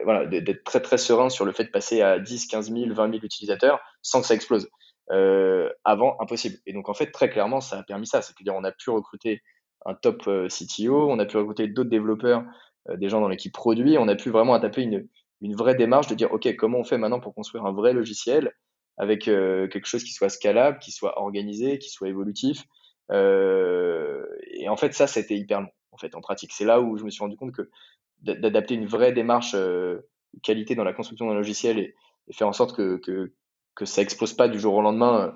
voilà, 0.04 0.26
d'être 0.26 0.64
très 0.64 0.80
très 0.80 0.98
serein 0.98 1.30
sur 1.30 1.44
le 1.44 1.52
fait 1.52 1.64
de 1.64 1.70
passer 1.70 2.02
à 2.02 2.18
10, 2.18 2.46
15 2.46 2.72
000, 2.72 2.94
20 2.94 3.12
000 3.12 3.24
utilisateurs 3.24 3.80
sans 4.02 4.20
que 4.20 4.26
ça 4.26 4.34
explose. 4.34 4.68
Euh, 5.12 5.70
avant, 5.84 6.16
impossible. 6.20 6.56
Et 6.66 6.72
donc 6.72 6.88
en 6.88 6.94
fait, 6.94 7.10
très 7.12 7.30
clairement, 7.30 7.60
ça 7.60 7.78
a 7.78 7.82
permis 7.82 8.06
ça. 8.06 8.22
C'est-à-dire, 8.22 8.54
on 8.54 8.64
a 8.64 8.72
pu 8.72 8.90
recruter 8.90 9.42
un 9.84 9.94
top 9.94 10.26
euh, 10.26 10.48
CTO, 10.48 11.10
on 11.10 11.18
a 11.18 11.26
pu 11.26 11.36
recruter 11.36 11.68
d'autres 11.68 11.90
développeurs, 11.90 12.44
des 12.96 13.08
gens 13.08 13.20
dans 13.20 13.28
l'équipe 13.28 13.52
produit, 13.52 13.98
on 13.98 14.08
a 14.08 14.14
pu 14.14 14.30
vraiment 14.30 14.58
taper 14.60 14.82
une, 14.82 15.08
une 15.40 15.56
vraie 15.56 15.74
démarche 15.74 16.06
de 16.06 16.14
dire, 16.14 16.32
OK, 16.32 16.54
comment 16.56 16.78
on 16.78 16.84
fait 16.84 16.98
maintenant 16.98 17.20
pour 17.20 17.34
construire 17.34 17.64
un 17.66 17.72
vrai 17.72 17.92
logiciel 17.92 18.52
avec 18.96 19.24
quelque 19.24 19.86
chose 19.86 20.04
qui 20.04 20.12
soit 20.12 20.28
scalable, 20.28 20.78
qui 20.78 20.92
soit 20.92 21.20
organisé, 21.20 21.78
qui 21.78 21.90
soit 21.90 22.08
évolutif. 22.08 22.62
et 23.10 24.68
en 24.68 24.76
fait, 24.76 24.94
ça, 24.94 25.08
c'était 25.08 25.36
hyper 25.36 25.62
long, 25.62 25.68
en 25.90 25.98
fait, 25.98 26.14
en 26.14 26.20
pratique. 26.20 26.52
C'est 26.52 26.64
là 26.64 26.80
où 26.80 26.96
je 26.96 27.04
me 27.04 27.10
suis 27.10 27.20
rendu 27.20 27.36
compte 27.36 27.52
que 27.52 27.68
d'adapter 28.22 28.74
une 28.74 28.86
vraie 28.86 29.12
démarche 29.12 29.52
euh, 29.54 30.00
qualité 30.42 30.74
dans 30.74 30.84
la 30.84 30.92
construction 30.92 31.26
d'un 31.26 31.34
logiciel 31.34 31.78
et, 31.78 31.94
faire 32.32 32.48
en 32.48 32.52
sorte 32.52 32.74
que 32.74 33.32
ça 33.84 34.02
explose 34.02 34.32
pas 34.32 34.48
du 34.48 34.58
jour 34.58 34.74
au 34.74 34.82
lendemain 34.82 35.34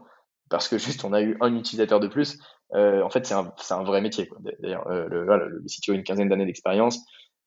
parce 0.48 0.68
que 0.68 0.78
juste 0.78 1.04
on 1.04 1.12
a 1.12 1.22
eu 1.22 1.36
un 1.40 1.54
utilisateur 1.56 2.00
de 2.00 2.08
plus. 2.08 2.38
en 2.72 3.10
fait, 3.10 3.26
c'est 3.26 3.34
un, 3.34 3.52
un, 3.70 3.82
vrai 3.84 4.00
métier. 4.00 4.28
D'ailleurs, 4.60 4.88
le, 4.88 5.24
voilà, 5.24 5.46
le 5.46 5.60
a 5.60 5.94
une 5.94 6.02
quinzaine 6.02 6.28
d'années 6.28 6.46
d'expérience. 6.46 6.98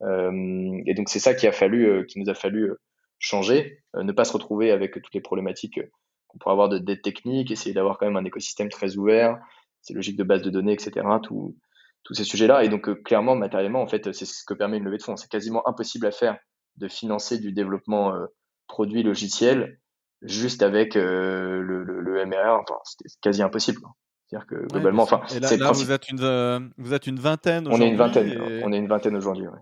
et 0.02 0.94
donc, 0.96 1.10
c'est 1.10 1.20
ça 1.20 1.34
qui 1.34 1.48
a 1.48 1.52
fallu, 1.52 2.06
qui 2.08 2.20
nous 2.20 2.30
a 2.30 2.34
fallu 2.34 2.72
changer, 3.20 3.80
ne 3.96 4.12
pas 4.12 4.26
se 4.26 4.34
retrouver 4.34 4.72
avec 4.72 4.94
toutes 4.94 5.14
les 5.14 5.22
problématiques 5.22 5.80
qu'on 6.28 6.38
pourrait 6.38 6.54
avoir 6.54 6.70
de 6.70 6.78
dette 6.78 7.02
technique, 7.02 7.52
essayer 7.52 7.74
d'avoir 7.74 7.98
quand 7.98 8.06
même 8.06 8.18
un 8.18 8.26
écosystème 8.26 8.70
très 8.70 8.98
ouvert, 8.98 9.40
c'est 9.82 9.94
logique 9.94 10.18
de 10.18 10.24
base 10.24 10.42
de 10.42 10.50
données, 10.50 10.74
etc. 10.74 11.06
Tout, 11.22 11.56
tous 12.04 12.14
ces 12.14 12.24
sujets-là. 12.24 12.64
Et 12.64 12.70
donc, 12.70 12.90
euh, 12.90 12.96
clairement, 12.96 13.36
matériellement, 13.36 13.82
en 13.82 13.88
fait, 13.88 14.12
c'est 14.14 14.26
ce 14.26 14.44
que 14.46 14.54
permet 14.54 14.78
une 14.78 14.84
levée 14.84 14.98
de 14.98 15.04
fonds. 15.04 15.18
C'est 15.18 15.30
quasiment 15.30 15.68
impossible 15.68 16.06
à 16.08 16.12
faire 16.12 16.38
de 16.78 16.88
financer 16.88 17.40
du 17.40 17.52
développement 17.52 18.16
euh, 18.16 18.26
produit 18.68 19.04
logiciel 19.04 19.80
juste 20.24 20.64
avec 20.64 20.96
euh, 20.96 21.62
le, 21.62 21.84
le, 21.84 22.26
MRR. 22.26 22.62
Enfin, 22.62 22.76
c'est 22.84 23.20
quasi 23.22 23.42
impossible. 23.42 23.82
C'est-à-dire 24.28 24.48
que 24.48 24.68
globalement, 24.68 25.04
enfin, 25.04 25.22
là, 25.40 25.72
vous 25.72 25.92
êtes 25.92 26.10
une, 26.10 26.72
vous 26.78 26.94
êtes 26.94 27.08
une 27.08 27.20
vingtaine. 27.20 27.68
On 27.68 27.80
est 27.80 27.90
une 27.90 27.98
vingtaine. 27.98 28.62
On 28.64 28.72
est 28.72 28.78
une 28.78 28.88
vingtaine 28.88 29.16
aujourd'hui. 29.16 29.48
Ouais. 29.48 29.60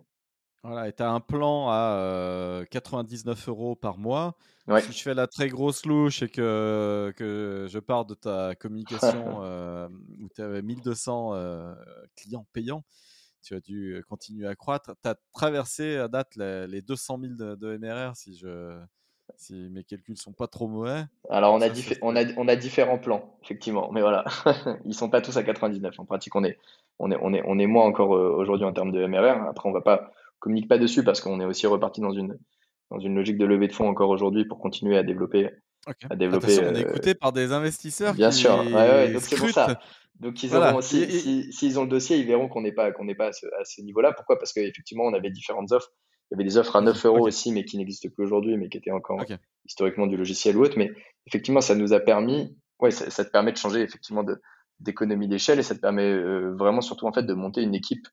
Voilà, 0.63 0.87
et 0.87 0.93
tu 0.93 1.01
as 1.01 1.09
un 1.09 1.19
plan 1.19 1.69
à 1.69 2.63
99 2.69 3.49
euros 3.49 3.75
par 3.75 3.97
mois. 3.97 4.35
Si 4.81 4.93
je 4.93 5.01
fais 5.01 5.13
la 5.13 5.27
très 5.27 5.49
grosse 5.49 5.85
louche 5.85 6.21
et 6.21 6.29
que, 6.29 7.11
que 7.17 7.67
je 7.67 7.79
pars 7.79 8.05
de 8.05 8.13
ta 8.13 8.55
communication 8.55 9.41
où 10.19 10.29
tu 10.33 10.41
avais 10.41 10.61
1200 10.61 11.75
clients 12.15 12.45
payants, 12.53 12.83
tu 13.41 13.55
as 13.55 13.59
dû 13.59 14.03
continuer 14.07 14.47
à 14.47 14.55
croître. 14.55 14.91
Tu 15.01 15.09
as 15.09 15.15
traversé 15.33 15.97
à 15.97 16.07
date 16.07 16.35
les, 16.35 16.81
200 16.81 17.19
000 17.21 17.55
de, 17.55 17.77
MRR 17.77 18.15
si, 18.15 18.37
je, 18.37 18.79
si 19.41 19.69
mes 19.71 19.83
calculs 19.83 20.17
sont 20.17 20.31
pas 20.31 20.47
trop 20.47 20.67
mauvais. 20.67 21.03
Alors, 21.29 21.53
on 21.53 21.61
a, 21.61 21.67
on, 22.01 22.15
a, 22.15 22.23
on 22.37 22.47
a 22.47 22.55
différents 22.55 22.97
plans, 22.97 23.37
effectivement. 23.43 23.91
Mais 23.91 24.01
voilà, 24.01 24.25
ils 24.85 24.93
sont 24.93 25.09
pas 25.09 25.21
tous 25.21 25.35
à 25.37 25.43
99. 25.43 25.99
En 25.99 26.05
pratique, 26.05 26.35
on 26.35 26.43
est, 26.43 26.57
on 26.99 27.11
est, 27.11 27.17
on 27.21 27.33
est, 27.33 27.41
on 27.45 27.59
est 27.59 27.67
moins 27.67 27.85
encore 27.85 28.11
aujourd'hui 28.11 28.65
en 28.65 28.73
termes 28.73 28.91
de 28.91 29.05
MRR. 29.05 29.47
Après, 29.49 29.67
on 29.67 29.73
va 29.73 29.81
pas 29.81 30.11
communique 30.41 30.67
pas 30.67 30.77
dessus 30.77 31.03
parce 31.03 31.21
qu'on 31.21 31.39
est 31.39 31.45
aussi 31.45 31.67
reparti 31.67 32.01
dans 32.01 32.11
une, 32.11 32.37
dans 32.89 32.99
une 32.99 33.15
logique 33.15 33.37
de 33.37 33.45
levée 33.45 33.69
de 33.69 33.73
fonds 33.73 33.87
encore 33.87 34.09
aujourd'hui 34.09 34.43
pour 34.43 34.59
continuer 34.59 34.97
à 34.97 35.03
développer. 35.03 35.49
À 36.09 36.15
développer 36.15 36.59
on 36.59 36.75
est 36.75 36.85
euh, 36.85 36.89
écouté 36.89 37.15
par 37.15 37.31
des 37.31 37.53
investisseurs. 37.53 38.13
Bien 38.13 38.31
sûr, 38.31 38.59
ouais, 38.71 39.13
donc 39.13 39.21
c'est 39.21 39.37
pour 39.37 39.49
ça. 39.49 39.79
Donc 40.19 40.43
ils 40.43 40.55
auront, 40.55 40.81
s'ils 40.81 41.51
si, 41.51 41.77
ont 41.77 41.83
le 41.83 41.89
dossier, 41.89 42.17
ils 42.17 42.27
verront 42.27 42.47
qu'on 42.47 42.61
n'est 42.61 42.71
pas, 42.71 42.91
qu'on 42.91 43.05
n'est 43.05 43.15
pas 43.15 43.29
à 43.29 43.63
ce, 43.63 43.81
niveau-là. 43.81 44.11
Pourquoi? 44.11 44.37
Parce 44.37 44.53
qu'effectivement, 44.53 45.05
on 45.05 45.13
avait 45.13 45.31
différentes 45.31 45.71
offres. 45.71 45.91
Il 46.31 46.35
y 46.35 46.37
avait 46.37 46.43
des 46.45 46.57
offres 46.57 46.77
à 46.77 46.81
9 46.81 47.05
euros 47.05 47.27
aussi, 47.27 47.51
mais 47.51 47.65
qui 47.65 47.77
n'existent 47.77 48.09
plus 48.09 48.23
aujourd'hui, 48.23 48.55
mais 48.57 48.69
qui 48.69 48.77
étaient 48.77 48.91
encore 48.91 49.21
historiquement 49.65 50.07
du 50.07 50.15
logiciel 50.15 50.55
ou 50.55 50.63
autre. 50.63 50.77
Mais 50.77 50.91
effectivement, 51.27 51.59
ça 51.61 51.75
nous 51.75 51.91
a 51.91 51.99
permis, 51.99 52.55
ouais, 52.79 52.91
ça, 52.91 53.25
te 53.25 53.29
permet 53.29 53.51
de 53.51 53.57
changer 53.57 53.81
effectivement 53.81 54.23
d'économie 54.79 55.27
d'échelle 55.27 55.59
et 55.59 55.63
ça 55.63 55.75
te 55.75 55.81
permet 55.81 56.09
euh, 56.09 56.55
vraiment 56.55 56.81
surtout 56.81 57.05
en 57.05 57.11
fait 57.11 57.23
de 57.23 57.33
monter 57.33 57.61
une 57.61 57.75
équipe 57.75 58.07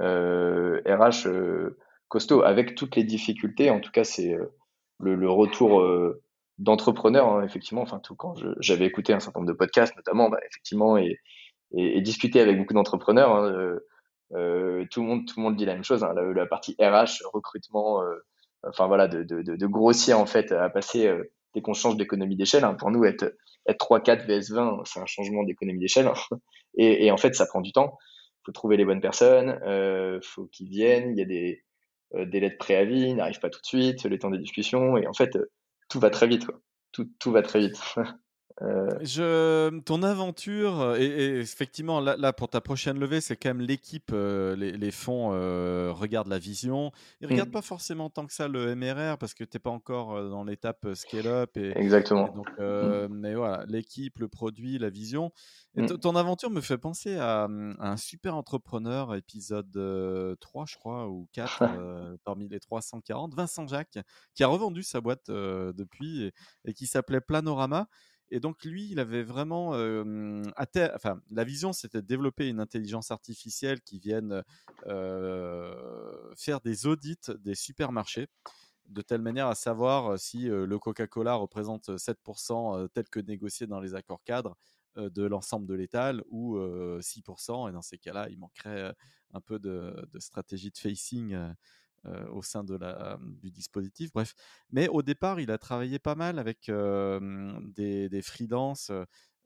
euh, 0.00 0.80
RH 0.86 1.26
euh, 1.26 1.78
costaud, 2.08 2.42
avec 2.42 2.74
toutes 2.74 2.96
les 2.96 3.04
difficultés. 3.04 3.70
En 3.70 3.80
tout 3.80 3.90
cas, 3.90 4.04
c'est 4.04 4.34
euh, 4.34 4.46
le, 5.00 5.30
retour 5.30 5.84
d'entrepreneurs, 6.58 7.28
hein, 7.28 7.42
effectivement. 7.42 7.82
Enfin, 7.82 7.98
tout 7.98 8.14
quand 8.14 8.34
j'avais 8.60 8.86
écouté 8.86 9.12
un 9.12 9.20
certain 9.20 9.40
nombre 9.40 9.52
de 9.52 9.56
podcasts, 9.56 9.96
notamment, 9.96 10.28
bah, 10.30 10.38
effectivement, 10.48 10.96
et, 10.96 11.18
et, 11.72 12.00
discuté 12.00 12.40
avec 12.40 12.58
beaucoup 12.58 12.74
d'entrepreneurs. 12.74 13.34
Hein, 13.34 13.78
tout 14.30 15.00
le 15.02 15.06
monde, 15.06 15.26
tout 15.26 15.38
le 15.38 15.42
monde 15.42 15.56
dit 15.56 15.64
la 15.64 15.74
même 15.74 15.84
chose. 15.84 16.04
Hein, 16.04 16.14
la, 16.14 16.46
partie 16.46 16.76
RH, 16.80 17.22
recrutement, 17.32 18.02
enfin 18.62 18.86
voilà, 18.86 19.08
de, 19.08 19.22
de, 19.22 19.42
de, 19.42 19.66
grossir 19.66 20.18
en 20.18 20.26
fait 20.26 20.52
à 20.52 20.68
passer 20.70 21.12
dès 21.54 21.62
qu'on 21.62 21.74
change 21.74 21.96
d'économie 21.96 22.36
d'échelle. 22.36 22.64
Hein. 22.64 22.74
Pour 22.74 22.90
nous, 22.90 23.04
être, 23.04 23.34
être 23.68 23.78
3, 23.78 24.00
4 24.00 24.26
VS 24.26 24.52
20, 24.52 24.82
c'est 24.84 25.00
un 25.00 25.06
changement 25.06 25.44
d'économie 25.44 25.80
d'échelle. 25.80 26.10
Et, 26.78 27.06
et, 27.06 27.10
en 27.10 27.16
fait, 27.16 27.34
ça 27.34 27.46
prend 27.46 27.62
du 27.62 27.72
temps 27.72 27.96
faut 28.46 28.52
trouver 28.52 28.76
les 28.76 28.84
bonnes 28.84 29.00
personnes, 29.00 29.58
euh, 29.66 30.20
faut 30.22 30.46
qu'ils 30.46 30.68
viennent, 30.68 31.10
il 31.10 31.18
y 31.18 31.22
a 31.22 31.24
des 31.24 31.64
euh, 32.14 32.24
délais 32.24 32.50
de 32.50 32.56
préavis, 32.56 33.12
n'arrive 33.12 33.40
pas 33.40 33.50
tout 33.50 33.60
de 33.60 33.66
suite, 33.66 34.04
le 34.04 34.18
temps 34.18 34.30
des 34.30 34.38
discussions, 34.38 34.96
et 34.96 35.06
en 35.08 35.12
fait, 35.12 35.34
euh, 35.36 35.50
tout 35.88 35.98
va 35.98 36.10
très 36.10 36.28
vite. 36.28 36.46
Tout, 36.92 37.10
tout 37.18 37.32
va 37.32 37.42
très 37.42 37.58
vite. 37.58 37.78
Euh, 38.62 38.98
je, 39.02 39.78
ton 39.80 40.02
aventure, 40.02 40.96
et, 40.96 41.38
effectivement, 41.40 42.00
là, 42.00 42.32
pour 42.32 42.48
ta 42.48 42.60
prochaine 42.60 42.98
levée, 42.98 43.20
c'est 43.20 43.36
quand 43.36 43.50
même 43.50 43.60
l'équipe, 43.60 44.10
euh, 44.12 44.56
les, 44.56 44.90
fonds 44.90 45.30
euh, 45.32 45.92
regardent 45.92 46.28
la 46.28 46.38
vision. 46.38 46.90
Ils 47.20 47.26
ne 47.26 47.32
regardent 47.32 47.50
mm. 47.50 47.52
pas 47.52 47.62
forcément 47.62 48.08
tant 48.08 48.26
que 48.26 48.32
ça 48.32 48.48
le 48.48 48.74
MRR 48.74 49.18
parce 49.18 49.34
que 49.34 49.44
tu 49.44 49.56
n'es 49.56 49.60
pas 49.60 49.70
encore 49.70 50.22
dans 50.30 50.42
l'étape 50.42 50.86
scale-up. 50.94 51.56
Et, 51.56 51.76
Exactement. 51.76 52.28
donc, 52.28 52.48
mm. 52.58 53.08
Mais 53.10 53.34
voilà, 53.34 53.64
l'équipe, 53.68 54.18
le 54.18 54.28
produit, 54.28 54.78
la 54.78 54.88
vision. 54.88 55.32
Et 55.76 55.82
mm. 55.82 55.98
ton 55.98 56.16
aventure 56.16 56.48
me 56.48 56.62
fait 56.62 56.78
penser 56.78 57.16
à, 57.16 57.48
un 57.50 57.96
super 57.98 58.36
entrepreneur, 58.36 59.14
épisode 59.14 59.70
3, 60.40 60.64
je 60.66 60.76
crois, 60.76 61.08
ou 61.08 61.28
4, 61.32 62.18
parmi 62.24 62.48
les 62.48 62.60
340, 62.60 63.34
Vincent 63.34 63.66
Jacques, 63.66 63.98
qui 64.34 64.44
a 64.44 64.46
revendu 64.46 64.82
sa 64.82 65.02
boîte 65.02 65.26
depuis 65.28 66.22
et, 66.24 66.32
et 66.64 66.72
qui 66.72 66.86
s'appelait 66.86 67.20
Planorama. 67.20 67.86
Et 68.30 68.40
donc 68.40 68.64
lui, 68.64 68.90
il 68.90 68.98
avait 68.98 69.22
vraiment, 69.22 69.70
enfin, 69.70 71.20
la 71.30 71.44
vision, 71.44 71.72
c'était 71.72 72.02
de 72.02 72.06
développer 72.06 72.48
une 72.48 72.60
intelligence 72.60 73.10
artificielle 73.10 73.80
qui 73.82 73.98
vienne 73.98 74.42
faire 76.36 76.60
des 76.64 76.86
audits 76.86 77.16
des 77.38 77.54
supermarchés, 77.54 78.26
de 78.88 79.02
telle 79.02 79.22
manière 79.22 79.46
à 79.48 79.54
savoir 79.54 80.18
si 80.18 80.44
le 80.46 80.78
Coca-Cola 80.78 81.34
représente 81.34 81.90
7% 81.90 82.88
tel 82.92 83.08
que 83.08 83.20
négocié 83.20 83.66
dans 83.66 83.80
les 83.80 83.94
accords 83.94 84.22
cadres 84.24 84.56
de 84.96 85.24
l'ensemble 85.24 85.66
de 85.66 85.74
l'étal 85.74 86.22
ou 86.28 86.58
6%. 86.58 87.68
Et 87.68 87.72
dans 87.72 87.82
ces 87.82 87.98
cas-là, 87.98 88.28
il 88.30 88.38
manquerait 88.38 88.92
un 89.32 89.40
peu 89.40 89.58
de, 89.58 90.08
de 90.12 90.18
stratégie 90.18 90.70
de 90.70 90.78
facing 90.78 91.36
euh, 92.06 92.28
au 92.30 92.42
sein 92.42 92.64
de 92.64 92.74
la, 92.74 93.18
du 93.20 93.50
dispositif. 93.50 94.12
Bref, 94.12 94.34
mais 94.70 94.88
au 94.88 95.02
départ, 95.02 95.40
il 95.40 95.50
a 95.50 95.58
travaillé 95.58 95.98
pas 95.98 96.14
mal 96.14 96.38
avec 96.38 96.70
des, 96.70 98.08
des 98.08 98.22
freelances 98.22 98.90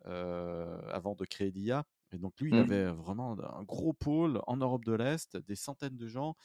avant 0.04 1.14
de 1.14 1.24
créer 1.24 1.50
l'IA. 1.50 1.84
Et 2.12 2.18
donc 2.18 2.40
lui, 2.40 2.50
il 2.50 2.56
mmh. 2.56 2.60
avait 2.60 2.86
vraiment 2.90 3.36
un 3.56 3.62
gros 3.62 3.92
pôle 3.92 4.40
en 4.46 4.56
Europe 4.56 4.84
de 4.84 4.92
l'Est, 4.92 5.36
des 5.36 5.54
centaines 5.54 5.96
de 5.96 6.08
gens, 6.08 6.36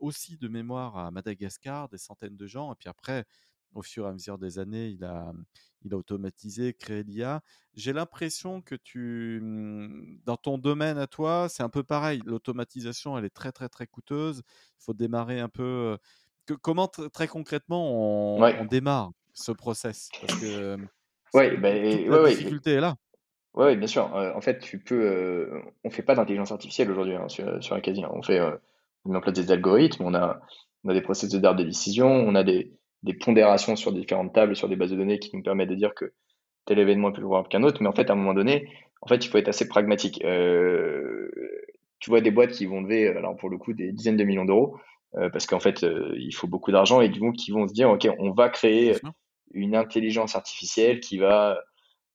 aussi 0.00 0.36
de 0.36 0.48
mémoire 0.48 0.96
à 0.96 1.10
Madagascar, 1.10 1.88
des 1.88 1.98
centaines 1.98 2.36
de 2.36 2.46
gens. 2.46 2.72
Et 2.72 2.76
puis 2.76 2.88
après, 2.88 3.24
au 3.72 3.82
fur 3.82 4.06
et 4.06 4.08
à 4.08 4.12
mesure 4.12 4.38
des 4.38 4.58
années, 4.58 4.88
il 4.88 5.04
a, 5.04 5.32
il 5.84 5.94
a 5.94 5.96
automatisé, 5.96 6.74
créé 6.74 7.02
l'IA. 7.02 7.42
J'ai 7.74 7.92
l'impression 7.92 8.60
que 8.60 8.74
tu, 8.74 9.40
mmh, 9.42 10.20
dans 10.24 10.36
ton 10.36 10.58
domaine 10.58 10.98
à 10.98 11.06
toi, 11.06 11.48
c'est 11.48 11.62
un 11.62 11.68
peu 11.68 11.82
pareil. 11.82 12.20
L'automatisation, 12.26 13.16
elle 13.16 13.24
est 13.24 13.34
très, 13.34 13.52
très, 13.52 13.68
très 13.68 13.86
coûteuse. 13.86 14.42
Il 14.46 14.84
faut 14.84 14.94
démarrer 14.94 15.40
un 15.40 15.48
peu. 15.48 15.96
Que, 16.46 16.54
comment 16.54 16.88
très 16.88 17.28
concrètement 17.28 18.38
on, 18.38 18.64
démarre 18.64 19.10
ce 19.32 19.52
process? 19.52 20.10
Parce 20.20 20.40
que 20.40 20.76
ouais, 21.34 21.56
ben, 21.56 22.08
la 22.08 22.28
difficulté 22.28 22.72
est 22.72 22.80
là. 22.80 22.96
Oui, 23.54 23.76
bien 23.76 23.88
sûr. 23.88 24.04
en 24.14 24.40
fait, 24.40 24.58
tu 24.60 24.78
peux. 24.78 25.50
on 25.84 25.90
fait 25.90 26.02
pas 26.02 26.14
d'intelligence 26.14 26.52
artificielle 26.52 26.90
aujourd'hui 26.90 27.16
hein, 27.16 27.28
sur, 27.28 27.62
sur 27.62 27.74
Acadie. 27.74 28.04
Hein. 28.04 28.10
On 28.12 28.22
fait 28.22 28.40
on 29.04 29.10
met 29.10 29.16
en 29.16 29.20
place 29.20 29.34
des 29.34 29.50
algorithmes, 29.50 30.04
on 30.04 30.14
a, 30.14 30.40
on 30.84 30.90
a 30.90 30.94
des 30.94 31.00
processus 31.00 31.40
d'art 31.40 31.56
de 31.56 31.64
décision, 31.64 32.06
on 32.06 32.34
a 32.34 32.44
des, 32.44 32.72
des 33.02 33.14
pondérations 33.14 33.76
sur 33.76 33.92
différentes 33.92 34.32
tables, 34.32 34.56
sur 34.56 34.68
des 34.68 34.76
bases 34.76 34.90
de 34.90 34.96
données 34.96 35.18
qui 35.18 35.34
nous 35.34 35.42
permettent 35.42 35.70
de 35.70 35.74
dire 35.74 35.94
que 35.94 36.12
tel 36.66 36.78
événement 36.78 37.10
est 37.10 37.12
plus 37.12 37.22
favorable 37.22 37.48
qu'un 37.48 37.62
autre. 37.62 37.82
Mais 37.82 37.88
en 37.88 37.92
fait, 37.92 38.10
à 38.10 38.12
un 38.12 38.16
moment 38.16 38.34
donné, 38.34 38.68
en 39.02 39.08
fait, 39.08 39.24
il 39.24 39.28
faut 39.28 39.38
être 39.38 39.48
assez 39.48 39.68
pragmatique. 39.68 40.22
Euh, 40.24 41.30
tu 41.98 42.10
vois 42.10 42.20
des 42.20 42.30
boîtes 42.30 42.52
qui 42.52 42.66
vont 42.66 42.80
lever, 42.80 43.08
alors 43.08 43.36
pour 43.36 43.50
le 43.50 43.58
coup, 43.58 43.72
des 43.72 43.92
dizaines 43.92 44.16
de 44.16 44.24
millions 44.24 44.44
d'euros, 44.44 44.76
euh, 45.16 45.28
parce 45.30 45.46
qu'en 45.46 45.60
fait, 45.60 45.82
euh, 45.82 46.14
il 46.18 46.32
faut 46.32 46.46
beaucoup 46.46 46.72
d'argent 46.72 47.00
et 47.00 47.08
du 47.08 47.20
coup, 47.20 47.32
qui 47.32 47.50
vont 47.50 47.66
se 47.66 47.72
dire, 47.72 47.90
OK, 47.90 48.08
on 48.18 48.32
va 48.32 48.48
créer 48.48 48.94
une 49.52 49.74
intelligence 49.74 50.36
artificielle 50.36 51.00
qui 51.00 51.18
va 51.18 51.58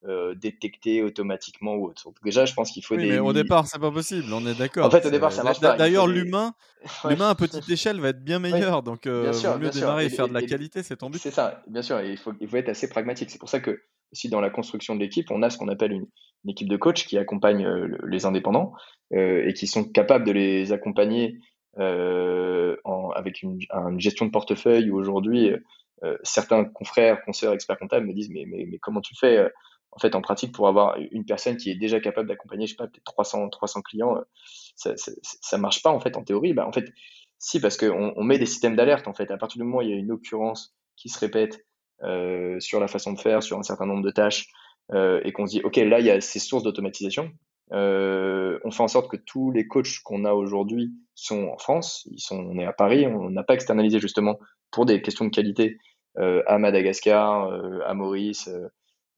euh, 0.08 0.36
détecter 0.36 1.02
automatiquement 1.02 1.74
ou 1.74 1.88
autre. 1.88 2.04
Donc 2.06 2.16
déjà, 2.24 2.46
je 2.46 2.54
pense 2.54 2.70
qu'il 2.70 2.86
faut 2.86 2.96
oui, 2.96 3.04
des. 3.04 3.10
Mais 3.14 3.18
au 3.18 3.34
départ, 3.34 3.66
c'est 3.66 3.80
pas 3.80 3.90
possible. 3.90 4.32
On 4.32 4.46
est 4.46 4.54
d'accord. 4.54 4.86
En 4.86 4.92
fait, 4.92 5.04
au 5.04 5.10
départ, 5.10 5.32
ça 5.32 5.42
marche 5.42 5.60
pas. 5.60 5.78
D'ailleurs, 5.78 6.06
l'humain, 6.06 6.54
l'humain 7.10 7.30
à 7.30 7.34
petite 7.34 7.68
échelle 7.68 8.00
va 8.00 8.10
être 8.10 8.24
bien 8.24 8.38
meilleur. 8.38 8.84
Donc, 8.84 9.08
euh, 9.08 9.32
vaut 9.32 9.58
mieux 9.58 9.72
démarrer 9.72 10.06
et, 10.06 10.10
faire 10.10 10.28
de 10.28 10.34
la 10.36 10.44
qualité, 10.44 10.84
c'est 10.84 10.98
ton 10.98 11.10
but. 11.10 11.18
C'est 11.18 11.32
ça, 11.32 11.64
bien 11.66 11.82
sûr. 11.82 12.00
Et 12.02 12.12
il 12.12 12.18
faut, 12.18 12.34
il 12.40 12.48
faut 12.48 12.58
être 12.58 12.70
assez 12.70 12.88
pragmatique. 12.88 13.32
C'est 13.32 13.40
pour 13.40 13.50
ça 13.50 13.60
que 13.60 13.82
aussi 14.12 14.30
dans 14.30 14.42
la 14.42 14.52
construction 14.52 14.94
de 14.94 15.00
l'équipe, 15.00 15.32
on 15.32 15.42
a 15.42 15.50
ce 15.50 15.58
qu'on 15.58 15.70
appelle 15.70 15.92
une, 15.92 16.06
équipe 16.48 16.70
de 16.70 16.78
coach 16.78 17.08
qui 17.08 17.18
accompagne 17.18 17.66
euh, 17.66 17.98
les 18.06 18.28
indépendants 18.28 18.74
euh, 19.14 19.48
et 19.48 19.54
qui 19.54 19.66
sont 19.66 19.84
capables 19.84 20.24
de 20.26 20.34
les 20.34 20.72
accompagner 20.72 21.40
en, 21.80 23.10
avec 23.16 23.42
une, 23.42 23.58
une, 23.74 24.00
gestion 24.00 24.28
de 24.28 24.32
portefeuille. 24.32 24.92
Où 24.92 24.98
aujourd'hui, 24.98 25.50
certains 26.22 26.64
confrères, 26.64 27.24
consoeurs, 27.26 27.54
experts 27.54 27.80
comptables 27.80 28.06
me 28.06 28.14
disent 28.14 28.30
mais, 28.30 28.46
mais, 28.46 28.68
mais 28.70 28.78
comment 28.78 29.02
tu 29.02 29.16
fais 29.16 29.50
en 29.96 30.00
fait, 30.00 30.14
en 30.16 30.22
pratique, 30.22 30.54
pour 30.54 30.68
avoir 30.68 30.98
une 31.12 31.26
personne 31.26 31.56
qui 31.56 31.72
est 31.72 31.76
déjà 31.76 32.02
capable 32.02 32.28
d'accompagner, 32.28 32.68
je 32.68 32.72
sais 32.72 32.78
pas, 32.78 32.88
peut-être 32.88 33.06
300, 33.06 33.48
300 33.50 33.82
clients, 33.82 34.18
euh, 34.18 34.22
ça, 34.76 34.94
ça, 34.98 35.58
marche 35.58 35.82
pas, 35.82 35.90
en 35.90 36.02
fait, 36.02 36.18
en 36.18 36.24
théorie. 36.24 36.54
Bah, 36.54 36.68
en 36.68 36.74
fait, 36.74 36.92
si, 37.40 37.62
parce 37.62 37.78
qu'on 37.78 38.14
on 38.16 38.24
met 38.24 38.38
des 38.38 38.46
systèmes 38.46 38.76
d'alerte, 38.76 39.08
en 39.08 39.14
fait. 39.14 39.32
À 39.32 39.38
partir 39.38 39.60
du 39.60 39.64
moment 39.64 39.78
où 39.78 39.82
il 39.82 39.90
y 39.90 39.94
a 39.94 39.96
une 39.96 40.12
occurrence 40.12 40.76
qui 40.98 41.10
se 41.10 41.20
répète, 41.20 41.66
sur 42.60 42.82
la 42.82 42.88
façon 42.88 43.14
de 43.14 43.20
faire, 43.20 43.42
sur 43.42 43.58
un 43.58 43.64
certain 43.64 43.86
nombre 43.86 44.04
de 44.04 44.12
tâches, 44.12 44.48
et 44.94 45.32
qu'on 45.32 45.48
se 45.48 45.52
dit, 45.52 45.62
OK, 45.64 45.78
là, 45.78 46.00
il 46.00 46.06
y 46.06 46.12
a 46.12 46.20
ces 46.20 46.40
sources 46.40 46.64
d'automatisation. 46.64 47.32
on 47.72 48.72
fait 48.72 48.84
en 48.84 48.88
sorte 48.88 49.10
que 49.10 49.18
tous 49.18 49.52
les 49.52 49.66
coachs 49.66 50.00
qu'on 50.04 50.26
a 50.26 50.34
aujourd'hui 50.34 50.94
sont 51.16 51.48
en 51.48 51.58
France, 51.58 52.06
ils 52.12 52.20
sont, 52.20 52.38
on 52.38 52.60
est 52.60 52.66
à 52.66 52.74
Paris, 52.74 53.08
on 53.08 53.30
n'a 53.30 53.44
pas 53.44 53.54
externalisé 53.54 54.00
justement 54.00 54.40
pour 54.72 54.86
des 54.86 55.02
questions 55.02 55.26
de 55.26 55.30
qualité 55.30 55.78
à 56.18 56.58
Madagascar, 56.58 57.50
à 57.86 57.94
Maurice, 57.94 58.50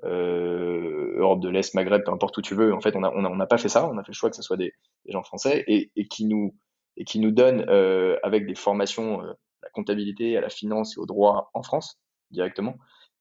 Europe 0.04 1.41
de 1.41 1.50
l'Est, 1.50 1.74
Maghreb, 1.74 2.04
peu 2.04 2.12
importe 2.12 2.38
où 2.38 2.41
tu 2.41 2.56
veux. 2.56 2.74
En 2.74 2.82
fait, 2.82 2.95
on 2.95 3.02
n'a 3.02 3.43
a, 3.43 3.48
pas 3.48 3.58
fait 3.58 3.70
ça. 3.70 3.89
On 3.89 3.98
a 3.98 4.04
fait 4.04 4.12
le 4.12 4.16
choix 4.16 4.30
que 4.30 4.36
ce 4.36 4.41
soit 4.41 4.58
des, 4.58 4.74
gens 5.08 5.24
français 5.24 5.64
et, 5.68 6.08
qui 6.08 6.26
nous 6.26 6.56
et 7.00 7.06
qui 7.06 7.20
nous 7.20 7.32
donnent 7.32 7.66
euh, 7.70 8.18
avec 8.24 8.48
des 8.48 8.56
formations 8.56 9.22
euh, 9.22 9.34
la 9.62 9.70
comptabilité, 9.70 10.36
à 10.36 10.41
la 10.41 10.50
finance 10.50 10.98
et 10.98 11.00
au 11.00 11.06
droit 11.06 11.52
en 11.54 11.62
France 11.62 12.00
directement 12.32 12.78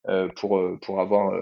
euh, 0.09 0.29
pour 0.37 0.61
pour 0.83 1.01
avoir 1.01 1.33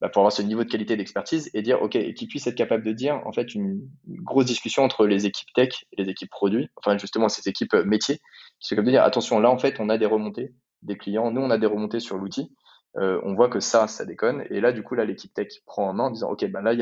bah, 0.00 0.08
pour 0.08 0.20
avoir 0.20 0.32
ce 0.32 0.42
niveau 0.42 0.62
de 0.62 0.68
qualité 0.68 0.96
d'expertise 0.96 1.50
et 1.54 1.62
dire 1.62 1.82
ok 1.82 1.96
et 1.96 2.14
qui 2.14 2.26
puisse 2.26 2.46
être 2.46 2.54
capable 2.54 2.84
de 2.84 2.92
dire 2.92 3.22
en 3.26 3.32
fait 3.32 3.54
une, 3.54 3.88
grosse 4.06 4.44
discussion 4.44 4.84
entre 4.84 5.06
les 5.06 5.26
équipes 5.26 5.48
tech 5.54 5.86
et 5.92 6.02
les 6.02 6.10
équipes 6.10 6.30
produits 6.30 6.68
enfin 6.76 6.98
justement 6.98 7.28
ces 7.28 7.48
équipes 7.48 7.74
métiers 7.86 8.16
qui 8.60 8.68
sont 8.68 8.76
capables 8.76 8.86
de 8.86 8.92
dire 8.92 9.02
attention 9.02 9.40
là 9.40 9.50
en 9.50 9.58
fait 9.58 9.80
on 9.80 9.88
a 9.88 9.98
des 9.98 10.06
remontées 10.06 10.52
des 10.82 10.96
clients 10.96 11.30
nous 11.30 11.40
on 11.40 11.50
a 11.50 11.58
des 11.58 11.66
remontées 11.66 12.00
sur 12.00 12.18
l'outil 12.18 12.50
euh, 12.96 13.20
on 13.24 13.34
voit 13.34 13.48
que 13.48 13.60
ça, 13.60 13.88
ça 13.88 14.04
déconne. 14.04 14.44
Et 14.50 14.60
là, 14.60 14.72
du 14.72 14.82
coup, 14.82 14.94
là, 14.94 15.04
l'équipe 15.04 15.32
tech 15.32 15.48
prend 15.66 15.88
en 15.88 15.92
main 15.94 16.04
en 16.04 16.10
disant, 16.10 16.30
OK, 16.30 16.44
ben 16.46 16.62
là, 16.62 16.72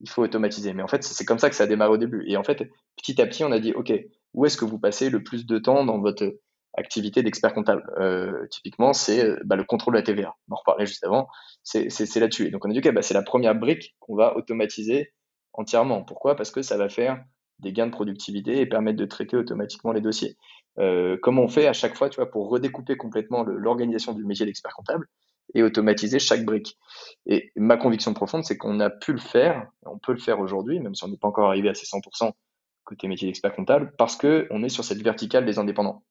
il 0.00 0.08
faut 0.08 0.22
automatiser. 0.22 0.72
Mais 0.72 0.82
en 0.82 0.88
fait, 0.88 1.02
c'est 1.02 1.24
comme 1.24 1.38
ça 1.38 1.50
que 1.50 1.56
ça 1.56 1.64
a 1.64 1.66
démarré 1.66 1.92
au 1.92 1.98
début. 1.98 2.24
Et 2.26 2.36
en 2.36 2.42
fait, 2.42 2.68
petit 2.96 3.20
à 3.20 3.26
petit, 3.26 3.44
on 3.44 3.52
a 3.52 3.58
dit, 3.58 3.72
OK, 3.72 3.92
où 4.34 4.46
est-ce 4.46 4.56
que 4.56 4.64
vous 4.64 4.78
passez 4.78 5.10
le 5.10 5.22
plus 5.22 5.46
de 5.46 5.58
temps 5.58 5.84
dans 5.84 5.98
votre 5.98 6.34
activité 6.74 7.22
d'expert 7.22 7.52
comptable? 7.52 7.84
Euh, 7.98 8.46
Typiquement, 8.50 8.92
c'est 8.92 9.24
euh, 9.24 9.38
bah, 9.44 9.56
le 9.56 9.64
contrôle 9.64 9.94
de 9.94 9.98
la 9.98 10.04
TVA. 10.04 10.34
On 10.48 10.54
en 10.54 10.56
reparlait 10.56 10.86
juste 10.86 11.04
avant. 11.04 11.28
C'est 11.62 12.16
là-dessus. 12.16 12.46
Et 12.46 12.50
donc, 12.50 12.64
on 12.64 12.70
a 12.70 12.72
dit, 12.72 12.78
OK, 12.78 12.92
bah, 12.92 13.02
c'est 13.02 13.14
la 13.14 13.22
première 13.22 13.54
brique 13.54 13.94
qu'on 14.00 14.16
va 14.16 14.36
automatiser 14.36 15.12
entièrement. 15.52 16.02
Pourquoi? 16.02 16.34
Parce 16.34 16.50
que 16.50 16.62
ça 16.62 16.76
va 16.76 16.88
faire 16.88 17.22
des 17.58 17.72
gains 17.72 17.86
de 17.86 17.92
productivité 17.92 18.60
et 18.60 18.66
permettre 18.66 18.98
de 18.98 19.04
traiter 19.04 19.36
automatiquement 19.36 19.92
les 19.92 20.00
dossiers. 20.00 20.36
Euh, 20.78 21.16
comment 21.22 21.42
on 21.42 21.48
fait 21.48 21.66
à 21.66 21.72
chaque 21.72 21.96
fois, 21.96 22.08
tu 22.08 22.16
vois, 22.16 22.30
pour 22.30 22.48
redécouper 22.48 22.96
complètement 22.96 23.44
l'organisation 23.44 24.14
du 24.14 24.24
métier 24.24 24.46
d'expert 24.46 24.74
comptable? 24.74 25.06
Et 25.54 25.62
automatiser 25.62 26.18
chaque 26.18 26.44
brique. 26.44 26.78
Et 27.26 27.52
ma 27.56 27.76
conviction 27.76 28.14
profonde, 28.14 28.44
c'est 28.44 28.56
qu'on 28.56 28.80
a 28.80 28.90
pu 28.90 29.12
le 29.12 29.18
faire, 29.18 29.66
on 29.84 29.98
peut 29.98 30.12
le 30.12 30.18
faire 30.18 30.40
aujourd'hui, 30.40 30.80
même 30.80 30.94
si 30.94 31.04
on 31.04 31.08
n'est 31.08 31.16
pas 31.16 31.28
encore 31.28 31.48
arrivé 31.48 31.68
à 31.68 31.74
ces 31.74 31.86
100% 31.86 32.32
côté 32.84 33.06
métier 33.06 33.28
d'expert 33.28 33.54
comptable, 33.54 33.92
parce 33.96 34.16
qu'on 34.16 34.62
est 34.62 34.68
sur 34.68 34.84
cette 34.84 35.02
verticale 35.02 35.46
des 35.46 35.58
indépendants. 35.58 36.02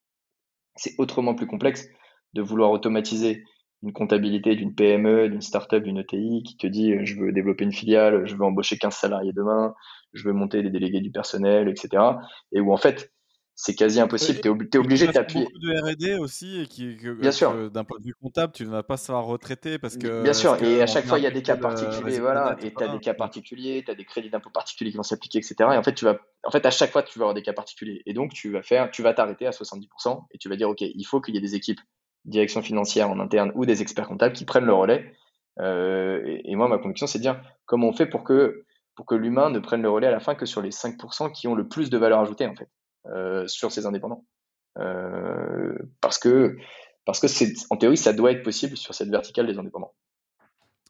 C'est 0.75 0.95
autrement 0.97 1.35
plus 1.35 1.47
complexe 1.47 1.87
de 2.33 2.41
vouloir 2.41 2.71
automatiser 2.71 3.43
une 3.83 3.93
comptabilité 3.93 4.55
d'une 4.55 4.75
PME, 4.75 5.29
d'une 5.29 5.41
startup, 5.41 5.83
d'une 5.83 5.97
ETI 5.97 6.43
qui 6.43 6.55
te 6.55 6.67
dit 6.67 6.93
je 7.03 7.19
veux 7.19 7.31
développer 7.31 7.63
une 7.63 7.73
filiale, 7.73 8.25
je 8.25 8.35
veux 8.35 8.43
embaucher 8.43 8.77
15 8.77 8.95
salariés 8.95 9.33
demain, 9.33 9.73
je 10.13 10.23
veux 10.23 10.33
monter 10.33 10.61
des 10.61 10.69
délégués 10.69 11.01
du 11.01 11.11
personnel, 11.11 11.67
etc. 11.67 12.03
Et 12.51 12.61
où 12.61 12.71
en 12.71 12.77
fait, 12.77 13.11
c'est 13.63 13.75
quasi 13.75 13.99
impossible. 13.99 14.41
Tu 14.41 14.47
es, 14.47 14.77
obligé 14.79 15.05
de 15.05 15.11
t'appuyer. 15.11 15.45
beaucoup 15.45 15.59
de 15.59 15.91
R&D 15.91 16.15
aussi, 16.15 16.61
et 16.61 16.65
qui, 16.65 16.97
Bien 17.19 17.31
sûr. 17.31 17.69
d'un 17.69 17.83
point 17.83 17.99
de 17.99 18.05
vue 18.05 18.15
comptable, 18.19 18.53
tu 18.53 18.65
ne 18.65 18.71
vas 18.71 18.81
pas 18.81 18.97
savoir 18.97 19.25
retraiter 19.25 19.77
parce 19.77 19.97
que. 19.97 20.23
Bien 20.23 20.33
sûr, 20.33 20.61
et 20.63 20.81
à 20.81 20.87
chaque 20.87 21.05
fois, 21.05 21.19
il 21.19 21.23
y 21.23 21.27
a 21.27 21.31
des 21.31 21.43
cas 21.43 21.57
particuliers, 21.57 22.19
voilà, 22.19 22.57
et 22.63 22.73
tu 22.73 22.83
as 22.83 22.87
des 22.87 22.99
cas 22.99 23.13
particuliers, 23.13 23.83
tu 23.85 23.91
as 23.91 23.95
des 23.95 24.03
crédits 24.03 24.31
d'impôt 24.31 24.49
particuliers 24.49 24.89
qui 24.89 24.97
vont 24.97 25.03
s'appliquer, 25.03 25.37
etc. 25.37 25.55
Et 25.59 25.77
en 25.77 25.83
fait, 25.83 25.93
tu 25.93 26.05
vas, 26.05 26.17
en 26.43 26.49
fait, 26.49 26.65
à 26.65 26.71
chaque 26.71 26.91
fois, 26.91 27.03
tu 27.03 27.19
vas 27.19 27.25
avoir 27.25 27.35
des 27.35 27.43
cas 27.43 27.53
particuliers. 27.53 28.01
Et 28.07 28.13
donc, 28.13 28.33
tu 28.33 28.51
vas 28.51 28.63
faire, 28.63 28.89
tu 28.89 29.03
vas 29.03 29.13
t'arrêter 29.13 29.45
à 29.45 29.51
70% 29.51 30.25
et 30.31 30.39
tu 30.39 30.49
vas 30.49 30.55
dire, 30.55 30.67
OK, 30.67 30.81
il 30.81 31.03
faut 31.03 31.21
qu'il 31.21 31.35
y 31.35 31.37
ait 31.37 31.41
des 31.41 31.53
équipes 31.53 31.81
direction 32.25 32.63
financière 32.63 33.09
en 33.09 33.19
interne 33.19 33.51
ou 33.55 33.65
des 33.65 33.81
experts 33.81 34.07
comptables 34.07 34.33
qui 34.33 34.45
prennent 34.45 34.65
le 34.65 34.73
relais. 34.73 35.13
Euh, 35.59 36.21
et, 36.25 36.51
et, 36.51 36.55
moi, 36.55 36.67
ma 36.67 36.79
conviction, 36.79 37.05
c'est 37.05 37.19
de 37.19 37.23
dire 37.23 37.41
comment 37.65 37.89
on 37.89 37.93
fait 37.93 38.07
pour 38.07 38.23
que, 38.23 38.65
pour 38.95 39.05
que 39.05 39.15
l'humain 39.15 39.51
ne 39.51 39.59
prenne 39.59 39.83
le 39.83 39.89
relais 39.89 40.07
à 40.07 40.11
la 40.11 40.19
fin 40.19 40.33
que 40.33 40.47
sur 40.47 40.61
les 40.61 40.71
5% 40.71 41.31
qui 41.31 41.47
ont 41.47 41.55
le 41.55 41.67
plus 41.67 41.91
de 41.91 41.97
valeur 41.99 42.19
ajoutée, 42.19 42.47
en 42.47 42.55
fait. 42.55 42.67
Euh, 43.07 43.47
sur 43.47 43.71
ces 43.71 43.87
indépendants. 43.87 44.25
Euh, 44.77 45.75
parce 46.01 46.19
que, 46.19 46.55
parce 47.05 47.19
que 47.19 47.27
c'est, 47.27 47.53
en 47.71 47.77
théorie, 47.77 47.97
ça 47.97 48.13
doit 48.13 48.31
être 48.31 48.43
possible 48.43 48.77
sur 48.77 48.93
cette 48.93 49.09
verticale 49.09 49.47
des 49.47 49.57
indépendants. 49.57 49.93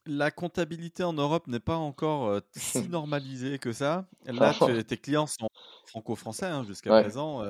La 0.06 0.30
comptabilité 0.30 1.04
en 1.04 1.14
Europe 1.14 1.48
n'est 1.48 1.62
pas 1.62 1.78
encore 1.78 2.28
euh, 2.28 2.40
si 2.56 2.90
normalisée 2.90 3.60
que 3.60 3.72
ça. 3.72 4.08
Là, 4.26 4.54
tes 4.86 4.98
clients 4.98 5.28
sont 5.28 5.48
franco-français 5.88 6.48
hein, 6.48 6.66
jusqu'à 6.66 7.02
présent. 7.02 7.44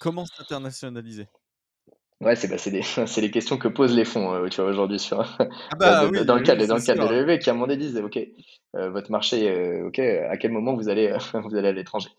comment 0.00 0.26
s'internationaliser? 0.26 1.28
Ouais, 2.20 2.34
c'est 2.34 2.48
bah, 2.48 2.56
les 2.66 3.30
questions 3.30 3.56
que 3.56 3.68
posent 3.68 3.94
les 3.94 4.04
fonds 4.04 4.46
tu 4.50 4.60
vois 4.60 4.68
aujourd'hui 4.68 4.98
sur 4.98 5.20
ah 5.40 5.48
bah 5.78 6.06
dans, 6.24 6.34
le 6.36 6.42
cadre 6.42 6.66
dans 6.66 6.74
le 6.74 6.82
cadre 6.82 7.08
de 7.08 7.14
l'EV 7.14 7.38
qui 7.38 7.48
à 7.48 7.52
un 7.52 7.54
moment 7.54 7.66
donné 7.66 7.78
disent 7.78 7.96
ok 7.96 8.18
votre 8.74 9.10
marché 9.10 9.80
ok 9.80 10.00
à 10.00 10.36
quel 10.36 10.52
moment 10.52 10.74
vous 10.74 10.90
allez 10.90 11.16
vous 11.32 11.56
allez 11.56 11.68
à 11.68 11.72
l'étranger? 11.72 12.10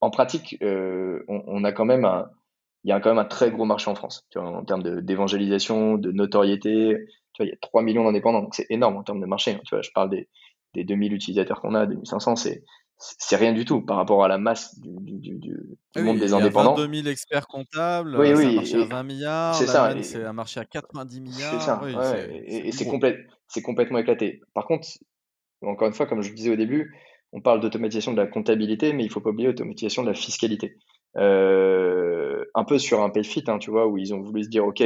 En 0.00 0.10
pratique, 0.10 0.56
euh, 0.62 1.24
on, 1.28 1.64
a 1.64 1.72
quand 1.72 1.84
même 1.84 2.04
un, 2.04 2.30
il 2.84 2.90
y 2.90 2.92
a 2.92 3.00
quand 3.00 3.10
même 3.10 3.18
un 3.18 3.24
très 3.24 3.50
gros 3.50 3.64
marché 3.64 3.90
en 3.90 3.94
France, 3.94 4.26
tu 4.30 4.38
vois, 4.38 4.48
en 4.48 4.64
termes 4.64 5.00
d'évangélisation, 5.00 5.98
de, 5.98 6.12
notoriété. 6.12 6.96
Tu 7.32 7.42
vois, 7.42 7.46
il 7.46 7.50
y 7.50 7.52
a 7.52 7.58
3 7.60 7.82
millions 7.82 8.04
d'indépendants, 8.04 8.42
donc 8.42 8.54
c'est 8.54 8.66
énorme 8.70 8.96
en 8.96 9.02
termes 9.02 9.20
de 9.20 9.26
marché. 9.26 9.52
Hein, 9.52 9.60
tu 9.64 9.74
vois, 9.74 9.82
je 9.82 9.90
parle 9.92 10.10
des, 10.10 10.28
des 10.74 10.84
2000 10.84 11.12
utilisateurs 11.12 11.60
qu'on 11.60 11.74
a, 11.74 11.86
2500, 11.86 12.36
c'est 12.36 12.64
c'est 13.00 13.36
rien 13.36 13.52
du 13.52 13.64
tout 13.64 13.80
par 13.80 13.96
rapport 13.96 14.24
à 14.24 14.28
la 14.28 14.38
masse 14.38 14.76
du, 14.80 14.90
du, 15.18 15.38
du, 15.38 16.02
monde 16.02 16.18
des 16.18 16.34
indépendants. 16.34 16.74
Il 16.74 16.80
y 16.80 16.82
a 16.82 16.86
22 16.86 16.96
000 17.02 17.08
experts 17.08 17.46
comptables, 17.46 18.16
oui, 18.18 18.32
oui, 18.34 18.46
un 18.46 18.52
marché 18.54 18.82
à 18.82 18.84
20 18.86 19.02
milliards, 19.04 19.54
c'est 19.54 19.66
ça, 19.66 19.94
c'est 20.02 20.24
un 20.24 20.32
marché 20.32 20.58
à 20.58 20.64
90 20.64 21.20
milliards. 21.20 21.60
C'est 21.60 21.66
ça, 21.66 21.80
et, 22.44 22.72
c'est 22.72 23.62
complètement 23.62 23.98
éclaté. 23.98 24.40
Par 24.52 24.66
contre, 24.66 24.88
encore 25.62 25.86
une 25.86 25.94
fois, 25.94 26.06
comme 26.06 26.22
je 26.22 26.32
disais 26.32 26.50
au 26.50 26.56
début, 26.56 26.92
on 27.32 27.40
parle 27.40 27.60
d'automatisation 27.60 28.12
de 28.12 28.16
la 28.18 28.26
comptabilité, 28.26 28.92
mais 28.92 29.04
il 29.04 29.10
faut 29.10 29.20
pas 29.20 29.30
oublier 29.30 29.48
l'automatisation 29.48 30.02
de 30.02 30.08
la 30.08 30.14
fiscalité. 30.14 30.76
Euh, 31.16 32.44
un 32.54 32.64
peu 32.64 32.78
sur 32.78 33.02
un 33.02 33.10
payfit, 33.10 33.44
hein, 33.48 33.58
tu 33.58 33.70
vois, 33.70 33.86
où 33.86 33.98
ils 33.98 34.14
ont 34.14 34.20
voulu 34.20 34.44
se 34.44 34.48
dire, 34.48 34.64
OK, 34.64 34.82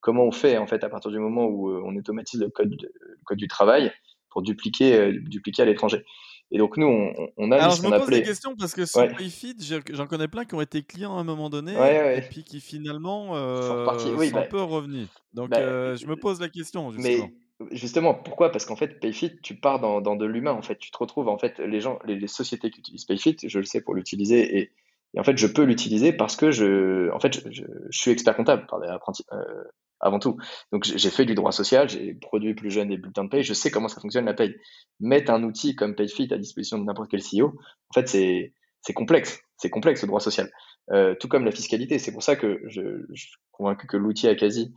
comment 0.00 0.24
on 0.24 0.32
fait, 0.32 0.56
en 0.58 0.66
fait, 0.66 0.84
à 0.84 0.88
partir 0.88 1.10
du 1.10 1.18
moment 1.18 1.46
où 1.46 1.70
euh, 1.70 1.82
on 1.84 1.96
automatise 1.96 2.40
le 2.40 2.50
code, 2.50 2.74
le 2.80 3.18
code 3.24 3.38
du 3.38 3.48
travail 3.48 3.92
pour 4.30 4.42
dupliquer, 4.42 4.94
euh, 4.94 5.12
dupliquer 5.26 5.62
à 5.62 5.64
l'étranger. 5.64 6.04
Et 6.50 6.58
donc, 6.58 6.78
nous, 6.78 6.86
on, 6.86 7.12
on 7.36 7.52
a 7.52 7.56
Alors, 7.56 7.76
je 7.76 7.82
me 7.82 7.90
pose 7.90 8.08
des 8.08 8.22
questions 8.22 8.56
parce 8.56 8.72
que 8.72 8.86
sur 8.86 9.06
Payfit, 9.16 9.56
j'en 9.90 10.06
connais 10.06 10.28
plein 10.28 10.46
qui 10.46 10.54
ont 10.54 10.62
été 10.62 10.82
clients 10.82 11.16
à 11.16 11.20
un 11.20 11.24
moment 11.24 11.50
donné 11.50 11.72
et 11.72 12.22
puis 12.22 12.42
qui 12.42 12.60
finalement 12.60 13.34
sont, 13.62 14.16
oui, 14.16 14.30
un 14.34 14.42
peu 14.42 14.62
revenus. 14.62 15.08
Donc, 15.34 15.50
bah, 15.50 15.94
je 15.94 16.06
me 16.06 16.16
pose 16.16 16.40
la 16.40 16.48
question. 16.48 16.90
Justement. 16.90 17.28
Justement, 17.72 18.14
pourquoi? 18.14 18.52
Parce 18.52 18.64
qu'en 18.64 18.76
fait, 18.76 19.00
Payfit, 19.00 19.40
tu 19.42 19.56
pars 19.56 19.80
dans, 19.80 20.16
de 20.16 20.24
l'humain. 20.24 20.52
En 20.52 20.62
fait, 20.62 20.78
tu 20.78 20.92
te 20.92 20.98
retrouves 20.98 21.28
en 21.28 21.38
fait 21.38 21.58
les 21.58 21.80
gens, 21.80 21.98
les, 22.04 22.26
sociétés 22.28 22.70
qui 22.70 22.80
utilisent 22.80 23.04
Payfit, 23.04 23.36
je 23.44 23.58
le 23.58 23.64
sais 23.64 23.80
pour 23.80 23.94
l'utiliser 23.94 24.58
et, 24.58 24.72
en 25.18 25.24
fait, 25.24 25.36
je 25.36 25.46
peux 25.46 25.64
l'utiliser 25.64 26.12
parce 26.12 26.36
que 26.36 26.52
je, 26.52 27.10
en 27.12 27.18
fait, 27.18 27.40
je, 27.50 27.64
suis 27.90 28.10
expert 28.12 28.36
comptable 28.36 28.66
par 28.66 28.80
euh, 28.80 29.64
avant 30.00 30.20
tout. 30.20 30.36
Donc, 30.70 30.84
j'ai 30.84 31.10
fait 31.10 31.24
du 31.24 31.34
droit 31.34 31.50
social, 31.50 31.88
j'ai 31.88 32.14
produit 32.14 32.54
plus 32.54 32.70
jeune 32.70 32.88
des 32.88 32.98
bulletins 32.98 33.24
de 33.24 33.30
paye, 33.30 33.42
je 33.42 33.54
sais 33.54 33.70
comment 33.70 33.88
ça 33.88 34.00
fonctionne 34.00 34.26
la 34.26 34.34
paye. 34.34 34.54
Mettre 35.00 35.32
un 35.32 35.42
outil 35.42 35.74
comme 35.74 35.96
Payfit 35.96 36.32
à 36.32 36.38
disposition 36.38 36.78
de 36.78 36.84
n'importe 36.84 37.10
quel 37.10 37.22
CEO, 37.22 37.58
en 37.90 37.94
fait, 37.94 38.06
c'est 38.08 38.52
c'est 38.82 38.92
complexe. 38.92 39.40
C'est 39.56 39.70
complexe 39.70 40.02
le 40.02 40.08
droit 40.08 40.20
social. 40.20 40.50
Euh, 40.92 41.14
tout 41.18 41.28
comme 41.28 41.44
la 41.44 41.50
fiscalité. 41.50 41.98
C'est 41.98 42.12
pour 42.12 42.22
ça 42.22 42.36
que 42.36 42.62
je, 42.66 43.04
je 43.12 43.22
suis 43.22 43.36
convaincu 43.50 43.86
que 43.86 43.96
l'outil 43.96 44.28
Akazi 44.28 44.72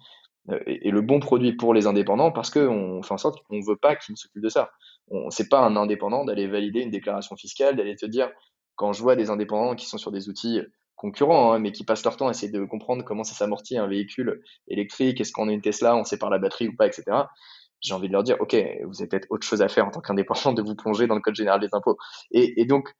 euh, 0.50 0.60
et, 0.66 0.90
le 0.92 1.02
bon 1.02 1.20
produit 1.20 1.54
pour 1.54 1.74
les 1.74 1.88
indépendants 1.88 2.32
parce 2.32 2.50
qu'on 2.50 3.02
fait 3.04 3.14
en 3.14 3.18
sorte 3.18 3.44
qu'on 3.44 3.58
ne 3.58 3.66
veut 3.66 3.78
pas 3.78 3.96
qu'ils 3.96 4.18
s'occupent 4.18 4.44
de 4.44 4.50
ça. 4.50 4.72
C'est 5.30 5.50
pas 5.50 5.60
un 5.60 5.76
indépendant 5.76 6.24
d'aller 6.24 6.48
valider 6.48 6.82
une 6.82 6.90
déclaration 6.92 7.36
fiscale, 7.36 7.76
d'aller 7.76 7.98
te 7.98 8.06
dire, 8.06 8.32
quand 8.76 8.94
je 8.94 9.02
vois 9.02 9.16
des 9.16 9.30
indépendants 9.30 9.76
qui 9.76 9.86
sont 9.86 9.98
sur 9.98 10.12
des 10.12 10.30
outils 10.30 10.62
concurrents, 10.96 11.54
hein, 11.54 11.60
mais 11.60 11.72
qui 11.72 11.84
passent 11.84 12.04
leur 12.04 12.16
temps 12.16 12.28
à 12.28 12.32
essayer 12.32 12.52
de 12.52 12.64
comprendre 12.64 13.04
comment 13.04 13.24
ça 13.24 13.34
s'amortit 13.34 13.78
un 13.78 13.88
véhicule 13.88 14.42
électrique, 14.68 15.20
est-ce 15.20 15.32
qu'on 15.32 15.50
a 15.50 15.52
une 15.52 15.62
Tesla, 15.62 15.96
on 15.96 16.04
sépare 16.04 16.30
la 16.30 16.38
batterie 16.38 16.68
ou 16.68 16.76
pas, 16.76 16.86
etc. 16.86 17.04
J'ai 17.82 17.94
envie 17.94 18.08
de 18.08 18.14
leur 18.14 18.24
dire, 18.24 18.38
OK, 18.40 18.56
vous 18.86 19.02
avez 19.02 19.10
peut-être 19.10 19.26
autre 19.32 19.46
chose 19.46 19.64
à 19.64 19.68
faire 19.68 19.88
en 19.88 19.92
tant 19.92 20.02
qu'indépendant 20.02 20.54
de 20.54 20.62
vous 20.62 20.76
plonger 20.76 21.08
dans 21.08 21.16
le 21.16 21.22
code 21.22 21.36
général 21.36 21.60
des 21.60 21.70
impôts. 21.74 21.98
Et, 22.30 22.66
donc, 22.66 22.94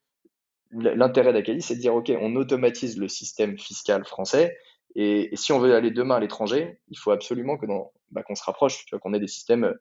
l'intérêt 0.72 1.32
d'Acadie, 1.32 1.62
c'est 1.62 1.76
de 1.76 1.80
dire, 1.80 1.94
OK, 1.94 2.12
on 2.20 2.34
automatise 2.34 2.98
le 2.98 3.06
système 3.06 3.56
fiscal 3.56 4.04
français, 4.04 4.58
et, 4.94 5.30
si 5.34 5.52
on 5.52 5.58
veut 5.58 5.74
aller 5.74 5.90
demain 5.90 6.16
à 6.16 6.20
l'étranger, 6.20 6.78
il 6.88 6.98
faut 6.98 7.10
absolument 7.10 7.56
que 7.56 7.66
bah, 8.10 8.22
qu'on 8.22 8.34
se 8.34 8.44
rapproche, 8.44 8.84
qu'on 9.00 9.14
ait 9.14 9.20
des 9.20 9.28
systèmes 9.28 9.74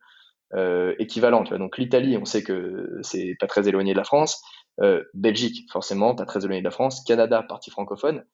euh, 0.54 0.96
équivalents. 1.00 1.44
Donc 1.44 1.78
l'Italie, 1.78 2.18
on 2.18 2.26
sait 2.26 2.44
que 2.44 3.00
c'est 3.04 3.36
pas 3.40 3.48
très 3.48 3.68
éloigné 3.68 3.94
de 3.94 3.98
la 3.98 4.04
France. 4.04 4.42
Euh, 4.82 5.04
Belgique, 5.14 5.70
forcément, 5.72 6.16
pas 6.16 6.26
très 6.26 6.44
éloigné 6.44 6.62
de 6.62 6.66
la 6.66 6.72
France. 6.72 7.04
Canada, 7.06 7.44
partie 7.44 7.72
francophone. 7.72 8.26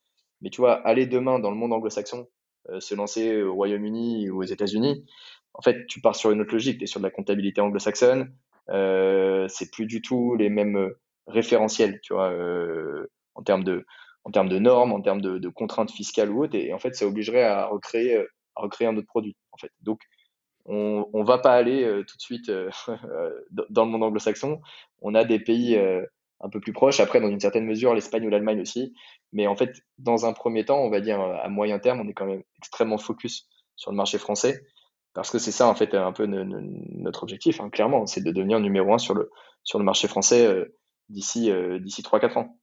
Mais 0.42 0.50
tu 0.50 0.62
vois, 0.62 0.76
aller 0.88 1.08
demain 1.08 1.40
dans 1.40 1.50
le 1.50 1.58
monde 1.58 1.74
anglo-saxon, 1.74 2.28
euh, 2.70 2.80
se 2.80 2.96
lancer 2.96 3.42
au 3.42 3.54
Royaume-Uni 3.56 4.30
ou 4.30 4.42
aux 4.42 4.46
États-Unis, 4.46 5.06
en 5.54 5.62
fait, 5.62 5.88
tu 5.88 6.02
pars 6.02 6.16
sur 6.16 6.32
une 6.32 6.42
autre 6.42 6.54
logique. 6.54 6.78
Tu 6.78 6.84
es 6.84 6.88
sur 6.88 7.00
de 7.00 7.06
la 7.06 7.12
comptabilité 7.12 7.62
anglo-saxonne. 7.62 8.32
C'est 8.70 9.72
plus 9.72 9.88
du 9.88 10.02
tout 10.02 10.36
les 10.36 10.50
mêmes 10.50 10.92
référentiels, 11.26 12.00
tu 12.02 12.14
vois, 12.14 12.32
en 13.34 13.44
termes 13.44 13.64
de 13.64 13.86
en 14.28 14.32
termes 14.32 14.50
de 14.50 14.60
normes, 14.60 14.92
en 14.92 15.02
termes 15.02 15.22
de, 15.22 15.50
contraintes 15.50 15.92
fiscales 15.92 16.30
ou 16.30 16.44
autres. 16.44 16.56
Et 16.56 16.74
en 16.74 16.80
fait, 16.80 16.96
ça 16.96 17.08
obligerait 17.08 17.44
à 17.44 17.66
recréer, 17.68 18.26
un 18.82 18.98
autre 18.98 19.08
produit, 19.08 19.38
en 19.54 19.58
fait. 19.58 19.72
Donc, 19.82 20.02
on 20.66 21.08
ne 21.14 21.24
va 21.26 21.38
pas 21.38 21.54
aller 21.54 21.90
tout 22.06 22.18
de 22.18 22.22
suite 22.22 22.52
dans 23.70 23.86
le 23.86 23.92
monde 23.92 24.04
anglo-saxon. 24.04 24.60
On 25.02 25.16
a 25.16 25.24
des 25.24 25.40
pays 25.40 25.80
un 26.42 26.50
peu 26.50 26.60
plus 26.60 26.74
proches. 26.74 27.00
Après, 27.00 27.22
dans 27.22 27.30
une 27.30 27.40
certaine 27.40 27.66
mesure, 27.66 27.94
l'Espagne 27.94 28.28
ou 28.28 28.30
l'Allemagne 28.30 28.60
aussi. 28.60 28.94
Mais 29.32 29.48
en 29.48 29.56
fait, 29.56 29.82
dans 29.98 30.26
un 30.26 30.34
premier 30.34 30.66
temps, 30.66 30.80
on 30.80 30.90
va 30.90 31.00
dire 31.00 31.22
à 31.22 31.48
moyen 31.48 31.80
terme, 31.80 32.02
on 32.02 32.10
est 32.10 32.14
quand 32.14 32.26
même 32.26 32.44
extrêmement 32.58 32.98
focus 32.98 33.48
sur 33.78 33.92
le 33.92 33.98
marché 33.98 34.18
français. 34.18 34.62
Parce 35.14 35.32
que 35.32 35.40
c'est 35.40 35.54
ça, 35.54 35.68
en 35.68 35.74
fait, 35.74 35.96
un 35.96 36.12
peu 36.12 36.26
notre 36.26 37.24
objectif, 37.24 37.62
hein, 37.62 37.70
clairement, 37.70 38.06
c'est 38.06 38.22
de 38.22 38.32
devenir 38.32 38.60
numéro 38.60 38.94
un 38.94 38.98
sur 38.98 39.14
le, 39.14 39.32
sur 39.64 39.80
le 39.80 39.86
marché 39.86 40.08
français 40.08 40.46
euh, 40.46 40.76
d'ici 41.10 41.50
euh, 41.50 41.80
d'ici 41.80 42.02
3-4 42.02 42.38
ans. 42.38 42.58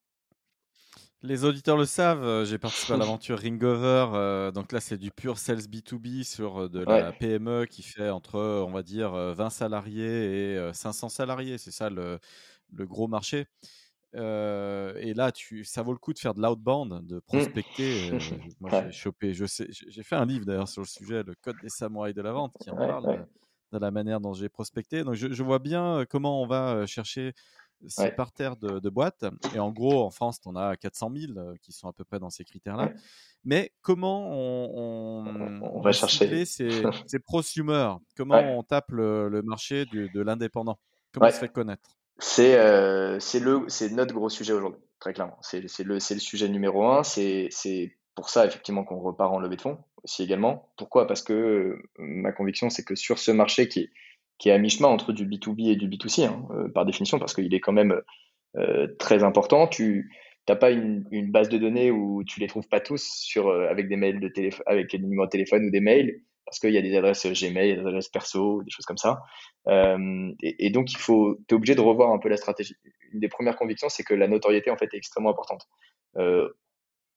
Les 1.24 1.46
auditeurs 1.46 1.78
le 1.78 1.86
savent, 1.86 2.22
euh, 2.22 2.44
j'ai 2.44 2.58
participé 2.58 2.92
à 2.92 2.96
l'aventure 2.98 3.38
Ringover. 3.38 4.50
donc 4.52 4.72
là, 4.72 4.80
c'est 4.80 4.98
du 4.98 5.10
pur 5.10 5.38
sales 5.38 5.60
B2B 5.60 6.22
sur 6.22 6.68
de 6.68 6.80
la 6.80 7.12
PME 7.12 7.64
qui 7.64 7.82
fait 7.82 8.10
entre, 8.10 8.38
on 8.38 8.70
va 8.70 8.82
dire, 8.82 9.12
20 9.12 9.48
salariés 9.48 10.52
et 10.52 10.72
500 10.74 11.08
salariés. 11.08 11.56
C'est 11.56 11.70
ça 11.70 11.88
le, 11.88 12.18
le, 12.74 12.86
gros 12.86 13.08
marché 13.08 13.46
et 14.12 15.14
là, 15.16 15.32
tu, 15.32 15.64
ça 15.64 15.82
vaut 15.82 15.92
le 15.92 15.98
coup 15.98 16.12
de 16.12 16.18
faire 16.18 16.34
de 16.34 16.42
l'outbound, 16.42 17.06
de 17.06 17.16
mmh. 17.16 17.20
prospecter. 17.22 18.10
moi, 18.60 18.70
j'ai 18.70 18.92
chopé, 18.92 19.32
je 19.32 19.46
sais, 19.46 19.66
j'ai 19.70 20.02
fait 20.02 20.16
un 20.16 20.26
livre 20.26 20.44
d'ailleurs 20.44 20.68
sur 20.68 20.82
le 20.82 20.86
sujet, 20.86 21.22
le 21.22 21.34
code 21.34 21.56
des 21.62 21.70
samouraïs 21.70 22.14
de 22.14 22.20
la 22.20 22.32
vente, 22.32 22.54
qui 22.60 22.70
en 22.70 22.76
parle 22.76 23.26
de, 23.72 23.78
la 23.78 23.90
manière 23.90 24.20
dont 24.20 24.34
j'ai 24.34 24.50
prospecté. 24.50 25.02
Donc, 25.04 25.14
je, 25.14 25.42
vois 25.42 25.58
bien 25.58 26.04
comment 26.08 26.42
on 26.42 26.46
va 26.46 26.84
chercher 26.84 27.32
ces 27.86 28.10
parterres 28.10 28.56
de, 28.56 28.78
de, 28.78 28.88
boîtes. 28.88 29.24
Et 29.54 29.58
en 29.58 29.70
gros, 29.70 30.04
en 30.04 30.10
France, 30.10 30.40
tu 30.40 30.48
en 30.48 30.56
as 30.56 30.76
400 30.76 31.12
000 31.14 31.32
qui 31.62 31.72
sont 31.72 31.88
à 31.88 31.92
peu 31.92 32.04
près 32.04 32.18
dans 32.18 32.30
ces 32.30 32.44
critères-là. 32.44 32.92
Mais 33.44 33.72
comment 33.82 34.30
on, 34.32 35.60
on, 35.62 35.80
va 35.80 35.92
chercher 35.92 36.44
ces, 36.44 36.68
ces 37.06 37.18
prosumers 37.18 37.98
Comment 38.16 38.40
on 38.58 38.62
tape 38.62 38.90
le, 38.90 39.42
marché 39.42 39.84
de 39.86 40.20
l'indépendant? 40.20 40.78
Comment 41.12 41.26
on 41.26 41.30
se 41.30 41.38
fait 41.38 41.48
connaître? 41.48 41.96
C'est 42.18 42.58
euh, 42.58 43.18
c'est 43.18 43.90
notre 43.90 44.14
gros 44.14 44.28
sujet 44.28 44.52
aujourd'hui, 44.52 44.80
très 45.00 45.12
clairement. 45.12 45.38
C'est 45.42 45.60
le, 45.60 45.94
le 45.94 46.00
sujet 46.00 46.48
numéro 46.48 46.86
un. 46.86 47.02
C'est 47.02 47.50
pour 48.14 48.28
ça, 48.28 48.46
effectivement, 48.46 48.84
qu'on 48.84 49.00
repart 49.00 49.32
en 49.32 49.40
levée 49.40 49.56
de 49.56 49.62
fonds 49.62 49.78
aussi 50.04 50.22
également. 50.22 50.70
Pourquoi? 50.76 51.06
Parce 51.06 51.22
que 51.22 51.32
euh, 51.32 51.82
ma 51.98 52.32
conviction, 52.32 52.70
c'est 52.70 52.84
que 52.84 52.94
sur 52.94 53.18
ce 53.18 53.30
marché 53.30 53.68
qui 53.68 53.80
est, 53.80 53.90
qui 54.38 54.48
est 54.48 54.52
à 54.52 54.58
mi-chemin 54.58 54.88
entre 54.88 55.12
du 55.12 55.26
B2B 55.26 55.70
et 55.70 55.76
du 55.76 55.88
B2C, 55.88 56.26
hein, 56.26 56.46
euh, 56.50 56.68
par 56.68 56.84
définition, 56.84 57.18
parce 57.18 57.34
qu'il 57.34 57.54
est 57.54 57.60
quand 57.60 57.72
même 57.72 58.00
euh, 58.56 58.88
très 58.98 59.22
important, 59.24 59.66
tu 59.66 60.10
n'as 60.48 60.56
pas 60.56 60.70
une, 60.70 61.30
base 61.30 61.48
de 61.48 61.58
données 61.58 61.90
où 61.90 62.22
tu 62.24 62.40
les 62.40 62.46
trouves 62.46 62.68
pas 62.68 62.80
tous 62.80 63.02
sur, 63.02 63.44
téléphone, 63.44 64.64
avec 64.66 64.90
des 64.90 64.98
numéros 64.98 65.26
de 65.26 65.30
téléphone 65.30 65.66
ou 65.66 65.70
des 65.70 65.80
mails 65.80 66.20
parce 66.44 66.58
qu'il 66.58 66.70
y 66.70 66.78
a 66.78 66.82
des 66.82 66.96
adresses 66.96 67.26
Gmail, 67.26 67.74
des 67.74 67.80
adresses 67.80 68.08
perso, 68.08 68.62
des 68.62 68.70
choses 68.70 68.84
comme 68.84 68.98
ça. 68.98 69.22
Euh, 69.66 70.30
et, 70.42 70.70
donc, 70.70 70.92
il 70.92 70.98
faut, 70.98 71.38
es 71.50 71.54
obligé 71.54 71.74
de 71.74 71.80
revoir 71.80 72.10
un 72.10 72.18
peu 72.18 72.28
la 72.28 72.36
stratégie. 72.36 72.76
Une 73.12 73.20
des 73.20 73.28
premières 73.28 73.56
convictions, 73.56 73.88
c'est 73.88 74.02
que 74.02 74.14
la 74.14 74.28
notoriété, 74.28 74.70
en 74.70 74.76
fait, 74.76 74.92
est 74.92 74.98
extrêmement 74.98 75.30
importante. 75.30 75.66
Euh, 76.16 76.48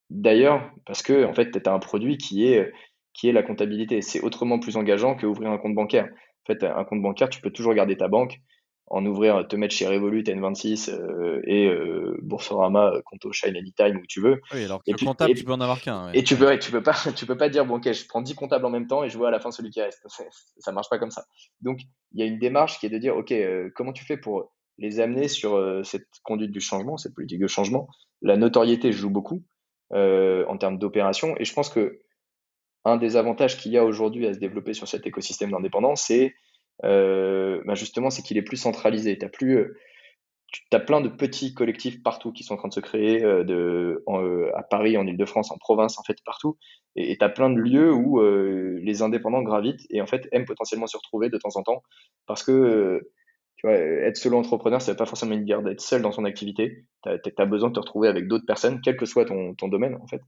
D'ailleurs, 0.09 0.72
parce 0.86 1.03
que, 1.03 1.26
en 1.26 1.34
fait, 1.34 1.51
tu 1.51 1.70
as 1.70 1.74
un 1.74 1.80
produit 1.80 2.18
qui 2.18 2.47
est, 2.47 2.72
qui 3.13 3.28
est 3.28 3.34
la 3.34 3.43
comptabilité. 3.43 4.01
C'est 4.01 4.22
autrement 4.22 4.57
plus 4.57 4.78
engageant 4.78 5.15
que 5.15 5.26
ouvrir 5.26 5.51
un 5.51 5.57
compte 5.57 5.76
bancaire. 5.76 6.07
En 6.48 6.54
fait, 6.54 6.64
un 6.64 6.84
compte 6.86 7.02
bancaire, 7.02 7.30
tu 7.30 7.41
peux 7.41 7.52
toujours 7.52 7.74
garder 7.74 7.98
ta 7.98 8.08
banque, 8.08 8.39
en 8.89 9.06
ouvrir, 9.06 9.45
te 9.48 9.56
mettre 9.58 9.76
chez 9.76 9.86
Revolut, 9.86 10.24
N26 10.24 10.89
euh, 10.89 11.41
et 11.45 11.68
euh, 11.68 12.18
Boursorama, 12.22 12.91
euh, 12.93 13.02
Conto, 13.06 13.34
Shine 13.34 13.58
Anytime, 13.58 13.98
où 13.98 14.06
tu 14.08 14.22
veux. 14.22 14.39
Oui, 14.54 14.64
alors 14.64 14.82
et 14.88 14.93
comptable, 14.93 15.34
tu 15.34 15.43
peux 15.43 15.52
en 15.52 15.60
avoir 15.60 15.82
qu'un. 15.82 16.12
Et 16.14 16.24
tu 16.24 16.38
peux, 16.38 16.58
tu 16.58 16.72
peux 16.72 16.82
pas, 16.82 16.93
tu 17.16 17.26
peux 17.26 17.36
pas 17.36 17.50
dire 17.50 17.66
bon 17.66 17.76
ok, 17.78 17.91
je 17.91 18.08
prends 18.08 18.22
10 18.22 18.36
comptables 18.36 18.66
en 18.66 18.70
même 18.70 18.88
temps 18.88 19.04
et 19.04 19.10
je 19.10 19.18
vois 19.18 19.28
à 19.28 19.32
la 19.32 19.39
fin 19.39 19.52
celui 19.52 19.72
qui 19.72 19.82
reste. 19.82 20.08
Ça 20.60 20.72
marche 20.72 20.89
pas 20.89 21.00
comme 21.00 21.12
ça. 21.12 21.26
Donc 21.62 21.82
il 22.14 22.22
y 22.22 22.24
a 22.24 22.26
une 22.26 22.39
démarche 22.39 22.80
qui 22.80 22.86
est 22.86 22.89
de 22.89 22.98
dire 22.98 23.18
ok, 23.18 23.34
comment 23.76 23.91
tu 23.91 24.06
fais 24.06 24.18
pour 24.18 24.54
les 24.78 25.02
amener 25.02 25.28
sur 25.28 25.82
cette 25.84 26.08
conduite 26.24 26.52
du 26.52 26.62
changement, 26.62 26.98
cette 26.98 27.14
politique 27.14 27.39
de 27.39 27.48
changement? 27.48 27.89
La 28.22 28.38
notoriété 28.38 28.93
joue 28.93 29.10
beaucoup 29.10 29.43
en 29.91 30.58
termes 30.58 30.78
d'opération 30.78 31.36
et 31.38 31.43
je 31.43 31.54
pense 31.54 31.70
que 31.70 32.00
un 32.86 32.98
des 32.98 33.16
avantages 33.16 33.58
qu'il 33.58 33.72
y 33.72 33.78
a 33.78 33.84
aujourd'hui 33.84 34.28
à 34.28 34.34
se 34.34 34.40
développer 34.40 34.74
sur 34.74 34.88
cet 34.88 35.06
écosystème 35.06 35.52
d'indépendance, 35.52 36.04
c'est 36.04 36.34
euh, 36.84 37.62
bah, 37.66 37.76
justement, 37.76 38.10
c'est 38.10 38.22
qu'il 38.22 38.38
est 38.38 38.44
plus 38.44 38.58
centralisé. 38.58 39.16
Plus, 39.16 39.58
euh, 39.58 39.78
tu 40.48 40.62
as 40.72 40.80
plein 40.80 41.02
de 41.02 41.10
petits 41.10 41.54
collectifs 41.54 42.02
partout 42.04 42.32
qui 42.32 42.44
sont 42.44 42.54
en 42.54 42.58
train 42.58 42.68
de 42.70 42.74
se 42.74 42.80
créer, 42.80 43.24
euh, 43.24 44.52
à 44.56 44.64
Paris, 44.64 44.98
en 44.98 45.06
Ile-de-France, 45.06 45.52
en 45.52 45.58
province, 45.58 46.00
en 46.00 46.04
fait, 46.04 46.18
partout. 46.26 46.58
Et 46.96 47.18
tu 47.18 47.26
as 47.26 47.30
plein 47.30 47.50
de 47.50 47.60
lieux 47.60 47.92
où 47.94 48.22
les 48.22 49.02
indépendants 49.02 49.44
gravitent 49.44 49.86
et 49.90 50.02
en 50.02 50.08
fait 50.08 50.28
aiment 50.32 50.46
potentiellement 50.46 50.88
se 50.88 50.98
retrouver 50.98 51.30
de 51.30 51.38
temps 51.38 51.56
en 51.56 51.62
temps 51.62 51.84
parce 52.26 52.44
que 52.44 53.08
être 53.64 54.18
solo 54.18 54.38
entrepreneur, 54.40 54.82
ça 54.82 54.92
veut 54.94 54.98
pas 54.98 55.06
forcément 55.06 55.36
dire 55.36 55.62
d'être 55.62 55.82
seul 55.82 56.02
dans 56.02 56.12
son 56.12 56.26
activité. 56.26 56.86
Tu 57.04 57.32
as, 57.38 57.46
besoin 57.46 57.70
de 57.70 57.76
te 57.76 57.80
retrouver 57.80 58.08
avec 58.08 58.28
d'autres 58.28 58.48
personnes, 58.48 58.82
quel 58.82 58.98
que 58.98 59.06
soit 59.06 59.26
ton 59.26 59.68
domaine, 59.68 59.96
en 60.02 60.08
fait. 60.08 60.22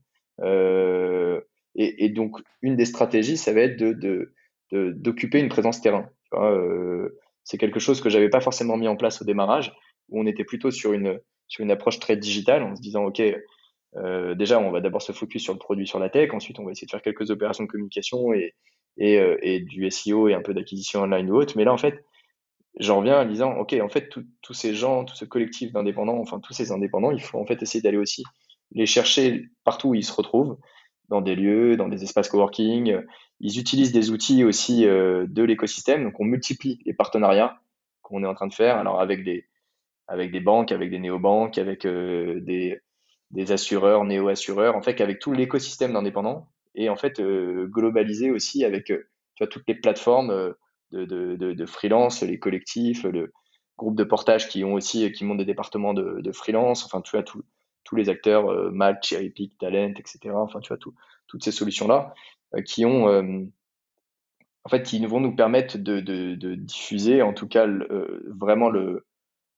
Et, 1.76 2.08
donc, 2.08 2.38
une 2.62 2.76
des 2.76 2.84
stratégies, 2.84 3.36
ça 3.36 3.52
va 3.52 3.60
être 3.60 3.76
de, 3.76 4.32
d'occuper 4.72 5.38
une 5.38 5.48
présence 5.48 5.80
terrain. 5.80 6.08
Euh, 6.34 7.08
c'est 7.44 7.58
quelque 7.58 7.80
chose 7.80 8.00
que 8.00 8.10
j'avais 8.10 8.28
pas 8.28 8.40
forcément 8.40 8.76
mis 8.76 8.88
en 8.88 8.96
place 8.96 9.22
au 9.22 9.24
démarrage, 9.24 9.72
où 10.08 10.20
on 10.20 10.26
était 10.26 10.44
plutôt 10.44 10.70
sur 10.70 10.92
une, 10.92 11.20
sur 11.48 11.62
une 11.62 11.70
approche 11.70 11.98
très 12.00 12.16
digitale, 12.16 12.62
en 12.62 12.76
se 12.76 12.80
disant, 12.80 13.04
OK, 13.04 13.22
euh, 13.96 14.34
déjà, 14.34 14.58
on 14.58 14.70
va 14.70 14.80
d'abord 14.80 15.02
se 15.02 15.12
focus 15.12 15.42
sur 15.42 15.52
le 15.52 15.58
produit, 15.58 15.86
sur 15.86 15.98
la 15.98 16.10
tech, 16.10 16.32
ensuite 16.32 16.58
on 16.58 16.64
va 16.64 16.72
essayer 16.72 16.86
de 16.86 16.90
faire 16.90 17.02
quelques 17.02 17.30
opérations 17.30 17.64
de 17.64 17.68
communication 17.68 18.32
et, 18.32 18.54
et, 18.98 19.18
euh, 19.18 19.36
et 19.42 19.60
du 19.60 19.88
SEO 19.90 20.28
et 20.28 20.34
un 20.34 20.42
peu 20.42 20.54
d'acquisition 20.54 21.02
online 21.02 21.30
ou 21.30 21.36
autre. 21.36 21.54
Mais 21.56 21.64
là, 21.64 21.72
en 21.72 21.78
fait, 21.78 22.04
j'en 22.78 22.98
reviens 22.98 23.20
en 23.20 23.24
disant, 23.24 23.54
OK, 23.56 23.74
en 23.74 23.88
fait, 23.88 24.08
tous 24.42 24.54
ces 24.54 24.74
gens, 24.74 25.04
tout 25.04 25.16
ce 25.16 25.24
collectif 25.24 25.72
d'indépendants, 25.72 26.18
enfin 26.18 26.40
tous 26.40 26.52
ces 26.52 26.72
indépendants, 26.72 27.10
il 27.10 27.20
faut 27.20 27.38
en 27.38 27.46
fait 27.46 27.62
essayer 27.62 27.82
d'aller 27.82 27.96
aussi 27.96 28.24
les 28.72 28.86
chercher 28.86 29.48
partout 29.64 29.88
où 29.88 29.94
ils 29.94 30.04
se 30.04 30.12
retrouvent 30.12 30.56
dans 31.10 31.20
des 31.20 31.34
lieux, 31.34 31.76
dans 31.76 31.88
des 31.88 32.02
espaces 32.04 32.28
coworking. 32.28 33.02
Ils 33.40 33.58
utilisent 33.58 33.92
des 33.92 34.10
outils 34.10 34.44
aussi 34.44 34.86
euh, 34.86 35.26
de 35.28 35.42
l'écosystème. 35.42 36.04
Donc, 36.04 36.18
on 36.20 36.24
multiplie 36.24 36.78
les 36.86 36.94
partenariats 36.94 37.60
qu'on 38.00 38.22
est 38.22 38.26
en 38.26 38.34
train 38.34 38.46
de 38.46 38.54
faire. 38.54 38.78
Alors, 38.78 39.00
avec 39.00 39.24
des, 39.24 39.46
avec 40.06 40.30
des 40.30 40.40
banques, 40.40 40.72
avec 40.72 40.88
des 40.88 41.00
néobanques, 41.00 41.58
avec 41.58 41.84
euh, 41.84 42.40
des, 42.40 42.80
des 43.32 43.52
assureurs, 43.52 44.04
néo-assureurs, 44.04 44.76
en 44.76 44.82
fait, 44.82 45.00
avec 45.00 45.18
tout 45.18 45.32
l'écosystème 45.32 45.92
d'indépendants. 45.92 46.48
Et 46.76 46.88
en 46.88 46.96
fait, 46.96 47.18
euh, 47.18 47.66
globaliser 47.66 48.30
aussi 48.30 48.64
avec 48.64 48.86
tu 48.86 49.04
vois, 49.40 49.48
toutes 49.48 49.64
les 49.66 49.74
plateformes 49.74 50.54
de, 50.92 51.04
de, 51.04 51.34
de, 51.34 51.52
de, 51.52 51.66
freelance, 51.66 52.22
les 52.22 52.38
collectifs, 52.38 53.02
le 53.02 53.32
groupe 53.76 53.96
de 53.96 54.04
portage 54.04 54.48
qui 54.48 54.62
ont 54.62 54.74
aussi, 54.74 55.10
qui 55.10 55.24
montent 55.24 55.38
des 55.38 55.44
départements 55.44 55.94
de 55.94 56.32
freelance. 56.32 56.84
Enfin, 56.84 57.00
tu 57.00 57.10
vois, 57.10 57.24
tout, 57.24 57.42
tous 57.84 57.96
les 57.96 58.08
acteurs, 58.08 58.50
euh, 58.50 58.70
Match, 58.70 59.08
Cherry 59.08 59.30
Pick, 59.30 59.58
Talent, 59.58 59.94
etc. 59.98 60.34
Enfin, 60.34 60.60
tu 60.60 60.68
vois, 60.68 60.78
tout, 60.78 60.94
toutes 61.26 61.44
ces 61.44 61.52
solutions-là 61.52 62.14
euh, 62.54 62.62
qui 62.62 62.84
ont, 62.84 63.08
euh, 63.08 63.44
en 64.64 64.68
fait, 64.68 64.82
qui 64.82 65.04
vont 65.04 65.20
nous 65.20 65.34
permettre 65.34 65.78
de, 65.78 66.54
diffuser, 66.54 67.22
en 67.22 67.32
tout 67.32 67.48
cas, 67.48 67.66
vraiment 68.28 68.68
le, 68.68 69.06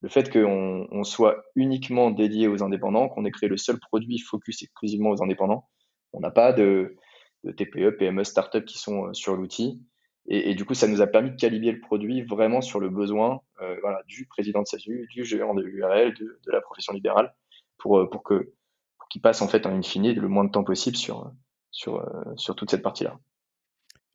fait 0.09 0.33
qu'on 0.33 0.89
on 0.91 1.05
soit 1.05 1.43
uniquement 1.55 2.11
dédié 2.11 2.49
aux 2.49 2.63
indépendants, 2.63 3.09
qu'on 3.09 3.25
ait 3.25 3.31
créé 3.31 3.49
le 3.49 3.57
seul 3.57 3.79
produit 3.79 4.19
focus 4.19 4.63
exclusivement 4.63 5.11
aux 5.11 5.23
indépendants. 5.23 5.69
On 6.13 6.21
n'a 6.21 6.31
pas 6.31 6.53
de, 6.53 6.97
TPE, 7.45 7.97
PME, 7.99 8.25
start-up 8.25 8.65
qui 8.65 8.79
sont 8.79 9.13
sur 9.13 9.37
l'outil. 9.37 9.83
Et, 10.29 10.55
du 10.55 10.65
coup, 10.65 10.75
ça 10.75 10.87
nous 10.87 11.03
a 11.03 11.09
permis 11.09 11.33
de 11.33 11.37
calibrer 11.37 11.73
le 11.73 11.81
produit 11.81 12.23
vraiment 12.23 12.61
sur 12.61 12.79
le 12.79 12.89
besoin 12.89 13.41
euh, 13.61 13.77
du 14.07 14.27
président 14.27 14.63
de 14.63 14.67
SASU, 14.67 15.09
du 15.11 15.25
gérant 15.25 15.53
de 15.53 15.63
l'URL, 15.63 16.15
de, 16.15 16.39
de, 16.47 16.53
la 16.53 16.61
profession 16.61 16.93
libérale 16.93 17.35
pour, 17.83 17.99
euh, 17.99 18.09
pour 18.09 18.23
que 18.23 18.53
pour 18.99 19.09
qu'il 19.09 19.21
passe 19.21 19.43
en 19.43 19.49
fait 19.49 19.67
en 19.67 19.77
infini 19.77 20.15
le 20.15 20.29
moins 20.29 20.45
de 20.45 20.51
temps 20.51 20.65
possible 20.65 20.97
sur, 20.97 21.31
sur, 21.71 21.97
euh, 21.97 22.33
sur 22.37 22.55
toute 22.55 22.71
cette 22.71 22.83
partie-là. 22.83 23.19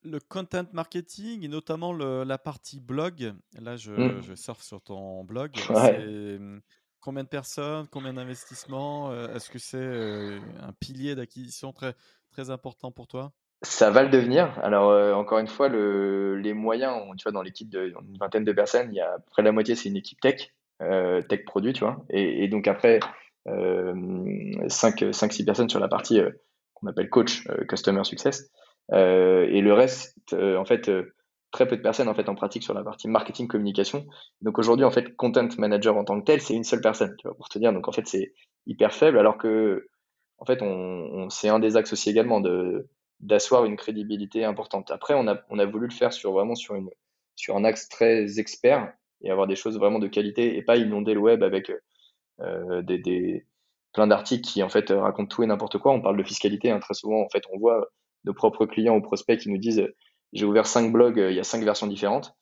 Le 0.03 0.19
content 0.19 0.65
marketing 0.71 1.43
et 1.43 1.49
notamment 1.49 1.91
le, 1.91 2.23
la 2.23 2.37
partie 2.37 2.79
blog, 2.79 3.33
là 3.59 3.75
je, 3.75 3.91
mmh. 3.91 4.21
je 4.21 4.35
surfe 4.35 4.61
sur 4.61 4.81
ton 4.81 5.25
blog, 5.25 5.51
mmh, 5.69 6.59
combien 7.01 7.23
de 7.23 7.29
personnes, 7.29 7.87
combien 7.91 8.13
d'investissements 8.13 9.11
euh, 9.11 9.35
Est-ce 9.35 9.49
que 9.49 9.59
c'est 9.59 10.39
un 10.61 10.71
pilier 10.79 11.15
d'acquisition 11.15 11.73
très, 11.73 11.93
très 12.31 12.49
important 12.49 12.91
pour 12.91 13.07
toi? 13.07 13.33
Ça 13.63 13.89
va 13.89 14.03
le 14.03 14.09
devenir. 14.09 14.57
Alors, 14.59 15.17
encore 15.17 15.39
une 15.39 15.47
fois, 15.47 15.67
le, 15.67 16.35
les 16.35 16.53
moyens, 16.53 16.93
tu 17.17 17.23
vois, 17.23 17.31
dans 17.31 17.41
l'équipe 17.41 17.67
d'une 17.67 18.17
vingtaine 18.19 18.43
de 18.43 18.51
personnes, 18.53 18.93
il 18.93 18.97
y 18.97 19.01
a 19.01 19.17
près 19.31 19.41
de 19.41 19.47
la 19.47 19.51
moitié, 19.51 19.75
c'est 19.75 19.89
une 19.89 19.97
équipe 19.97 20.21
tech, 20.21 20.53
tech 20.79 21.43
produit, 21.43 21.73
tu 21.73 21.83
vois. 21.83 22.05
Et, 22.11 22.43
et 22.43 22.47
donc 22.49 22.67
après, 22.67 22.99
5-6 23.47 25.45
personnes 25.45 25.69
sur 25.69 25.79
la 25.79 25.87
partie 25.87 26.19
euh, 26.19 26.31
qu'on 26.73 26.87
appelle 26.87 27.09
coach, 27.09 27.47
euh, 27.49 27.65
customer 27.65 28.03
success. 28.03 28.49
Euh, 28.91 29.47
et 29.49 29.61
le 29.61 29.73
reste, 29.73 30.15
en 30.33 30.65
fait, 30.65 30.89
très 31.51 31.67
peu 31.67 31.77
de 31.77 31.81
personnes 31.81 32.07
en 32.07 32.13
fait 32.13 32.29
en 32.29 32.35
pratique 32.35 32.63
sur 32.63 32.73
la 32.73 32.83
partie 32.83 33.07
marketing 33.07 33.47
communication. 33.47 34.05
Donc 34.41 34.59
aujourd'hui 34.59 34.85
en 34.85 34.91
fait 34.91 35.15
content 35.15 35.47
manager 35.57 35.97
en 35.97 36.03
tant 36.03 36.19
que 36.19 36.25
tel 36.25 36.41
c'est 36.41 36.53
une 36.53 36.63
seule 36.63 36.81
personne 36.81 37.15
pour 37.37 37.47
te 37.49 37.57
dire 37.57 37.71
donc 37.71 37.87
en 37.87 37.91
fait 37.93 38.05
c'est 38.05 38.33
hyper 38.65 38.93
faible 38.93 39.17
alors 39.17 39.37
que 39.37 39.87
en 40.39 40.45
fait 40.45 40.61
on, 40.61 41.29
c'est 41.29 41.47
un 41.47 41.59
des 41.59 41.77
axes 41.77 41.93
aussi 41.93 42.09
également 42.09 42.41
de 42.41 42.89
d'asseoir 43.19 43.65
une 43.65 43.77
crédibilité 43.77 44.43
importante. 44.43 44.91
Après, 44.91 45.13
on 45.15 45.27
a, 45.27 45.41
on 45.49 45.59
a 45.59 45.65
voulu 45.65 45.87
le 45.87 45.93
faire 45.93 46.13
sur 46.13 46.33
vraiment 46.33 46.55
sur, 46.55 46.75
une, 46.75 46.89
sur 47.35 47.55
un 47.57 47.63
axe 47.63 47.89
très 47.89 48.39
expert 48.39 48.93
et 49.21 49.31
avoir 49.31 49.47
des 49.47 49.55
choses 49.55 49.77
vraiment 49.77 49.99
de 49.99 50.07
qualité 50.07 50.57
et 50.57 50.61
pas 50.61 50.77
inonder 50.77 51.13
le 51.13 51.19
web 51.19 51.43
avec 51.43 51.69
euh, 51.69 51.79
des, 52.39 52.97
des, 52.99 53.45
plein 53.93 54.07
d'articles 54.07 54.47
qui 54.47 54.61
en 54.61 54.69
fait 54.69 54.91
racontent 54.91 55.27
tout 55.27 55.43
et 55.43 55.47
n'importe 55.47 55.77
quoi. 55.79 55.91
On 55.91 56.01
parle 56.01 56.17
de 56.17 56.23
fiscalité, 56.23 56.69
hein, 56.69 56.79
très 56.79 56.93
souvent 56.93 57.21
en 57.21 57.29
fait 57.29 57.43
on 57.51 57.57
voit 57.57 57.87
nos 58.25 58.33
propres 58.33 58.65
clients 58.65 58.95
ou 58.95 59.01
prospects 59.01 59.39
qui 59.39 59.49
nous 59.49 59.57
disent 59.57 59.87
j'ai 60.33 60.45
ouvert 60.45 60.67
cinq 60.67 60.91
blogs, 60.91 61.17
il 61.17 61.35
y 61.35 61.39
a 61.39 61.43
cinq 61.43 61.63
versions 61.63 61.87
différentes. 61.87 62.35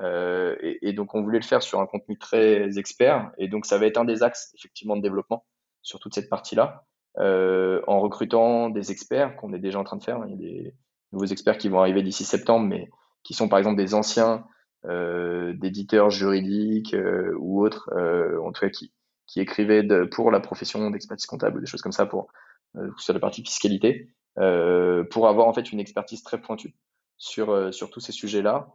Euh, 0.00 0.56
et, 0.60 0.92
donc 0.92 1.14
on 1.14 1.22
voulait 1.22 1.40
le 1.40 1.44
faire 1.44 1.62
sur 1.62 1.80
un 1.80 1.86
contenu 1.86 2.16
très 2.18 2.78
expert 2.78 3.32
et 3.36 3.48
donc 3.48 3.66
ça 3.66 3.78
va 3.78 3.86
être 3.86 3.98
un 3.98 4.04
des 4.04 4.22
axes 4.22 4.52
effectivement 4.56 4.96
de 4.96 5.02
développement 5.02 5.44
sur 5.82 5.98
toute 5.98 6.14
cette 6.14 6.28
partie-là 6.28 6.84
euh, 7.18 7.80
en 7.88 7.98
recrutant 7.98 8.70
des 8.70 8.92
experts 8.92 9.34
qu'on 9.36 9.52
est 9.52 9.58
déjà 9.58 9.78
en 9.78 9.84
train 9.84 9.96
de 9.96 10.04
faire. 10.04 10.20
Il 10.26 10.30
y 10.30 10.34
a 10.34 10.36
des 10.36 10.74
nouveaux 11.12 11.26
experts 11.26 11.58
qui 11.58 11.68
vont 11.68 11.80
arriver 11.80 12.02
d'ici 12.02 12.24
septembre, 12.24 12.66
mais 12.66 12.88
qui 13.24 13.34
sont 13.34 13.48
par 13.48 13.58
exemple 13.58 13.76
des 13.76 13.94
anciens 13.94 14.44
euh, 14.84 15.52
d'éditeurs 15.54 16.10
juridiques 16.10 16.94
euh, 16.94 17.34
ou 17.38 17.64
autres, 17.64 17.90
euh, 17.96 18.40
en 18.40 18.52
tout 18.52 18.60
cas 18.60 18.70
qui, 18.70 18.92
qui 19.28 19.40
écrivaient 19.40 19.84
de, 19.84 20.04
pour 20.04 20.32
la 20.32 20.40
profession 20.40 20.90
d'expertise 20.90 21.26
comptable 21.26 21.58
ou 21.58 21.60
des 21.60 21.66
choses 21.66 21.82
comme 21.82 21.92
ça 21.92 22.06
pour 22.06 22.28
euh, 22.76 22.90
sur 22.98 23.14
la 23.14 23.20
partie 23.20 23.42
fiscalité, 23.42 24.08
pour 24.34 25.28
avoir 25.28 25.46
en 25.46 25.52
fait 25.52 25.72
une 25.72 25.80
expertise 25.80 26.22
très 26.22 26.40
pointue 26.40 26.74
sur 27.16 27.74
sur 27.74 27.90
tous 27.90 28.00
ces 28.00 28.12
sujets-là. 28.12 28.68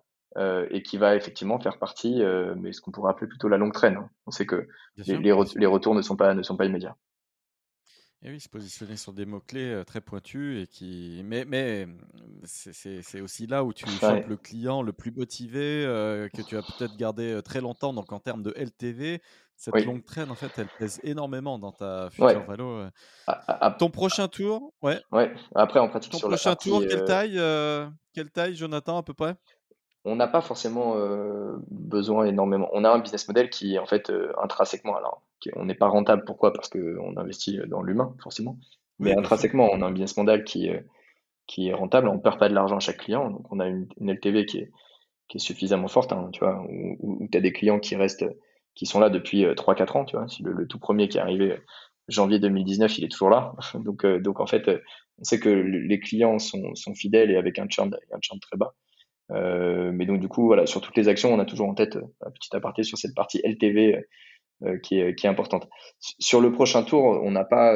et 0.72 0.82
qui 0.84 0.98
va 0.98 1.16
effectivement 1.16 1.60
faire 1.60 1.78
partie, 1.80 2.22
mais 2.58 2.74
ce 2.74 2.82
qu'on 2.82 2.92
pourrait 2.92 3.12
appeler 3.12 3.28
plutôt 3.28 3.48
la 3.48 3.58
longue 3.58 3.74
traîne. 3.74 3.98
Hein. 3.98 4.10
On 4.26 4.32
sait 4.32 4.46
que 4.46 4.68
les, 4.98 5.18
les, 5.18 5.34
les, 5.56 5.66
retours 5.66 5.96
ne 5.96 6.02
sont 6.02 6.18
pas, 6.18 6.34
ne 6.34 6.44
sont 6.44 6.58
pas 6.58 6.66
immédiats. 6.66 6.98
Et 8.26 8.30
oui, 8.30 8.40
se 8.40 8.48
positionner 8.48 8.96
sur 8.96 9.12
des 9.12 9.26
mots-clés 9.26 9.84
très 9.86 10.00
pointus 10.00 10.64
et 10.64 10.68
qui. 10.68 11.22
Mais, 11.26 11.44
mais 11.46 11.88
c'est 12.46 13.20
aussi 13.22 13.48
là 13.48 13.66
où 13.66 13.74
tu 13.74 13.86
ouais. 13.86 14.26
le 14.26 14.38
client 14.38 14.82
le 14.82 14.94
plus 14.94 15.12
motivé, 15.12 15.84
que 16.34 16.42
tu 16.42 16.56
vas 16.56 16.62
peut-être 16.62 16.96
garder 16.96 17.42
très 17.44 17.60
longtemps. 17.60 17.92
Donc 17.92 18.14
en 18.14 18.20
termes 18.20 18.42
de 18.42 18.54
LTV, 18.56 19.22
cette 19.58 19.86
longue 19.86 20.06
traîne, 20.06 20.32
en 20.32 20.36
fait, 20.36 20.52
elle 20.58 20.70
pèse 20.80 21.02
énormément 21.04 21.60
dans 21.60 21.74
ta 21.74 22.10
future 22.12 22.46
valo. 22.46 22.86
Ton 23.78 23.90
prochain 23.90 24.30
tour, 24.30 24.72
ouais. 24.82 25.02
Ouais. 25.12 25.34
Après, 25.54 25.80
en 25.80 25.90
pratique 25.90 26.14
Ton 26.14 26.20
sur 26.20 26.30
prochain 26.30 26.52
la 26.52 26.56
tour, 26.56 26.82
quelle 26.88 27.04
taille, 27.04 27.42
quelle 28.14 28.32
taille, 28.32 28.56
Jonathan, 28.56 28.98
à 28.98 29.04
peu 29.04 29.14
près? 29.14 29.36
On 30.06 30.16
n'a 30.16 30.28
pas 30.28 30.42
forcément 30.42 30.96
euh, 30.98 31.56
besoin 31.72 32.26
énormément. 32.26 32.68
On 32.74 32.84
a 32.84 32.90
un 32.90 33.00
business 33.00 33.28
model 33.28 33.50
qui 33.50 33.76
est 33.76 33.80
en 33.80 33.86
fait 33.86 34.10
euh, 34.10 34.34
intrinsèquement, 34.42 34.98
alors 34.98 35.22
on 35.56 35.66
n'est 35.66 35.76
pas 35.76 35.88
rentable, 35.88 36.24
pourquoi? 36.26 36.54
Parce 36.54 36.70
qu'on 36.70 37.18
investit 37.18 37.60
dans 37.68 37.82
l'humain, 37.82 38.16
forcément. 38.22 38.58
Mais 39.00 39.18
intrinsèquement, 39.18 39.70
on 39.72 39.82
a 39.82 39.86
un 39.88 39.92
business 39.92 40.18
model 40.18 40.44
qui, 40.44 40.70
qui 41.48 41.70
est 41.70 41.74
rentable, 41.74 42.08
on 42.08 42.16
ne 42.16 42.20
perd 42.20 42.40
pas 42.40 42.50
de 42.50 42.54
l'argent 42.54 42.78
à 42.78 42.80
chaque 42.80 42.98
client, 42.98 43.30
donc 43.30 43.52
on 43.52 43.60
a 43.60 43.68
une, 43.68 43.88
LTV 44.00 44.46
qui 44.46 44.60
est, 44.60 44.72
qui 45.28 45.38
est 45.38 45.40
suffisamment 45.40 45.88
forte, 45.88 46.14
hein, 46.14 46.30
tu 46.32 46.40
vois, 46.40 46.64
où, 46.70 47.28
tu 47.32 47.38
as 47.38 47.42
des 47.42 47.52
clients 47.52 47.80
qui 47.80 47.96
restent, 47.96 48.26
qui 48.76 48.86
sont 48.86 49.00
là 49.00 49.10
depuis 49.10 49.44
3-4 49.46 49.98
ans, 49.98 50.06
tu 50.06 50.16
vois. 50.16 50.28
Si 50.28 50.44
le, 50.44 50.68
tout 50.68 50.80
premier 50.80 51.10
qui 51.10 51.18
est 51.18 51.22
arrivé 51.22 51.58
janvier 52.08 52.40
2019, 52.40 52.98
il 53.00 53.06
est 53.06 53.10
toujours 53.10 53.30
là. 53.30 53.54
Donc, 53.76 54.06
donc 54.06 54.40
en 54.40 54.48
fait, 54.48 54.70
on 55.20 55.24
sait 55.24 55.40
que 55.40 55.50
les 55.50 56.00
clients 56.00 56.40
sont, 56.40 56.76
sont 56.76 56.94
fidèles 56.94 57.32
et 57.32 57.36
avec 57.36 57.60
un 57.60 57.68
churn, 57.68 57.96
un 58.12 58.20
churn 58.22 58.40
très 58.40 58.58
bas. 58.58 58.76
Euh, 59.32 59.92
mais 59.94 60.06
donc 60.06 60.20
du 60.20 60.28
coup, 60.28 60.46
voilà, 60.46 60.66
sur 60.66 60.82
toutes 60.82 60.98
les 60.98 61.08
actions, 61.08 61.34
on 61.34 61.40
a 61.40 61.46
toujours 61.46 61.70
en 61.70 61.74
tête 61.74 61.96
euh, 61.96 62.04
un 62.26 62.32
petit 62.32 62.56
aparté 62.56 62.84
sur 62.84 62.98
cette 62.98 63.16
partie 63.16 63.42
LTV 63.44 63.96
euh, 63.96 64.02
qui, 64.82 65.00
est, 65.00 65.16
qui 65.16 65.28
est 65.28 65.30
importante. 65.30 65.68
Sur 66.00 66.42
le 66.42 66.52
prochain 66.52 66.84
tour, 66.84 67.04
on 67.04 67.32
n'a 67.32 67.46
pas 67.46 67.74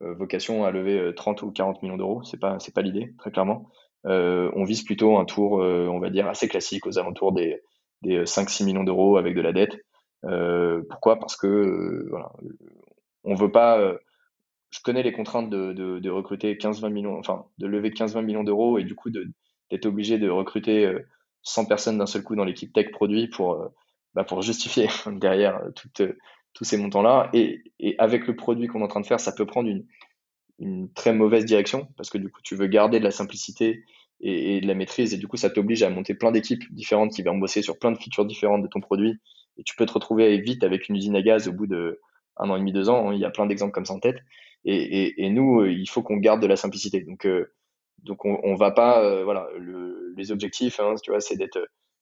vocation 0.00 0.64
à 0.64 0.70
lever 0.70 1.12
30 1.14 1.42
ou 1.42 1.50
40 1.50 1.82
millions 1.82 1.96
d'euros. 1.96 2.22
C'est 2.22 2.40
pas 2.40 2.58
pas 2.74 2.82
l'idée, 2.82 3.14
très 3.18 3.30
clairement. 3.30 3.70
on 4.04 4.64
vise 4.64 4.82
plutôt 4.84 5.18
un 5.18 5.24
tour, 5.24 5.52
on 5.52 5.98
va 5.98 6.10
dire 6.10 6.28
assez 6.28 6.48
classique, 6.48 6.86
aux 6.86 6.98
alentours 6.98 7.32
des, 7.32 7.60
des 8.02 8.24
5-6 8.24 8.64
millions 8.64 8.84
d'euros 8.84 9.16
avec 9.16 9.34
de 9.34 9.40
la 9.40 9.52
dette. 9.52 9.76
pourquoi? 10.22 11.18
Parce 11.18 11.36
que 11.36 12.06
voilà, 12.10 12.32
on 13.24 13.34
veut 13.34 13.52
pas. 13.52 13.96
je 14.70 14.80
connais 14.82 15.02
les 15.02 15.12
contraintes 15.12 15.50
de, 15.50 16.10
recruter 16.10 16.54
15-20 16.54 16.90
millions, 16.90 17.18
enfin 17.18 17.44
de 17.58 17.66
lever 17.66 17.90
15-20 17.90 18.22
millions 18.22 18.44
d'euros 18.44 18.78
et 18.78 18.84
du 18.84 18.94
coup 18.94 19.10
d'être 19.10 19.86
obligé 19.86 20.18
de 20.18 20.28
recruter 20.28 20.90
100 21.42 21.62
euh, 21.62 21.66
personnes 21.66 21.98
d'un 21.98 22.06
seul 22.06 22.22
coup 22.22 22.36
dans 22.36 22.44
l'équipe 22.44 22.72
tech 22.72 22.90
produit 22.90 23.28
pour, 23.28 23.52
euh, 23.52 23.68
bah, 24.14 24.24
pour 24.24 24.42
justifier 24.42 24.88
derrière 25.06 25.56
euh, 25.56 25.70
tout, 25.70 25.88
tous 26.54 26.64
ces 26.64 26.76
montants-là. 26.76 27.30
Et, 27.32 27.62
et, 27.78 27.94
avec 27.98 28.26
le 28.26 28.36
produit 28.36 28.66
qu'on 28.66 28.80
est 28.80 28.84
en 28.84 28.88
train 28.88 29.00
de 29.00 29.06
faire, 29.06 29.20
ça 29.20 29.32
peut 29.32 29.46
prendre 29.46 29.68
une, 29.68 29.86
une 30.58 30.92
très 30.92 31.12
mauvaise 31.12 31.44
direction 31.44 31.88
parce 31.96 32.10
que 32.10 32.18
du 32.18 32.30
coup, 32.30 32.40
tu 32.42 32.56
veux 32.56 32.66
garder 32.66 32.98
de 32.98 33.04
la 33.04 33.10
simplicité 33.10 33.84
et, 34.20 34.56
et 34.56 34.60
de 34.60 34.66
la 34.66 34.74
maîtrise 34.74 35.14
et 35.14 35.18
du 35.18 35.28
coup, 35.28 35.36
ça 35.36 35.50
t'oblige 35.50 35.82
à 35.82 35.90
monter 35.90 36.14
plein 36.14 36.32
d'équipes 36.32 36.64
différentes 36.72 37.12
qui 37.12 37.22
vont 37.22 37.38
bosser 37.38 37.62
sur 37.62 37.78
plein 37.78 37.92
de 37.92 37.98
features 37.98 38.26
différentes 38.26 38.62
de 38.62 38.68
ton 38.68 38.80
produit 38.80 39.20
et 39.56 39.62
tu 39.62 39.76
peux 39.76 39.86
te 39.86 39.92
retrouver 39.92 40.38
vite 40.40 40.64
avec 40.64 40.88
une 40.88 40.96
usine 40.96 41.16
à 41.16 41.22
gaz 41.22 41.48
au 41.48 41.52
bout 41.52 41.66
de 41.66 42.00
un 42.36 42.50
an 42.50 42.56
et 42.56 42.60
demi, 42.60 42.72
deux 42.72 42.88
ans. 42.88 43.10
Hein. 43.10 43.14
Il 43.14 43.20
y 43.20 43.24
a 43.24 43.30
plein 43.30 43.46
d'exemples 43.46 43.72
comme 43.72 43.84
ça 43.84 43.94
en 43.94 44.00
tête. 44.00 44.18
Et, 44.64 45.24
et, 45.24 45.30
nous, 45.30 45.64
il 45.64 45.88
faut 45.88 46.02
qu'on 46.02 46.16
garde 46.16 46.42
de 46.42 46.46
la 46.46 46.56
simplicité. 46.56 47.00
Donc, 47.00 47.26
donc 48.02 48.24
on, 48.24 48.38
on 48.42 48.54
va 48.54 48.70
pas, 48.70 49.02
euh, 49.04 49.24
voilà, 49.24 49.48
le, 49.58 50.12
les 50.16 50.30
objectifs, 50.32 50.80
hein, 50.80 50.94
tu 51.02 51.10
vois, 51.10 51.20
c'est 51.20 51.36
d'être 51.36 51.58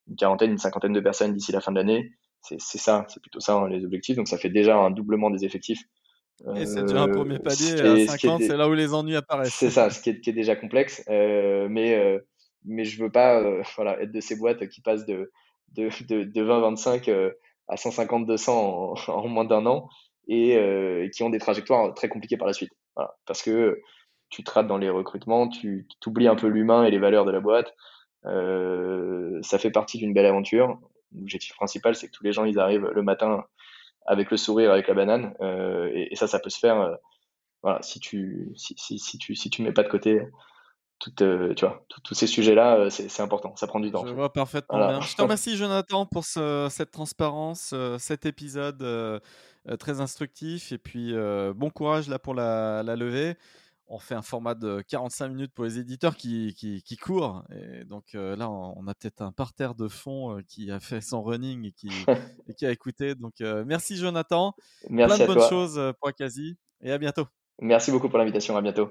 une 0.09 0.17
quarantaine, 0.17 0.53
une 0.53 0.59
cinquantaine 0.59 0.93
de 0.93 1.01
personnes 1.01 1.33
d'ici 1.33 1.53
la 1.53 1.61
fin 1.61 1.73
de 1.73 1.77
l'année. 1.77 2.13
C'est 2.43 2.79
ça, 2.79 3.07
c'est 3.09 3.21
plutôt 3.21 3.41
ça 3.41 3.55
hein, 3.55 3.69
les 3.69 3.85
objectifs. 3.85 4.17
Donc 4.17 4.29
ça 4.29 4.39
fait 4.39 4.51
déjà 4.51 4.77
un 4.77 4.91
doublement 4.91 5.31
des 5.31 5.45
effectifs. 5.45 5.83
Et 6.55 6.67
c'est 6.67 6.83
déjà 6.83 7.03
un 7.03 7.09
premier 7.09 7.39
palier 7.39 7.81
à 7.81 8.07
50, 8.07 8.43
c'est 8.43 8.57
là 8.57 8.69
où 8.69 8.75
les 8.75 8.93
ennuis 8.93 9.17
apparaissent. 9.17 9.55
C'est 9.55 9.71
ça, 9.71 9.89
ce 9.91 10.01
qui 10.01 10.11
est, 10.11 10.21
qui 10.21 10.31
est 10.31 10.35
déjà 10.35 10.55
complexe. 10.55 11.03
Euh, 11.09 11.67
mais, 11.71 11.95
euh, 11.95 12.19
mais 12.65 12.85
je 12.85 13.03
veux 13.03 13.11
pas 13.11 13.41
euh, 13.41 13.63
voilà, 13.77 14.01
être 14.03 14.13
de 14.13 14.21
ces 14.21 14.37
boîtes 14.37 14.69
qui 14.69 14.81
passent 14.83 15.07
de, 15.07 15.33
de, 15.73 15.89
de, 16.07 16.25
de 16.25 16.45
20-25 16.45 17.11
euh, 17.11 17.31
à 17.69 17.77
150-200 17.77 18.51
en, 18.51 18.95
en, 19.09 19.29
moins 19.29 19.45
d'un 19.45 19.67
an 19.67 19.89
et 20.29 21.09
qui 21.15 21.23
ont 21.23 21.31
des 21.31 21.39
trajectoires 21.39 21.95
très 21.95 22.09
compliquées 22.09 22.37
par 22.37 22.49
la 22.49 22.53
suite. 22.53 22.73
Voilà, 22.97 23.15
parce 23.27 23.43
que 23.43 23.81
tu 24.29 24.43
te 24.43 24.51
rates 24.51 24.67
dans 24.67 24.77
les 24.77 24.91
recrutements, 24.91 25.49
tu 25.49 25.87
oublies 26.05 26.27
un 26.27 26.35
peu 26.35 26.49
l'humain 26.49 26.83
et 26.83 26.91
les 26.91 26.99
valeurs 26.99 27.25
de 27.25 27.31
la 27.31 27.39
boîte. 27.39 27.73
Euh, 28.27 29.39
ça 29.43 29.59
fait 29.59 29.71
partie 29.71 29.99
d'une 29.99 30.13
belle 30.13 30.27
aventure. 30.27 30.79
L'objectif 31.15 31.55
principal, 31.55 31.95
c'est 31.95 32.09
que 32.09 32.13
tous 32.13 32.25
les 32.25 32.33
gens, 32.33 32.45
ils 32.45 32.59
arrivent 32.59 32.89
le 32.93 33.03
matin 33.03 33.45
avec 34.07 34.31
le 34.31 34.37
sourire, 34.37 34.73
avec 34.73 34.89
la 34.89 34.95
banane. 34.95 35.35
Euh, 35.41 35.91
et, 35.93 36.13
et, 36.13 36.17
ça, 36.17 36.27
ça 36.27 36.39
peut 36.39 36.51
se 36.51 36.59
faire. 36.59 36.81
Euh, 36.81 36.95
voilà, 37.63 37.83
si 37.83 38.01
tu 38.01 38.53
si, 38.57 38.75
si, 38.77 38.99
si, 38.99 39.19
tu 39.19 39.35
si 39.35 39.51
tu 39.51 39.63
mets 39.63 39.73
pas 39.73 39.83
de 39.83 39.89
côté 39.89 40.23
euh, 41.21 41.53
tu 41.55 41.65
vois, 41.67 41.85
tous 42.05 42.15
ces 42.15 42.27
sujets-là, 42.27 42.77
euh, 42.77 42.91
c'est 42.91 43.21
important. 43.21 43.55
Ça 43.57 43.67
prend 43.67 43.81
du 43.81 43.91
temps. 43.91 44.07
Je 44.07 44.15
vois 44.15 44.33
parfaitement 44.33 44.79
voilà. 44.79 44.99
bien. 44.99 45.01
Je 45.07 45.15
te 45.15 45.23
remercie, 45.23 45.57
Jonathan, 45.57 46.07
pour 46.07 46.25
ce, 46.25 46.69
cette 46.71 46.91
transparence, 46.91 47.75
cet 47.99 48.27
épisode 48.27 49.23
très 49.79 50.01
instructif. 50.01 50.73
Et 50.73 50.79
puis, 50.79 51.15
bon 51.55 51.71
courage 51.71 52.09
là 52.09 52.19
pour 52.19 52.35
la, 52.35 52.83
la 52.83 52.97
levée 52.97 53.37
on 53.89 53.99
fait 53.99 54.15
un 54.15 54.23
format 54.23 54.55
de 54.55 54.83
45 54.89 55.29
minutes 55.29 55.53
pour 55.55 55.65
les 55.65 55.79
éditeurs 55.79 56.17
qui, 56.17 56.55
qui, 56.55 56.83
qui 56.83 56.97
courent. 56.97 57.45
Et 57.55 57.85
donc 57.85 58.15
euh, 58.15 58.37
là, 58.37 58.51
on, 58.51 58.87
a 58.87 58.95
peut-être 58.95 59.23
un 59.23 59.33
parterre 59.33 59.75
de 59.75 59.89
fond 59.89 60.37
euh, 60.37 60.43
qui 60.49 60.71
a 60.71 60.81
fait 60.81 61.01
son 61.01 61.23
running 61.23 61.67
et 61.67 61.73
qui, 61.73 61.89
et 62.49 62.55
qui 62.55 62.67
a 62.67 62.71
écouté. 62.71 63.15
Donc 63.15 63.41
euh, 63.41 63.65
merci 63.67 63.97
Jonathan. 63.97 64.55
Merci 64.91 65.17
Plein 65.17 65.25
de 65.25 65.29
bonnes 65.29 65.39
toi. 65.39 65.49
choses 65.49 65.93
pour 66.01 66.09
Akazi 66.09 66.57
et 66.83 66.93
à 66.93 66.99
bientôt. 66.99 67.27
Merci 67.61 67.91
beaucoup 67.91 68.09
pour 68.09 68.19
l'invitation. 68.19 68.57
À 68.57 68.63
bientôt. 68.63 68.91